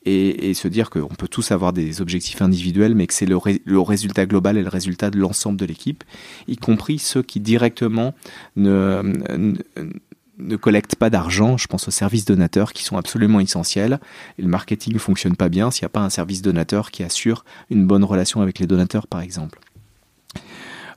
et, 0.06 0.54
se 0.54 0.68
dire 0.68 0.90
qu'on 0.90 1.08
peut 1.08 1.30
tous 1.30 1.52
avoir 1.52 1.72
des 1.72 2.02
objectifs 2.02 2.42
individuels, 2.42 2.94
mais 2.94 3.08
que 3.08 3.14
c'est 3.14 3.26
le, 3.26 3.38
résultat 3.80 4.26
global 4.26 4.58
et 4.58 4.62
le 4.62 4.70
résultat 4.70 5.10
de 5.10 5.18
l'ensemble 5.18 5.58
de 5.58 5.66
l'équipe, 5.66 6.04
y 6.48 6.58
compris 6.58 7.00
ceux 7.00 7.24
qui 7.24 7.40
directement 7.40 8.14
ne, 8.58 9.02
collectent 10.58 10.96
pas 10.96 11.10
d'argent. 11.10 11.58
Je 11.58 11.68
pense 11.68 11.88
aux 11.88 11.92
services 11.92 12.26
donateurs 12.26 12.74
qui 12.74 12.84
sont 12.84 12.98
absolument 12.98 13.40
essentiels. 13.40 14.00
Et 14.38 14.42
le 14.42 14.48
marketing 14.48 14.94
ne 14.94 15.00
fonctionne 15.00 15.36
pas 15.36 15.50
bien 15.50 15.72
s'il 15.72 15.84
n'y 15.84 15.88
a 15.88 15.90
pas 15.90 16.02
un 16.02 16.10
service 16.10 16.42
donateur 16.42 16.92
qui 16.92 17.04
assure 17.04 17.46
une 17.70 17.86
bonne 17.86 18.04
relation 18.04 18.42
avec 18.42 18.60
les 18.60 18.68
donateurs, 18.68 19.08
par 19.08 19.22
exemple. 19.22 19.60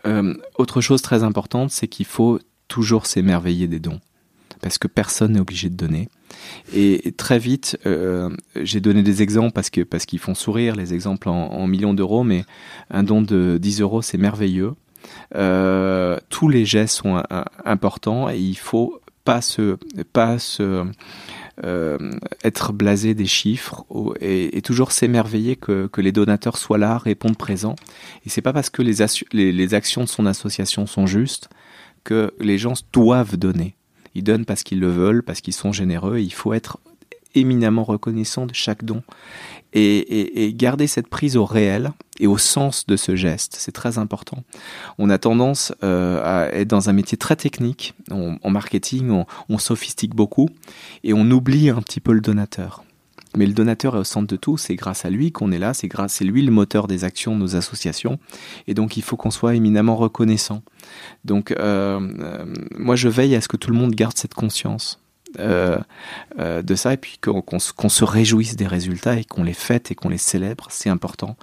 Euh, 0.06 0.34
autre 0.56 0.80
chose 0.80 1.02
très 1.02 1.22
importante, 1.22 1.70
c'est 1.70 1.88
qu'il 1.88 2.06
faut 2.06 2.38
toujours 2.68 3.06
s'émerveiller 3.06 3.68
des 3.68 3.80
dons. 3.80 4.00
parce 4.62 4.78
que 4.78 4.88
personne 4.88 5.32
n'est 5.32 5.40
obligé 5.40 5.68
de 5.68 5.76
donner. 5.76 6.08
Et 6.74 7.12
très 7.16 7.38
vite, 7.38 7.78
euh, 7.86 8.30
j'ai 8.56 8.80
donné 8.80 9.02
des 9.02 9.22
exemples 9.22 9.52
parce 9.52 9.68
que 9.68 9.82
parce 9.82 10.06
qu'ils 10.06 10.18
font 10.18 10.34
sourire, 10.34 10.74
les 10.76 10.94
exemples 10.94 11.28
en, 11.28 11.66
millions 11.66 11.92
d'euros, 11.92 12.24
mais 12.24 12.44
un 12.90 13.02
don 13.02 13.20
de 13.20 13.58
10 13.60 13.82
euros, 13.82 14.02
c'est 14.02 14.18
merveilleux. 14.18 14.72
Euh, 15.34 16.18
tous 16.30 16.48
les 16.48 16.64
gestes 16.64 16.96
sont 16.96 17.22
importants 17.64 18.30
et 18.30 18.38
il 18.38 18.56
faut 18.56 19.00
pas 19.26 19.42
se 19.42 19.76
pas 20.14 20.38
se 20.38 20.86
euh, 21.64 21.98
être 22.44 22.72
blasé 22.72 23.14
des 23.14 23.26
chiffres 23.26 23.84
et, 24.20 24.62
toujours 24.62 24.92
s'émerveiller 24.92 25.56
que, 25.56 25.86
que, 25.86 26.00
les 26.00 26.12
donateurs 26.12 26.58
soient 26.58 26.78
là, 26.78 26.98
répondent 26.98 27.36
présents. 27.36 27.76
Et 28.24 28.28
c'est 28.28 28.42
pas 28.42 28.52
parce 28.52 28.70
que 28.70 28.82
les, 28.82 29.04
les, 29.32 29.52
les 29.52 29.74
actions 29.74 30.02
de 30.02 30.08
son 30.08 30.26
association 30.26 30.86
sont 30.86 31.06
justes 31.06 31.48
que 32.04 32.32
les 32.40 32.58
gens 32.58 32.74
doivent 32.92 33.36
donner. 33.36 33.74
Ils 34.14 34.22
donnent 34.22 34.44
parce 34.44 34.62
qu'ils 34.62 34.80
le 34.80 34.90
veulent, 34.90 35.22
parce 35.22 35.40
qu'ils 35.40 35.54
sont 35.54 35.72
généreux. 35.72 36.18
Et 36.18 36.22
il 36.22 36.32
faut 36.32 36.52
être 36.52 36.78
éminemment 37.36 37.84
reconnaissant 37.84 38.46
de 38.46 38.54
chaque 38.54 38.84
don 38.84 39.02
et, 39.72 40.52
garder 40.54 40.86
cette 40.86 41.08
prise 41.08 41.36
au 41.36 41.44
réel 41.44 41.92
et 42.18 42.26
au 42.26 42.38
sens 42.38 42.86
de 42.86 42.96
ce 42.96 43.14
geste. 43.14 43.56
C'est 43.58 43.72
très 43.72 43.98
important. 43.98 44.42
On 44.98 45.10
a 45.10 45.18
tendance 45.18 45.72
euh, 45.84 46.22
à 46.24 46.52
être 46.54 46.68
dans 46.68 46.88
un 46.88 46.92
métier 46.92 47.18
très 47.18 47.36
technique. 47.36 47.94
en 48.10 48.50
marketing, 48.50 49.24
on, 49.48 49.58
sophistique 49.58 50.14
beaucoup 50.14 50.48
et 51.04 51.12
on 51.12 51.30
oublie 51.30 51.70
un 51.70 51.82
petit 51.82 52.00
peu 52.00 52.12
le 52.12 52.20
donateur. 52.20 52.84
Mais 53.36 53.46
le 53.46 53.52
donateur 53.52 53.96
est 53.96 54.00
au 54.00 54.04
centre 54.04 54.26
de 54.26 54.36
tout. 54.36 54.56
C'est 54.56 54.74
grâce 54.74 55.04
à 55.04 55.10
lui 55.10 55.30
qu'on 55.30 55.52
est 55.52 55.58
là. 55.58 55.74
C'est 55.74 55.88
grâce, 55.88 56.14
c'est 56.14 56.24
lui 56.24 56.42
le 56.42 56.50
moteur 56.50 56.86
des 56.86 57.04
actions 57.04 57.34
de 57.34 57.40
nos 57.40 57.54
associations. 57.54 58.18
Et 58.66 58.74
donc, 58.74 58.96
il 58.96 59.02
faut 59.02 59.16
qu'on 59.16 59.30
soit 59.30 59.54
éminemment 59.54 59.96
reconnaissant. 59.96 60.62
Donc, 61.24 61.50
euh, 61.50 62.00
euh, 62.20 62.46
moi, 62.78 62.96
je 62.96 63.08
veille 63.08 63.34
à 63.34 63.40
ce 63.40 63.48
que 63.48 63.56
tout 63.56 63.70
le 63.70 63.76
monde 63.76 63.94
garde 63.94 64.16
cette 64.16 64.34
conscience. 64.34 65.00
Euh, 65.38 65.78
euh, 66.38 66.62
de 66.62 66.74
ça 66.74 66.92
et 66.92 66.96
puis 66.96 67.18
qu'on 67.18 67.58
se 67.58 68.04
réjouisse 68.04 68.56
des 68.56 68.66
résultats 68.66 69.16
et 69.16 69.24
qu'on 69.24 69.44
les 69.44 69.52
fête 69.52 69.90
et 69.90 69.94
qu'on 69.94 70.08
les 70.08 70.18
célèbre, 70.18 70.68
c'est 70.70 70.88
important. 70.88 71.36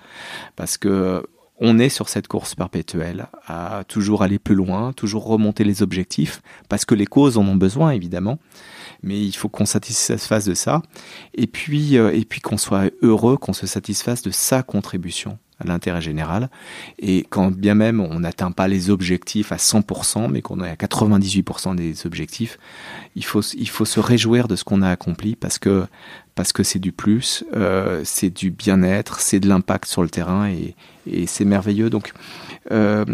Parce 0.56 0.78
que 0.78 1.26
on 1.60 1.80
est 1.80 1.90
sur 1.90 2.10
cette 2.10 2.28
course 2.28 2.56
perpétuelle 2.56 3.28
à 3.48 3.84
toujours 3.88 4.24
aller 4.24 4.40
plus 4.40 4.56
loin, 4.56 4.92
toujours 4.94 5.26
remonter 5.26 5.64
les 5.64 5.82
objectifs 5.82 6.42
parce 6.68 6.86
que 6.86 6.96
les 6.96 7.06
causes 7.06 7.38
en 7.38 7.48
ont 7.48 7.56
besoin 7.56 7.92
évidemment, 7.92 8.40
mais 9.04 9.20
il 9.20 9.34
faut 9.34 9.50
qu'on 9.50 9.66
satisfasse 9.66 10.46
de 10.46 10.54
ça 10.54 10.82
et 11.36 11.48
puis 11.48 11.98
euh, 11.98 12.12
et 12.14 12.26
puis 12.26 12.42
qu'on 12.42 12.58
soit 12.58 12.90
heureux, 13.02 13.38
qu'on 13.38 13.54
se 13.54 13.68
satisfasse 13.68 14.22
de 14.22 14.32
sa 14.32 14.64
contribution 14.64 15.38
à 15.60 15.68
l'intérêt 15.68 16.02
général. 16.02 16.50
Et 17.00 17.26
quand 17.30 17.52
bien 17.52 17.76
même 17.76 18.00
on 18.00 18.22
n'atteint 18.22 18.52
pas 18.52 18.68
les 18.68 18.90
objectifs 18.90 19.52
à 19.52 19.58
100%, 19.58 20.30
mais 20.30 20.42
qu'on 20.42 20.64
est 20.64 20.70
à 20.70 20.76
98% 20.76 21.76
des 21.76 22.06
objectifs, 22.06 22.58
il 23.16 23.26
faut, 23.26 23.42
il 23.42 23.70
faut 23.70 23.86
se 23.86 24.00
réjouir 24.00 24.48
de 24.48 24.56
ce 24.56 24.64
qu'on 24.64 24.82
a 24.82 24.90
accompli 24.90 25.36
parce 25.36 25.60
que 25.60 25.86
parce 26.36 26.52
que 26.52 26.64
c'est 26.64 26.80
du 26.80 26.92
plus, 26.92 27.44
euh, 27.54 28.02
c'est 28.04 28.32
du 28.32 28.50
bien-être, 28.50 29.20
c'est 29.20 29.40
de 29.40 29.48
l'impact 29.48 29.86
sur 29.86 30.02
le 30.02 30.10
terrain 30.10 30.50
et, 30.50 30.76
c'est 31.28 31.46
merveilleux. 31.46 31.90
Donc 31.90 32.14
euh, 32.72 33.06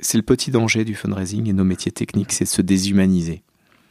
c'est 0.00 0.18
le 0.18 0.22
petit 0.22 0.50
danger 0.50 0.84
du 0.84 0.94
fundraising 0.94 1.48
et 1.48 1.52
nos 1.52 1.64
métiers 1.64 1.92
techniques, 1.92 2.32
c'est 2.32 2.44
de 2.44 2.50
se 2.50 2.62
déshumaniser. 2.62 3.42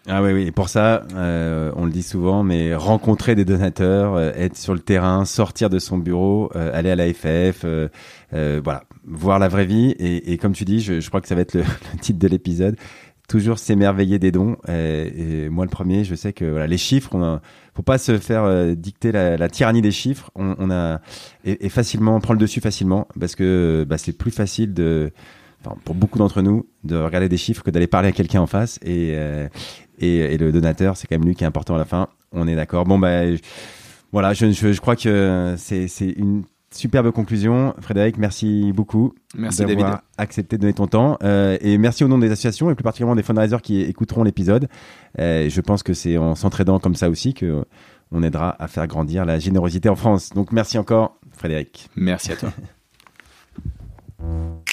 Ah 0.07 0.21
oui, 0.21 0.33
oui. 0.33 0.47
Et 0.47 0.51
pour 0.51 0.67
ça, 0.67 1.05
euh, 1.15 1.71
on 1.77 1.85
le 1.85 1.91
dit 1.91 2.03
souvent, 2.03 2.43
mais 2.43 2.75
rencontrer 2.75 3.35
des 3.35 3.45
donateurs, 3.45 4.15
euh, 4.15 4.31
être 4.35 4.57
sur 4.57 4.73
le 4.73 4.81
terrain, 4.81 5.23
sortir 5.23 5.69
de 5.69 5.79
son 5.79 5.97
bureau, 5.97 6.51
euh, 6.55 6.71
aller 6.73 6.91
à 6.91 6.95
la 6.95 7.13
FF, 7.13 7.65
voilà, 8.61 8.83
voir 9.05 9.39
la 9.39 9.47
vraie 9.47 9.65
vie. 9.65 9.91
Et, 9.99 10.33
et 10.33 10.37
comme 10.37 10.51
tu 10.51 10.65
dis, 10.65 10.81
je, 10.81 10.99
je, 10.99 11.07
crois 11.07 11.21
que 11.21 11.27
ça 11.29 11.35
va 11.35 11.41
être 11.41 11.53
le, 11.53 11.61
le 11.93 11.99
titre 11.99 12.19
de 12.19 12.27
l'épisode. 12.27 12.75
Toujours 13.29 13.57
s'émerveiller 13.59 14.19
des 14.19 14.33
dons. 14.33 14.57
Et, 14.67 15.45
et, 15.45 15.49
moi, 15.49 15.63
le 15.63 15.71
premier, 15.71 16.03
je 16.03 16.15
sais 16.15 16.33
que 16.33 16.43
voilà, 16.43 16.67
les 16.67 16.77
chiffres, 16.77 17.15
on 17.15 17.23
a, 17.23 17.41
faut 17.73 17.81
pas 17.81 17.97
se 17.97 18.17
faire 18.17 18.75
dicter 18.75 19.13
la, 19.13 19.37
la, 19.37 19.47
tyrannie 19.47 19.81
des 19.81 19.91
chiffres. 19.91 20.29
On, 20.35 20.55
on 20.59 20.69
a 20.69 20.99
et, 21.45 21.65
et, 21.65 21.69
facilement, 21.69 22.17
on 22.17 22.19
prend 22.19 22.33
le 22.33 22.39
dessus 22.39 22.59
facilement 22.59 23.07
parce 23.17 23.35
que 23.35 23.85
bah, 23.87 23.97
c'est 23.97 24.11
plus 24.11 24.31
facile 24.31 24.73
de 24.73 25.13
pour 25.85 25.95
beaucoup 25.95 26.17
d'entre 26.17 26.41
nous, 26.41 26.67
de 26.83 26.97
regarder 26.97 27.29
des 27.29 27.37
chiffres 27.37 27.63
que 27.63 27.71
d'aller 27.71 27.87
parler 27.87 28.09
à 28.09 28.11
quelqu'un 28.11 28.41
en 28.41 28.47
face. 28.47 28.79
Et, 28.83 29.15
et, 29.99 30.37
le 30.37 30.51
donateur, 30.51 30.97
c'est 30.97 31.07
quand 31.07 31.17
même 31.17 31.27
lui 31.27 31.35
qui 31.35 31.43
est 31.43 31.47
important 31.47 31.75
à 31.75 31.77
la 31.77 31.85
fin. 31.85 32.07
On 32.31 32.47
est 32.47 32.55
d'accord. 32.55 32.85
Bon, 32.85 32.99
bah, 32.99 33.21
voilà, 34.11 34.33
je, 34.33 34.51
je, 34.51 34.79
crois 34.81 34.95
que 34.95 35.55
c'est 35.57 35.87
une 36.17 36.43
superbe 36.71 37.11
conclusion. 37.11 37.73
Frédéric, 37.79 38.17
merci 38.17 38.71
beaucoup 38.73 39.13
merci 39.35 39.65
d'avoir 39.65 40.01
accepté 40.17 40.57
de 40.57 40.61
donner 40.61 40.73
ton 40.73 40.87
temps. 40.87 41.17
Euh, 41.23 41.57
et 41.61 41.77
merci 41.77 42.03
au 42.03 42.07
nom 42.07 42.17
des 42.17 42.31
associations 42.31 42.69
et 42.69 42.75
plus 42.75 42.83
particulièrement 42.83 43.15
des 43.15 43.23
fundraisers 43.23 43.61
qui 43.61 43.81
écouteront 43.81 44.23
l'épisode. 44.23 44.67
Euh, 45.19 45.49
je 45.49 45.61
pense 45.61 45.83
que 45.83 45.93
c'est 45.93 46.17
en 46.17 46.35
s'entraidant 46.35 46.79
comme 46.79 46.95
ça 46.95 47.09
aussi 47.09 47.33
que 47.33 47.65
on 48.11 48.21
aidera 48.21 48.55
à 48.61 48.67
faire 48.67 48.87
grandir 48.87 49.25
la 49.25 49.39
générosité 49.39 49.89
en 49.89 49.95
France. 49.95 50.29
Donc 50.31 50.51
merci 50.51 50.77
encore, 50.77 51.17
Frédéric. 51.31 51.89
Merci 51.95 52.33
à 52.33 52.35
toi. 52.35 52.53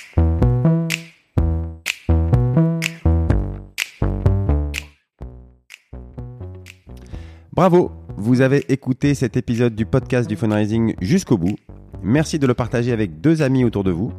Bravo, 7.61 7.93
vous 8.17 8.41
avez 8.41 8.65
écouté 8.73 9.15
cet 9.15 9.37
épisode 9.37 9.75
du 9.75 9.85
podcast 9.85 10.27
du 10.27 10.35
fundraising 10.35 10.95
jusqu'au 11.03 11.37
bout. 11.37 11.57
Merci 12.03 12.39
de 12.39 12.47
le 12.47 12.55
partager 12.55 12.91
avec 12.91 13.21
deux 13.21 13.43
amis 13.43 13.65
autour 13.65 13.85
de 13.85 13.91
vous, 13.91 14.15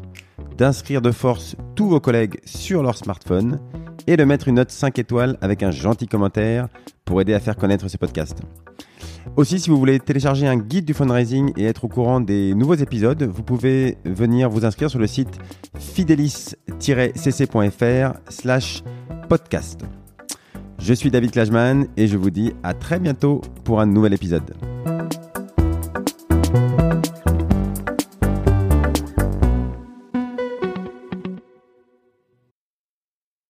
d'inscrire 0.59 1.01
de 1.01 1.09
force 1.09 1.55
tous 1.73 1.89
vos 1.89 1.99
collègues 1.99 2.39
sur 2.45 2.83
leur 2.83 2.95
smartphone 2.95 3.59
et 4.05 4.15
de 4.15 4.23
mettre 4.25 4.47
une 4.47 4.57
note 4.57 4.69
5 4.69 4.99
étoiles 4.99 5.39
avec 5.41 5.63
un 5.63 5.71
gentil 5.71 6.07
commentaire 6.07 6.67
pour 7.03 7.19
aider 7.19 7.33
à 7.33 7.39
faire 7.39 7.55
connaître 7.55 7.87
ce 7.87 7.97
podcast. 7.97 8.43
Aussi, 9.37 9.59
si 9.59 9.71
vous 9.71 9.79
voulez 9.79 9.99
télécharger 9.99 10.45
un 10.45 10.57
guide 10.57 10.85
du 10.85 10.93
fundraising 10.93 11.51
et 11.57 11.65
être 11.65 11.85
au 11.85 11.87
courant 11.87 12.19
des 12.19 12.53
nouveaux 12.53 12.75
épisodes, 12.75 13.23
vous 13.23 13.41
pouvez 13.41 13.97
venir 14.05 14.51
vous 14.51 14.65
inscrire 14.65 14.91
sur 14.91 14.99
le 14.99 15.07
site 15.07 15.39
fidelis-cc.fr 15.79 18.19
slash 18.29 18.83
podcast. 19.27 19.83
Je 20.83 20.95
suis 20.95 21.11
David 21.11 21.31
Klajman 21.31 21.85
et 21.95 22.07
je 22.07 22.17
vous 22.17 22.31
dis 22.31 22.53
à 22.63 22.73
très 22.73 22.99
bientôt 22.99 23.41
pour 23.63 23.81
un 23.81 23.85
nouvel 23.85 24.13
épisode. 24.13 24.55